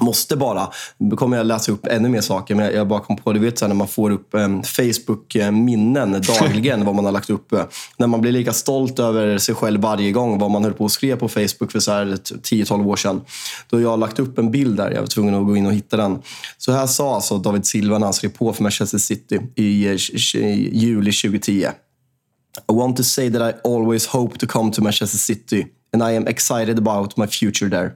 måste 0.00 0.36
bara, 0.36 0.70
nu 0.98 1.16
kommer 1.16 1.36
jag 1.36 1.46
läsa 1.46 1.72
upp 1.72 1.86
ännu 1.86 2.08
mer 2.08 2.20
saker, 2.20 2.54
men 2.54 2.74
jag 2.74 2.88
bara 2.88 3.00
kom 3.00 3.16
på 3.16 3.32
det, 3.32 3.38
vet 3.38 3.58
så 3.58 3.64
här, 3.64 3.68
när 3.68 3.76
man 3.76 3.88
får 3.88 4.10
upp 4.10 4.34
eh, 4.34 4.48
Facebook-minnen 4.62 6.22
dagligen, 6.22 6.84
vad 6.84 6.94
man 6.94 7.04
har 7.04 7.12
lagt 7.12 7.30
upp. 7.30 7.52
När 7.96 8.06
man 8.06 8.20
blir 8.20 8.32
lika 8.32 8.52
stolt 8.52 8.98
över 8.98 9.38
sig 9.38 9.54
själv 9.54 9.80
varje 9.80 10.12
gång, 10.12 10.38
vad 10.38 10.50
man 10.50 10.64
höll 10.64 10.72
på 10.72 10.84
och 10.84 10.92
skrev 10.92 11.16
på 11.16 11.28
Facebook 11.28 11.72
för 11.72 11.78
10-12 11.78 12.86
år 12.86 12.96
sedan. 12.96 13.20
Då 13.70 13.80
jag 13.80 13.88
har 13.88 13.96
lagt 13.96 14.18
upp 14.18 14.38
en 14.38 14.50
bild 14.50 14.76
där, 14.76 14.90
jag 14.90 15.00
var 15.00 15.06
tvungen 15.06 15.34
att 15.34 15.46
gå 15.46 15.56
in 15.56 15.66
och 15.66 15.72
hitta 15.74 15.96
den. 15.96 16.18
Så 16.58 16.72
här 16.72 16.86
sa 16.86 17.14
alltså 17.14 17.38
David 17.38 17.66
Silva 17.66 17.98
när 17.98 18.06
han 18.06 18.14
skrev 18.14 18.30
på 18.30 18.52
för 18.52 18.62
Manchester 18.62 18.98
City 18.98 19.40
i, 19.54 19.86
eh, 19.86 19.94
i 20.34 20.70
juli 20.72 21.12
2010. 21.12 21.68
I 22.70 22.72
want 22.72 22.96
to 22.96 23.02
say 23.02 23.30
that 23.30 23.54
I 23.54 23.68
always 23.68 24.06
hope 24.06 24.38
to 24.38 24.46
come 24.46 24.72
to 24.72 24.82
Manchester 24.82 25.18
City 25.18 25.66
and 25.92 26.02
I 26.02 26.16
am 26.16 26.26
excited 26.26 26.78
about 26.78 27.16
my 27.16 27.26
future 27.26 27.70
there. 27.70 27.92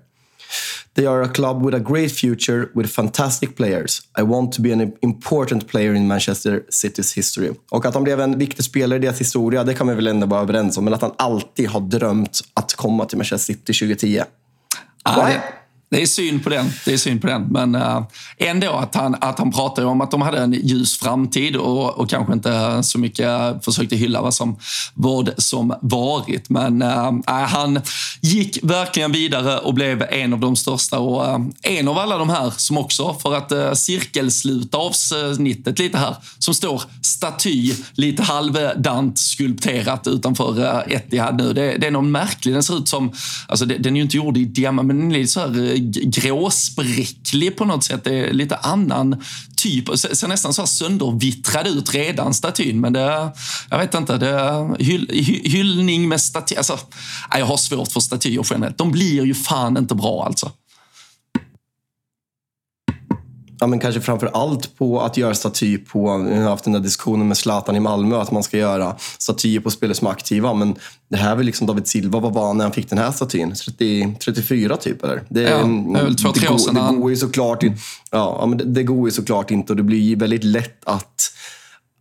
They 0.94 1.06
are 1.06 1.22
a 1.22 1.28
club 1.28 1.64
with 1.64 1.74
a 1.76 1.78
great 1.78 2.12
future 2.12 2.68
with 2.74 2.90
fantastic 2.90 3.56
players. 3.56 4.00
I 4.18 4.22
want 4.22 4.52
to 4.52 4.62
be 4.62 4.72
an 4.72 4.92
important 5.00 5.68
player 5.68 5.94
in 5.94 6.06
Manchester 6.06 6.62
Citys 6.68 7.16
history. 7.16 7.50
Och 7.70 7.86
att 7.86 7.94
han 7.94 8.04
blev 8.04 8.20
en 8.20 8.38
viktig 8.38 8.64
spelare 8.64 8.98
i 8.98 9.02
deras 9.02 9.20
historia, 9.20 9.64
det 9.64 9.74
kan 9.74 9.88
vi 9.88 9.94
väl 9.94 10.06
ändå 10.06 10.26
vara 10.26 10.40
överens 10.40 10.78
om. 10.78 10.84
Men 10.84 10.94
att 10.94 11.02
han 11.02 11.12
alltid 11.18 11.68
har 11.68 11.80
drömt 11.80 12.40
att 12.54 12.74
komma 12.74 13.04
till 13.04 13.18
Manchester 13.18 13.54
City 13.54 13.72
2010. 13.72 14.22
Ah, 15.02 15.30
det 15.92 16.02
är 16.02 16.06
synd 16.06 16.44
på 16.44 16.50
den. 16.50 16.72
Det 16.84 16.92
är 16.92 16.96
synd 16.96 17.20
på 17.20 17.26
den. 17.26 17.42
Men 17.42 17.74
äh, 17.74 18.02
ändå 18.38 18.70
att 18.72 18.94
han, 18.94 19.16
att 19.20 19.38
han 19.38 19.52
pratade 19.52 19.86
om 19.86 20.00
att 20.00 20.10
de 20.10 20.22
hade 20.22 20.38
en 20.38 20.52
ljus 20.52 20.98
framtid 20.98 21.56
och, 21.56 21.98
och 21.98 22.10
kanske 22.10 22.32
inte 22.32 22.82
så 22.82 22.98
mycket 22.98 23.64
försökte 23.64 23.96
hylla 23.96 24.22
vad 24.22 24.34
som, 24.34 24.56
vad 24.94 25.30
som 25.38 25.74
varit. 25.80 26.48
Men 26.50 26.82
äh, 26.82 27.12
han 27.26 27.80
gick 28.20 28.58
verkligen 28.62 29.12
vidare 29.12 29.58
och 29.58 29.74
blev 29.74 30.02
en 30.02 30.32
av 30.32 30.40
de 30.40 30.56
största 30.56 30.98
och 30.98 31.26
äh, 31.26 31.38
en 31.62 31.88
av 31.88 31.98
alla 31.98 32.18
de 32.18 32.30
här 32.30 32.52
som 32.56 32.78
också, 32.78 33.14
för 33.14 33.34
att 33.34 33.52
äh, 33.52 33.72
cirkelsluta 33.72 34.78
avsnittet 34.78 35.78
lite 35.78 35.98
här, 35.98 36.16
som 36.38 36.54
står 36.54 36.82
staty 37.02 37.74
lite 37.92 38.22
halvdant 38.22 39.18
skulpterat 39.18 40.06
utanför 40.06 40.64
äh, 40.64 40.96
Etihad 40.96 41.36
nu. 41.36 41.52
Det, 41.52 41.76
det 41.78 41.86
är 41.86 41.90
någon 41.90 42.10
märklig, 42.10 42.54
den 42.54 42.62
ser 42.62 42.78
ut 42.78 42.88
som, 42.88 43.12
alltså 43.48 43.64
det, 43.66 43.78
den 43.78 43.92
är 43.92 43.96
ju 43.96 44.02
inte 44.02 44.16
gjord 44.16 44.36
i 44.36 44.44
diamant, 44.44 44.86
men 44.86 44.98
den 44.98 45.12
är 45.12 45.18
lite 45.18 45.32
så 45.32 45.40
här 45.40 45.81
gråspräcklig 45.90 47.56
på 47.56 47.64
något 47.64 47.84
sätt. 47.84 48.04
Det 48.04 48.14
är 48.14 48.32
lite 48.32 48.56
annan 48.56 49.22
typ. 49.56 49.98
Ser 49.98 50.28
nästan 50.28 50.54
så 50.54 50.62
här 50.62 50.66
söndervittrad 50.66 51.66
ut 51.66 51.94
redan, 51.94 52.34
statyn. 52.34 52.80
Men 52.80 52.92
det, 52.92 53.32
jag 53.70 53.78
vet 53.78 53.94
inte, 53.94 54.18
det 54.18 54.76
hyll, 54.78 55.08
hyllning 55.44 56.08
med 56.08 56.20
staty. 56.20 56.56
Alltså, 56.56 56.78
jag 57.38 57.46
har 57.46 57.56
svårt 57.56 57.92
för 57.92 58.00
statyer 58.00 58.46
generellt. 58.50 58.78
De 58.78 58.90
blir 58.90 59.24
ju 59.24 59.34
fan 59.34 59.76
inte 59.76 59.94
bra 59.94 60.24
alltså 60.26 60.50
ja, 63.62 63.66
men 63.66 63.78
kanske 63.78 64.00
framför 64.00 64.26
allt 64.26 64.78
på 64.78 65.00
att 65.00 65.16
göra 65.16 65.34
staty 65.34 65.78
på, 65.78 66.08
jag 66.30 66.42
har 66.42 66.50
haft 66.50 66.64
den 66.64 66.72
där 66.72 66.80
diskussionen 66.80 67.28
med 67.28 67.36
Zlatan 67.36 67.76
i 67.76 67.80
Malmö, 67.80 68.20
att 68.20 68.30
man 68.30 68.42
ska 68.42 68.58
göra 68.58 68.96
statyer 69.18 69.60
på 69.60 69.70
spelare 69.70 69.94
som 69.94 70.06
är 70.06 70.10
aktiva. 70.10 70.54
Men 70.54 70.74
det 71.10 71.16
här 71.16 71.36
var 71.36 71.42
liksom 71.42 71.66
David 71.66 71.86
Silva, 71.86 72.20
vad 72.20 72.34
var 72.34 72.54
när 72.54 72.64
han 72.64 72.72
fick 72.72 72.90
den 72.90 72.98
här 72.98 73.10
statyn? 73.10 73.54
30, 73.54 74.16
34 74.24 74.76
typ 74.76 75.04
eller? 75.04 75.22
Det, 75.28 75.42
ja, 75.42 75.56
det 75.56 76.04
väl 76.04 76.16
två, 76.16 76.32
tre 76.32 76.48
år 76.48 76.58
sedan. 76.58 76.74
Det, 76.74 76.96
går 77.00 77.10
ju 77.10 77.16
såklart, 77.16 77.62
in, 77.62 77.76
ja, 78.10 78.46
men 78.46 78.58
det, 78.58 78.64
det 78.64 78.82
går 78.82 79.08
ju 79.08 79.12
såklart 79.12 79.50
inte 79.50 79.72
och 79.72 79.76
det 79.76 79.82
blir 79.82 80.16
väldigt 80.16 80.44
lätt 80.44 80.84
att, 80.84 81.32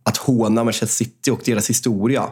att 0.02 0.16
håna 0.16 0.64
Manchester 0.64 1.04
City 1.04 1.30
och 1.30 1.40
deras 1.44 1.70
historia 1.70 2.22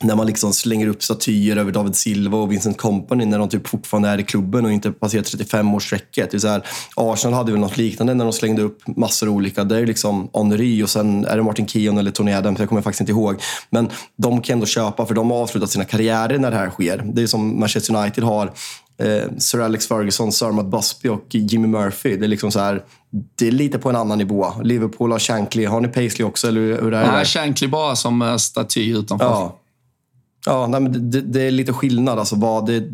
när 0.00 0.16
man 0.16 0.26
liksom 0.26 0.52
slänger 0.52 0.86
upp 0.86 1.02
statyer 1.02 1.56
över 1.56 1.72
David 1.72 1.96
Silva 1.96 2.38
och 2.38 2.52
Vincent 2.52 2.78
Company 2.78 3.24
när 3.24 3.38
de 3.38 3.48
typ 3.48 3.68
fortfarande 3.68 4.08
är 4.08 4.18
i 4.18 4.22
klubben 4.22 4.64
och 4.64 4.72
inte 4.72 4.92
passerat 4.92 5.24
35-årsstrecket. 5.26 6.62
Arsenal 6.96 7.34
hade 7.34 7.52
väl 7.52 7.60
något 7.60 7.76
liknande 7.76 8.14
när 8.14 8.24
de 8.24 8.32
slängde 8.32 8.62
upp 8.62 8.96
massor 8.96 9.28
olika. 9.28 9.64
Det 9.64 9.78
är 9.78 9.86
liksom 9.86 10.30
Henry 10.34 10.82
och 10.82 10.90
sen 10.90 11.24
är 11.24 11.36
det 11.36 11.42
Martin 11.42 11.66
Keown 11.66 11.98
eller 11.98 12.10
Tony 12.10 12.32
Adams, 12.32 12.58
jag 12.58 12.68
kommer 12.68 12.82
faktiskt 12.82 13.00
inte 13.00 13.12
ihåg. 13.12 13.42
Men 13.70 13.88
de 14.16 14.42
kan 14.42 14.52
ändå 14.52 14.66
köpa 14.66 15.06
för 15.06 15.14
de 15.14 15.30
har 15.30 15.38
avslutat 15.38 15.70
sina 15.70 15.84
karriärer 15.84 16.38
när 16.38 16.50
det 16.50 16.56
här 16.56 16.70
sker. 16.70 17.02
Det 17.14 17.22
är 17.22 17.26
som 17.26 17.60
Manchester 17.60 17.96
United 17.96 18.24
har 18.24 18.52
eh, 18.98 19.38
Sir 19.38 19.60
Alex 19.60 19.88
Ferguson, 19.88 20.32
Sir 20.32 20.52
Matt 20.52 20.66
Busby 20.66 21.08
och 21.08 21.26
Jimmy 21.30 21.68
Murphy. 21.68 22.16
Det 22.16 22.26
är 22.26 22.28
liksom 22.28 22.50
så 22.50 22.60
här, 22.60 22.82
det 23.38 23.46
är 23.46 23.52
lite 23.52 23.78
på 23.78 23.88
en 23.88 23.96
annan 23.96 24.18
nivå. 24.18 24.52
Liverpool 24.62 25.12
har 25.12 25.18
Shankly. 25.18 25.64
Har 25.64 25.80
ni 25.80 25.88
Paisley 25.88 26.28
också? 26.28 26.48
Eller 26.48 26.60
hur 26.60 26.94
är 26.94 27.04
det? 27.04 27.12
Nej, 27.12 27.24
Shankly 27.24 27.68
bara 27.68 27.96
som 27.96 28.36
staty 28.38 28.90
utanför. 28.92 29.26
Ja. 29.26 29.60
Ja, 30.48 30.66
nej, 30.66 30.80
men 30.80 31.10
det, 31.10 31.20
det, 31.20 31.42
är 31.42 31.50
lite 31.50 31.72
skillnad. 31.72 32.18
Alltså 32.18 32.36
vad 32.36 32.66
det, 32.66 32.84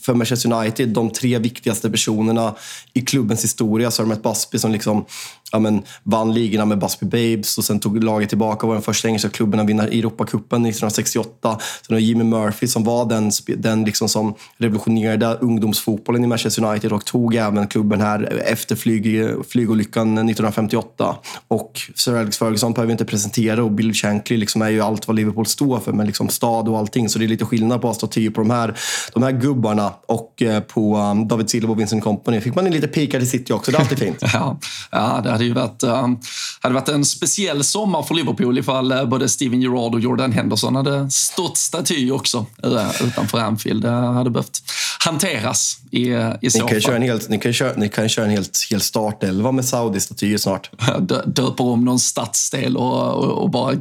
för 0.00 0.14
Manchester 0.14 0.52
United, 0.52 0.88
de 0.88 1.10
tre 1.10 1.38
viktigaste 1.38 1.90
personerna 1.90 2.54
i 2.92 3.00
klubbens 3.00 3.44
historia, 3.44 3.90
så 3.90 4.02
har 4.02 4.08
de 4.08 4.12
ett 4.12 4.22
Busby 4.22 4.58
som 4.58 4.72
liksom, 4.72 5.04
ja, 5.52 5.58
men, 5.58 5.82
vann 6.02 6.34
ligorna 6.34 6.64
med 6.64 6.78
Busby 6.78 7.06
Babes 7.06 7.58
och 7.58 7.64
sen 7.64 7.80
tog 7.80 8.04
laget 8.04 8.28
tillbaka 8.28 8.66
och 8.66 8.68
var 8.68 8.74
den 8.74 8.82
första 8.82 9.08
engelska 9.08 9.28
klubben 9.28 9.60
att 9.60 9.66
vinna 9.66 9.82
Europacupen 9.82 10.66
1968. 10.66 11.58
Sen 11.86 11.94
har 11.94 12.00
Jimmy 12.00 12.24
Murphy 12.24 12.66
som 12.66 12.84
var 12.84 13.06
den, 13.06 13.30
den 13.56 13.84
liksom 13.84 14.08
som 14.08 14.34
revolutionerade 14.56 15.34
ungdomsfotbollen 15.40 16.24
i 16.24 16.26
Manchester 16.26 16.64
United 16.64 16.92
och 16.92 17.04
tog 17.04 17.34
även 17.34 17.66
klubben 17.66 18.00
här 18.00 18.42
efter 18.46 18.76
flyg, 18.76 19.28
flygolyckan 19.48 20.08
1958. 20.08 21.16
Och 21.48 21.80
Sir 21.94 22.16
Alex 22.16 22.38
Ferguson 22.38 22.72
behöver 22.72 22.86
vi 22.86 22.92
inte 22.92 23.04
presentera 23.04 23.64
och 23.64 23.72
Bill 23.72 23.94
Shankly 23.94 24.36
liksom 24.36 24.62
är 24.62 24.70
ju 24.70 24.80
allt 24.80 25.06
vad 25.06 25.16
Liverpool 25.16 25.46
står 25.46 25.80
för 25.80 25.92
med 25.92 26.06
liksom 26.06 26.28
stad 26.28 26.68
och 26.68 26.78
allting. 26.78 27.01
Så 27.08 27.18
det 27.18 27.24
är 27.24 27.28
lite 27.28 27.44
skillnad 27.44 27.82
på 27.82 27.94
staty 27.94 28.30
på 28.30 28.40
de 28.40 28.50
här, 28.50 28.78
de 29.12 29.22
här 29.22 29.32
gubbarna 29.32 29.92
och 30.06 30.42
eh, 30.42 30.60
på 30.60 30.96
um, 30.96 31.28
David 31.28 31.50
Silva 31.50 31.72
och 31.72 31.80
Vincent 31.80 32.04
Company. 32.04 32.40
Fick 32.40 32.54
man 32.54 32.66
en 32.66 32.72
lite 32.72 32.88
pika 32.88 33.18
till 33.18 33.30
City 33.30 33.52
också, 33.52 33.70
det 33.70 33.76
är 33.76 33.80
alltid 33.80 33.98
fint. 33.98 34.18
ja, 34.32 34.58
ja, 34.90 35.20
det 35.24 35.30
hade 35.30 35.44
ju 35.44 35.52
varit, 35.52 35.82
um, 35.82 36.20
hade 36.60 36.74
varit 36.74 36.88
en 36.88 37.04
speciell 37.04 37.64
sommar 37.64 38.02
för 38.02 38.14
Liverpool 38.14 38.58
ifall 38.58 38.92
uh, 38.92 39.04
både 39.04 39.28
Steven 39.28 39.62
Gerrard 39.62 39.94
och 39.94 40.00
Jordan 40.00 40.32
Henderson 40.32 40.76
hade 40.76 41.10
stått 41.10 41.56
staty 41.56 42.10
också 42.10 42.46
uh, 42.64 43.02
utanför 43.04 43.38
Anfield. 43.38 43.82
Det 43.82 43.90
hade 43.90 44.30
behövt 44.30 44.62
hanteras 45.04 45.78
i, 45.90 46.00
i 46.40 46.50
så 46.50 46.64
ni 46.64 46.68
kan 46.68 46.80
fall. 46.80 46.94
En 46.94 47.02
helt, 47.02 47.28
ni, 47.28 47.38
kan 47.38 47.52
köra, 47.52 47.72
ni 47.76 47.88
kan 47.88 48.08
köra 48.08 48.24
en 48.24 48.30
helt, 48.30 48.58
helt 48.70 48.82
startelva 48.82 49.52
med 49.52 49.64
Saudi-statyer 49.64 50.38
snart. 50.38 50.70
Döper 51.26 51.64
om 51.64 51.84
någon 51.84 51.98
stadsdel 51.98 52.76
och, 52.76 53.14
och, 53.14 53.42
och 53.42 53.50
bara 53.50 53.76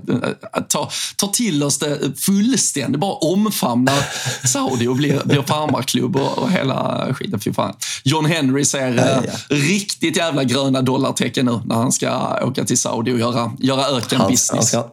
tar 0.69 0.93
ta 1.15 1.27
till 1.27 1.63
oss 1.63 1.77
det 1.77 2.19
fullständigt. 2.19 3.01
Bara 3.11 3.31
omfamnar 3.31 4.05
Saudi 4.47 4.87
och 4.87 4.95
blir, 4.95 5.21
blir 5.25 5.41
farmarklubb 5.41 6.15
och, 6.15 6.37
och 6.37 6.51
hela 6.51 7.07
skiten. 7.13 7.39
Fy 7.39 7.53
fan. 7.53 7.75
John 8.03 8.25
Henry 8.25 8.65
ser 8.65 8.93
ja, 8.93 9.23
ja. 9.25 9.55
riktigt 9.55 10.17
jävla 10.17 10.43
gröna 10.43 10.81
dollartecken 10.81 11.45
nu 11.45 11.61
när 11.65 11.75
han 11.75 11.91
ska 11.91 12.39
åka 12.45 12.65
till 12.65 12.77
Saudi 12.77 13.13
och 13.13 13.19
göra, 13.19 13.51
göra 13.59 13.85
ökenbusiness. 13.85 14.73
Han, 14.73 14.81
han, 14.81 14.91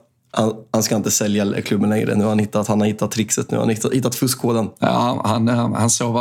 han, 0.73 0.83
ska 0.83 0.97
inte 0.97 1.11
sälja 1.11 1.63
klubben 1.63 1.91
längre. 1.91 2.15
Nu 2.15 2.23
har 2.23 2.29
han 2.29 2.39
hittat, 2.39 2.69
han 2.69 2.81
har 2.81 2.87
hittat 2.87 3.11
trixet. 3.11 3.51
Nu 3.51 3.57
har 3.57 3.65
han 3.65 3.75
hittat, 3.75 3.93
hittat 3.93 4.15
fuskkoden. 4.15 4.71
Ja, 4.79 5.23
han, 5.25 5.49
eh, 5.49 5.75
han 5.75 5.91
såg 5.91 6.17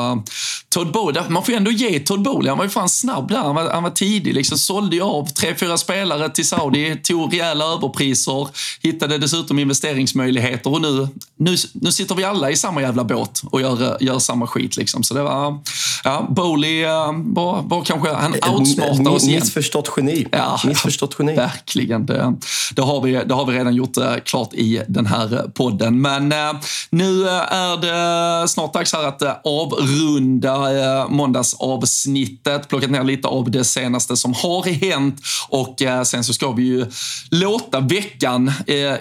Todd 0.70 0.91
Bowley. 0.91 1.24
Man 1.30 1.43
får 1.43 1.51
ju 1.51 1.58
ändå 1.58 1.72
ge 1.72 1.99
Todd 1.99 2.22
Bowley. 2.22 2.49
Han 2.49 2.58
var 2.58 2.66
ju 2.66 2.70
fan 2.70 2.89
snabb 2.89 3.30
där. 3.30 3.38
Han 3.38 3.55
var, 3.55 3.70
han 3.70 3.84
var 3.84 3.89
tidig. 3.89 4.34
Liksom 4.34 4.58
sålde 4.58 4.95
ju 4.95 5.01
av 5.01 5.26
tre, 5.26 5.55
fyra 5.55 5.78
spelare 5.78 6.30
till 6.30 6.47
Saudi. 6.47 6.95
Tog 7.03 7.34
rejäla 7.34 7.66
överpriser. 7.66 8.47
Hittade 8.82 9.18
dessutom 9.18 9.60
investeringsmöjligheter. 9.60 10.74
Och 10.74 10.82
nu, 10.82 11.08
nu, 11.38 11.55
nu 11.74 11.91
sitter 11.91 12.16
vi 12.16 12.24
alla 12.24 12.51
i 12.51 12.55
samma 12.55 12.82
jävla 12.82 13.03
båt 13.03 13.41
och 13.51 13.62
gör, 13.62 13.97
gör 14.03 14.20
samma 14.20 14.47
skit. 14.47 14.78
Liksom. 14.78 15.03
Så 15.03 15.14
det 15.14 15.24
var... 15.24 15.60
Ja, 16.03 16.28
Bowley 16.30 16.84
eh, 16.84 17.12
var, 17.14 17.62
var 17.62 17.84
kanske... 17.84 18.14
Han 18.14 18.34
outsmartade 18.34 19.10
oss 19.10 19.24
igen. 19.24 19.39
Missförstått 19.39 19.91
geni. 19.97 20.28
Ja, 20.32 20.60
Missförstått 20.66 21.16
geni. 21.20 21.36
Verkligen. 21.36 22.05
Det, 22.05 22.34
det, 22.76 22.82
har 22.82 23.01
vi, 23.01 23.12
det 23.12 23.34
har 23.34 23.45
vi 23.45 23.58
redan 23.58 23.76
gjort 23.76 23.97
Eh, 23.98 24.16
klart 24.26 24.54
i 24.54 24.82
den 24.88 25.06
här 25.06 25.52
podden. 25.54 26.02
Men 26.02 26.32
eh, 26.32 26.54
nu 26.89 27.28
eh, 27.28 27.54
är 27.54 27.78
det 28.41 28.48
snart 28.48 28.74
dags 28.74 28.93
här 28.93 29.04
att 29.04 29.45
avrunda 29.45 31.08
måndagsavsnittet. 31.10 32.68
Plockat 32.68 32.91
ner 32.91 33.04
lite 33.04 33.28
av 33.28 33.52
det 33.52 33.64
senaste 33.64 34.18
som 34.18 34.34
har 34.34 34.89
hänt 34.89 35.22
och 35.50 35.82
sen 36.04 36.24
så 36.24 36.34
ska 36.34 36.52
vi 36.52 36.64
ju 36.64 36.86
låta 37.32 37.80
veckan 37.80 38.52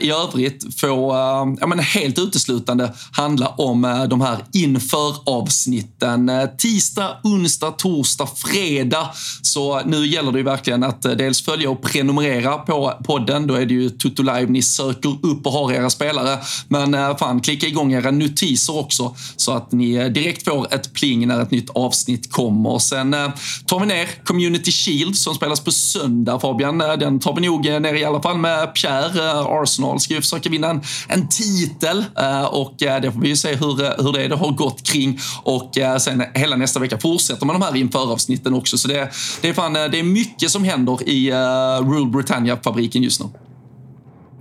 i 0.01 0.11
övrigt 0.11 0.80
få, 0.80 1.12
ja 1.61 1.66
men 1.66 1.78
helt 1.78 2.18
uteslutande 2.18 2.92
handla 3.12 3.49
om 3.49 4.07
de 4.11 4.20
här 4.20 4.38
inför 4.53 5.14
avsnitten. 5.24 6.30
Tisdag, 6.59 7.16
onsdag, 7.24 7.70
torsdag, 7.70 8.28
fredag. 8.36 9.11
Så 9.42 9.80
nu 9.84 10.07
gäller 10.07 10.32
det 10.32 10.38
ju 10.38 10.44
verkligen 10.44 10.82
att 10.82 11.03
dels 11.03 11.42
följa 11.42 11.70
och 11.70 11.82
prenumerera 11.82 12.59
på 12.59 12.92
podden. 13.05 13.47
Då 13.47 13.55
är 13.55 13.66
det 13.66 13.74
ju 13.74 13.90
Tutto 13.90 14.22
Live 14.22 14.47
ni 14.47 14.62
söker 14.62 14.86
upp 15.22 15.47
och 15.47 15.53
har 15.53 15.72
era 15.72 15.91
spelare. 15.91 16.39
Men 16.68 16.95
eh, 16.95 17.16
fan, 17.16 17.41
klicka 17.41 17.66
igång 17.66 17.93
era 17.93 18.11
notiser 18.11 18.78
också 18.78 19.14
så 19.37 19.53
att 19.53 19.72
ni 19.72 19.95
eh, 19.95 20.07
direkt 20.07 20.45
får 20.45 20.74
ett 20.74 20.93
pling 20.93 21.28
när 21.28 21.43
ett 21.43 21.51
nytt 21.51 21.70
avsnitt 21.70 22.32
kommer. 22.32 22.78
Sen 22.78 23.14
eh, 23.14 23.28
tar 23.66 23.80
vi 23.80 23.87
ner 23.87 24.09
Community 24.24 24.72
Shield 24.72 25.16
som 25.16 25.34
spelas 25.34 25.61
på 25.61 25.70
söndag 25.70 26.41
Fabian. 26.41 26.78
Den 26.78 27.20
tar 27.20 27.34
vi 27.34 27.41
nog 27.41 27.64
ner 27.64 27.95
i 27.95 28.05
alla 28.05 28.22
fall 28.22 28.39
med 28.39 28.74
Pierre. 28.74 29.32
Arsenal 29.62 30.01
ska 30.01 30.14
ju 30.14 30.20
försöka 30.20 30.51
vinna 30.51 30.70
en, 30.70 30.80
en 31.09 31.28
titel 31.28 32.05
och 32.51 32.74
det 32.78 33.12
får 33.12 33.20
vi 33.20 33.28
ju 33.28 33.37
se 33.37 33.55
hur, 33.55 34.03
hur 34.03 34.12
det, 34.12 34.24
är. 34.24 34.28
det 34.28 34.37
har 34.37 34.51
gått 34.51 34.82
kring. 34.82 35.18
Och 35.43 35.78
sen 35.99 36.24
hela 36.34 36.57
nästa 36.57 36.80
vecka 36.80 36.99
fortsätter 36.99 37.47
man 37.47 37.61
de 37.61 37.66
här 37.66 37.76
införavsnitten 37.76 38.55
också. 38.55 38.78
Så 38.78 38.89
det, 38.89 39.11
det, 39.41 39.49
är 39.49 39.53
fan, 39.53 39.72
det 39.72 39.99
är 39.99 40.03
mycket 40.03 40.51
som 40.51 40.64
händer 40.64 41.09
i 41.09 41.32
Rule 41.80 42.11
Britannia-fabriken 42.11 43.03
just 43.03 43.20
nu. 43.20 43.45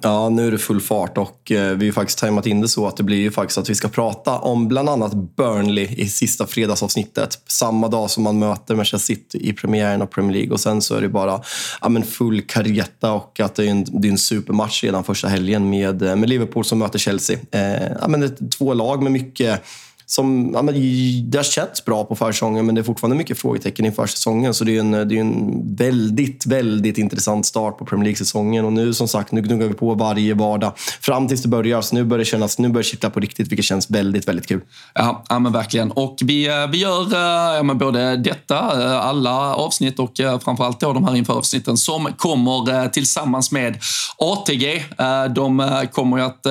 Ja, 0.06 0.30
nu 0.30 0.48
är 0.48 0.52
det 0.52 0.58
full 0.58 0.82
fart 0.82 1.18
och 1.18 1.52
eh, 1.52 1.78
vi 1.78 1.86
har 1.86 1.94
faktiskt 1.94 2.20
tajmat 2.20 2.46
in 2.46 2.62
det 2.62 2.68
så 2.68 2.88
att 2.88 2.98
det 2.98 3.04
blir 3.04 3.18
ju 3.18 3.32
faktiskt 3.32 3.58
att 3.58 3.70
vi 3.70 3.76
ska 3.76 3.88
prata 3.88 4.40
om 4.40 4.68
bland 4.68 4.90
annat 4.90 5.14
Burnley 5.14 5.88
i 5.98 6.08
sista 6.08 6.48
fredagsavsnittet. 6.48 7.40
Samma 7.48 7.88
dag 7.88 8.10
som 8.10 8.24
man 8.24 8.40
möter 8.40 8.76
Manchester 8.76 8.98
City 8.98 9.50
i 9.50 9.54
premiären 9.54 10.02
av 10.02 10.06
Premier 10.06 10.34
League 10.34 10.54
och 10.54 10.60
sen 10.60 10.82
så 10.82 10.96
är 10.96 11.02
det 11.02 11.10
bara 11.10 11.42
ja, 11.82 11.90
men 11.90 12.04
full 12.04 12.42
karrietta 12.42 13.12
och 13.12 13.40
att 13.40 13.56
det 13.56 13.66
är 13.66 13.72
en, 13.72 13.86
det 14.02 14.08
är 14.08 14.12
en 14.12 14.18
supermatch 14.18 14.84
redan 14.84 15.04
första 15.04 15.28
helgen 15.28 15.70
med, 15.70 16.02
eh, 16.02 16.16
med 16.16 16.30
Liverpool 16.30 16.66
som 16.66 16.80
möter 16.80 17.00
Chelsea. 17.00 17.38
Eh, 17.52 17.88
ja, 18.02 18.08
men 18.08 18.20
det 18.20 18.26
är 18.26 18.50
två 18.50 18.74
lag 18.74 19.04
med 19.04 19.12
mycket 19.12 19.62
som, 20.06 20.52
ja, 20.54 20.62
men 20.62 20.76
det 21.30 21.38
har 21.38 21.44
känts 21.44 21.86
bra 21.86 22.04
på 22.04 22.16
försäsongen 22.16 22.66
men 22.66 22.76
det 22.76 22.82
är 22.82 22.84
fortfarande 22.84 23.18
mycket 23.18 23.40
frågetecken 23.40 23.86
inför 23.86 24.08
säsongen. 24.08 24.54
Så 24.54 24.64
det 24.64 24.76
är 24.76 24.80
en, 24.80 24.92
det 24.92 25.18
är 25.18 25.22
en 25.22 25.76
väldigt, 25.76 26.46
väldigt 26.46 26.98
intressant 26.98 27.46
start 27.46 27.78
på 27.78 27.86
Premier 27.86 28.04
League-säsongen. 28.04 28.66
Och 28.66 28.74
nu 28.74 28.94
som 28.94 29.08
sagt, 29.08 29.32
nu 29.32 29.42
gnuggar 29.42 29.68
vi 29.68 29.74
på 29.74 29.94
varje 29.94 30.34
vardag 30.34 30.72
fram 31.02 31.28
tills 31.28 31.42
det 31.42 31.48
börjar. 31.48 31.82
Så 31.82 31.96
nu 31.96 32.04
börjar 32.04 32.20
det 32.20 32.26
kännas, 32.26 32.60
nu 32.60 32.70
börjar 32.70 32.84
det 32.84 32.90
kittla 32.90 33.10
på 33.10 33.20
riktigt, 33.20 33.52
vilket 33.52 33.66
känns 33.66 33.90
väldigt, 33.90 34.28
väldigt 34.28 34.48
kul. 34.48 34.62
Ja, 34.94 35.24
ja 35.30 35.40
men 35.40 35.52
verkligen. 35.52 35.92
Och 35.92 36.18
vi, 36.24 36.48
eh, 36.48 36.68
vi 36.68 36.78
gör 36.78 37.14
eh, 37.14 37.56
ja, 37.56 37.64
men 37.64 37.78
både 37.78 38.18
detta, 38.18 38.56
eh, 38.56 39.06
alla 39.06 39.56
avsnitt 39.56 40.00
och 40.00 40.12
framförallt 40.44 40.80
då 40.80 40.94
de 40.94 41.06
här 41.06 41.16
införavsnitten 41.16 41.78
som 41.78 42.08
kommer 42.18 42.90
tillsammans 42.90 43.52
med 43.52 43.78
ATG. 44.18 44.84
De 45.36 45.72
kommer 45.92 46.18
ju 46.18 46.24
att 46.24 46.44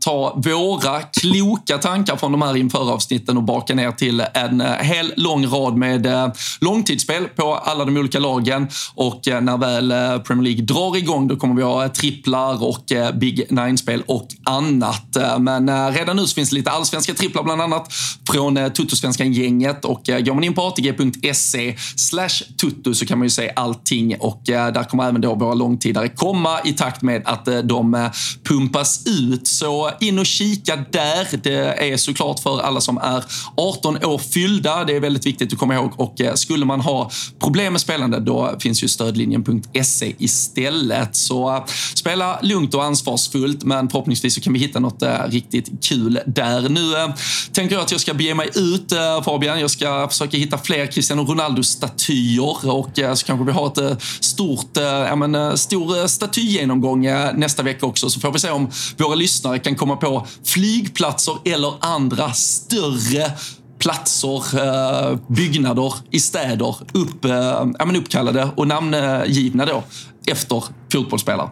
ta 0.00 0.34
våra 0.36 1.02
kloka 1.02 1.78
tankar 1.78 2.16
från 2.16 2.32
de 2.32 2.42
här 2.42 2.56
inför 2.56 2.87
avsnitten 2.88 3.36
och 3.36 3.42
baka 3.42 3.74
ner 3.74 3.92
till 3.92 4.24
en 4.34 4.60
eh, 4.60 4.72
hel 4.72 5.12
lång 5.16 5.46
rad 5.46 5.76
med 5.76 6.06
eh, 6.06 6.28
långtidsspel 6.60 7.24
på 7.24 7.54
alla 7.54 7.84
de 7.84 7.96
olika 7.96 8.18
lagen. 8.18 8.68
Och 8.94 9.28
eh, 9.28 9.40
när 9.40 9.56
väl 9.56 9.88
Premier 10.20 10.44
League 10.44 10.64
drar 10.64 10.96
igång 10.96 11.28
då 11.28 11.36
kommer 11.36 11.54
vi 11.54 11.62
ha 11.62 11.88
tripplar 11.88 12.64
och 12.64 12.84
Big 13.14 13.46
Nine-spel 13.50 14.02
och 14.06 14.28
annat. 14.44 15.16
Men 15.38 15.92
redan 15.92 16.16
nu 16.16 16.26
så 16.26 16.34
finns 16.34 16.50
det 16.50 16.56
lite 16.56 16.70
allsvenska 16.70 17.14
tripplar 17.14 17.42
bland 17.42 17.62
annat 17.62 17.92
från 18.30 18.70
Tuttosvenskan-gänget 18.70 19.84
och 19.84 20.02
går 20.06 20.34
man 20.34 20.44
in 20.44 20.54
på 20.54 20.66
atg.se 20.66 21.76
slash 21.96 22.28
tutto 22.60 22.94
så 22.94 23.06
kan 23.06 23.18
man 23.18 23.26
ju 23.26 23.30
se 23.30 23.52
allting 23.56 24.16
och 24.20 24.42
där 24.44 24.84
kommer 24.84 25.08
även 25.08 25.20
då 25.20 25.34
våra 25.34 25.54
långtidare 25.54 26.08
komma 26.08 26.60
i 26.64 26.72
takt 26.72 27.02
med 27.02 27.22
att 27.24 27.48
de 27.64 28.10
pumpas 28.44 29.06
ut. 29.06 29.46
Så 29.46 29.90
in 30.00 30.18
och 30.18 30.26
kika 30.26 30.76
där. 30.76 31.26
Det 31.42 31.92
är 31.92 31.96
såklart 31.96 32.40
för 32.40 32.60
alla 32.60 32.77
alla 32.78 32.80
som 32.80 32.98
är 32.98 33.24
18 33.56 34.04
år 34.04 34.18
fyllda. 34.18 34.84
Det 34.84 34.96
är 34.96 35.00
väldigt 35.00 35.26
viktigt 35.26 35.52
att 35.52 35.58
komma 35.58 35.74
ihåg. 35.74 35.92
Och 35.96 36.20
eh, 36.20 36.34
skulle 36.34 36.66
man 36.66 36.80
ha 36.80 37.10
problem 37.40 37.72
med 37.72 37.80
spelande, 37.80 38.20
då 38.20 38.54
finns 38.60 38.82
ju 38.82 38.88
stödlinjen.se 38.88 40.14
istället. 40.18 41.16
Så 41.16 41.56
eh, 41.56 41.64
spela 41.94 42.38
lugnt 42.42 42.74
och 42.74 42.84
ansvarsfullt, 42.84 43.64
men 43.64 43.88
förhoppningsvis 43.88 44.34
så 44.34 44.40
kan 44.40 44.52
vi 44.52 44.58
hitta 44.58 44.80
något 44.80 45.02
eh, 45.02 45.18
riktigt 45.28 45.84
kul 45.84 46.20
där. 46.26 46.68
Nu 46.68 47.12
tänker 47.52 47.74
jag 47.74 47.82
att 47.82 47.92
jag 47.92 48.00
ska 48.00 48.14
bege 48.14 48.34
mig 48.34 48.48
ut, 48.54 48.92
Fabian. 49.24 49.60
Jag 49.60 49.70
ska 49.70 50.08
försöka 50.08 50.36
hitta 50.36 50.58
fler 50.58 50.86
Cristiano 50.86 51.22
Ronaldo-statyer 51.22 52.70
och 52.70 52.90
så 53.14 53.26
kanske 53.26 53.44
vi 53.44 53.52
har 53.52 53.66
ett 53.66 54.02
stort, 54.20 54.76
ja, 55.08 55.16
men, 55.16 55.58
stor 55.58 56.06
statygenomgång 56.06 57.02
nästa 57.34 57.62
vecka 57.62 57.86
också. 57.86 58.10
Så 58.10 58.20
får 58.20 58.32
vi 58.32 58.38
se 58.38 58.50
om 58.50 58.70
våra 58.96 59.14
lyssnare 59.14 59.58
kan 59.58 59.74
komma 59.74 59.96
på 59.96 60.26
flygplatser 60.44 61.34
eller 61.44 61.72
andra 61.80 62.32
större 62.68 63.32
platser, 63.78 64.42
eh, 64.58 65.18
byggnader 65.28 65.94
i 66.10 66.20
städer 66.20 66.76
upp, 66.92 67.24
eh, 67.24 67.32
ja, 67.78 67.84
men 67.84 67.96
uppkallade 67.96 68.48
och 68.56 68.68
namngivna 68.68 69.66
då 69.66 69.82
efter 70.26 70.64
fotbollsspelare. 70.92 71.48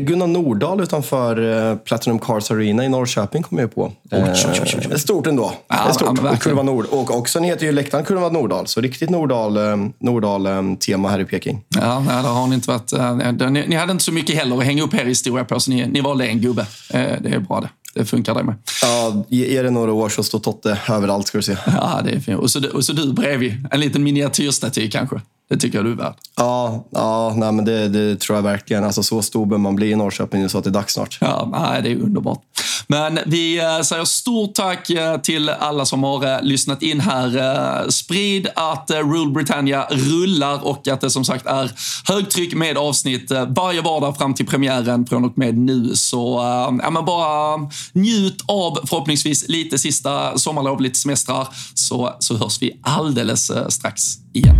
Gunnar 0.00 0.26
Nordahl 0.26 0.80
utanför 0.80 1.70
eh, 1.70 1.76
Platinum 1.76 2.18
Cars 2.18 2.50
Arena 2.50 2.84
i 2.84 2.88
Norrköping 2.88 3.42
kom 3.42 3.58
jag 3.58 3.74
på. 3.74 3.92
Det 4.02 4.16
är 4.16 4.96
stort 4.96 5.26
ändå. 5.26 5.52
Ja, 5.68 5.76
det 5.84 5.90
är 5.90 5.92
stort. 5.92 6.18
Ja, 6.24 6.36
Kurva 6.36 6.62
Nord. 6.62 6.86
Och 6.90 7.16
också 7.16 7.40
heter 7.40 7.66
ju 7.66 7.72
läktaren 7.72 8.04
Kurva 8.04 8.28
Nordahl. 8.28 8.66
Så 8.66 8.80
riktigt 8.80 9.10
Nordahl-tema 9.10 9.92
Nordahl, 9.98 10.46
här 11.10 11.20
i 11.20 11.24
Peking. 11.24 11.60
Ja, 11.68 12.00
nej, 12.00 12.22
där 12.22 12.28
har 12.28 12.46
ni 12.46 12.54
inte 12.54 12.70
varit. 12.70 12.92
Ni, 13.50 13.64
ni 13.68 13.76
hade 13.76 13.92
inte 13.92 14.04
så 14.04 14.12
mycket 14.12 14.36
heller 14.36 14.58
att 14.58 14.64
hänga 14.64 14.82
upp 14.82 14.94
er 14.94 15.04
historia 15.04 15.44
på, 15.44 15.60
så 15.60 15.70
ni, 15.70 15.86
ni 15.86 16.00
valde 16.00 16.26
en 16.26 16.40
gubbe. 16.40 16.66
Det 16.92 17.34
är 17.34 17.38
bra 17.38 17.60
det. 17.60 17.68
Det 17.94 18.04
funkar 18.04 18.34
det 18.34 18.42
med. 18.42 18.54
Ja, 18.82 19.24
ge 19.28 19.62
det 19.62 19.70
några 19.70 19.92
år 19.92 20.08
så 20.08 20.22
står 20.22 20.38
Totte 20.38 20.78
överallt 20.88 21.26
ska 21.26 21.38
du 21.38 21.42
se. 21.42 21.56
Ja, 21.66 22.00
det 22.04 22.10
är 22.10 22.20
fint. 22.20 22.40
Och 22.40 22.50
så, 22.50 22.68
och 22.74 22.84
så 22.84 22.92
du 22.92 23.12
bredvid. 23.12 23.66
En 23.70 23.80
liten 23.80 24.02
miniatyrstaty 24.02 24.90
kanske. 24.90 25.20
Det 25.48 25.56
tycker 25.56 25.78
jag 25.78 25.84
du 25.84 25.92
är 25.92 25.96
värd. 25.96 26.14
Ja, 26.36 26.84
ja 26.90 27.34
nej, 27.36 27.52
men 27.52 27.64
det, 27.64 27.88
det 27.88 28.20
tror 28.20 28.36
jag 28.36 28.42
verkligen. 28.42 28.84
Alltså, 28.84 29.02
så 29.02 29.22
stor 29.22 29.46
bör 29.46 29.58
man 29.58 29.76
bli 29.76 29.90
i 29.90 29.96
Norrköping 29.96 30.48
så 30.48 30.58
att 30.58 30.64
det 30.64 30.70
är 30.70 30.72
dags 30.72 30.94
snart. 30.94 31.18
Ja, 31.20 31.48
nej, 31.52 31.82
det 31.82 31.92
är 31.92 31.96
underbart. 31.96 32.40
Men 32.86 33.18
vi 33.26 33.58
eh, 33.58 33.80
säger 33.80 34.04
stort 34.04 34.54
tack 34.54 34.90
eh, 34.90 35.20
till 35.20 35.48
alla 35.48 35.84
som 35.84 36.02
har 36.02 36.34
eh, 36.34 36.42
lyssnat 36.42 36.82
in 36.82 37.00
här. 37.00 37.90
Sprid 37.90 38.48
att 38.56 38.90
Rule 38.90 39.30
Britannia 39.30 39.86
rullar 39.90 40.66
och 40.66 40.88
att 40.88 41.00
det 41.00 41.10
som 41.10 41.24
sagt 41.24 41.46
är 41.46 41.72
högtryck 42.04 42.54
med 42.54 42.76
avsnitt 42.76 43.30
varje 43.48 43.80
vardag 43.80 44.16
fram 44.16 44.34
till 44.34 44.46
premiären 44.46 45.06
från 45.06 45.24
och 45.24 45.38
med 45.38 45.58
nu. 45.58 45.90
Så 45.94 46.40
ja, 46.82 46.90
men 46.90 47.04
bara 47.04 47.56
njut 47.92 48.44
av 48.46 48.78
förhoppningsvis 48.86 49.48
lite 49.48 49.78
sista 49.78 50.38
sommarlov, 50.38 50.80
lite 50.80 50.98
semestrar, 50.98 51.48
så, 51.74 52.16
så 52.18 52.36
hörs 52.36 52.62
vi 52.62 52.80
alldeles 52.82 53.52
strax 53.68 54.02
igen. 54.32 54.56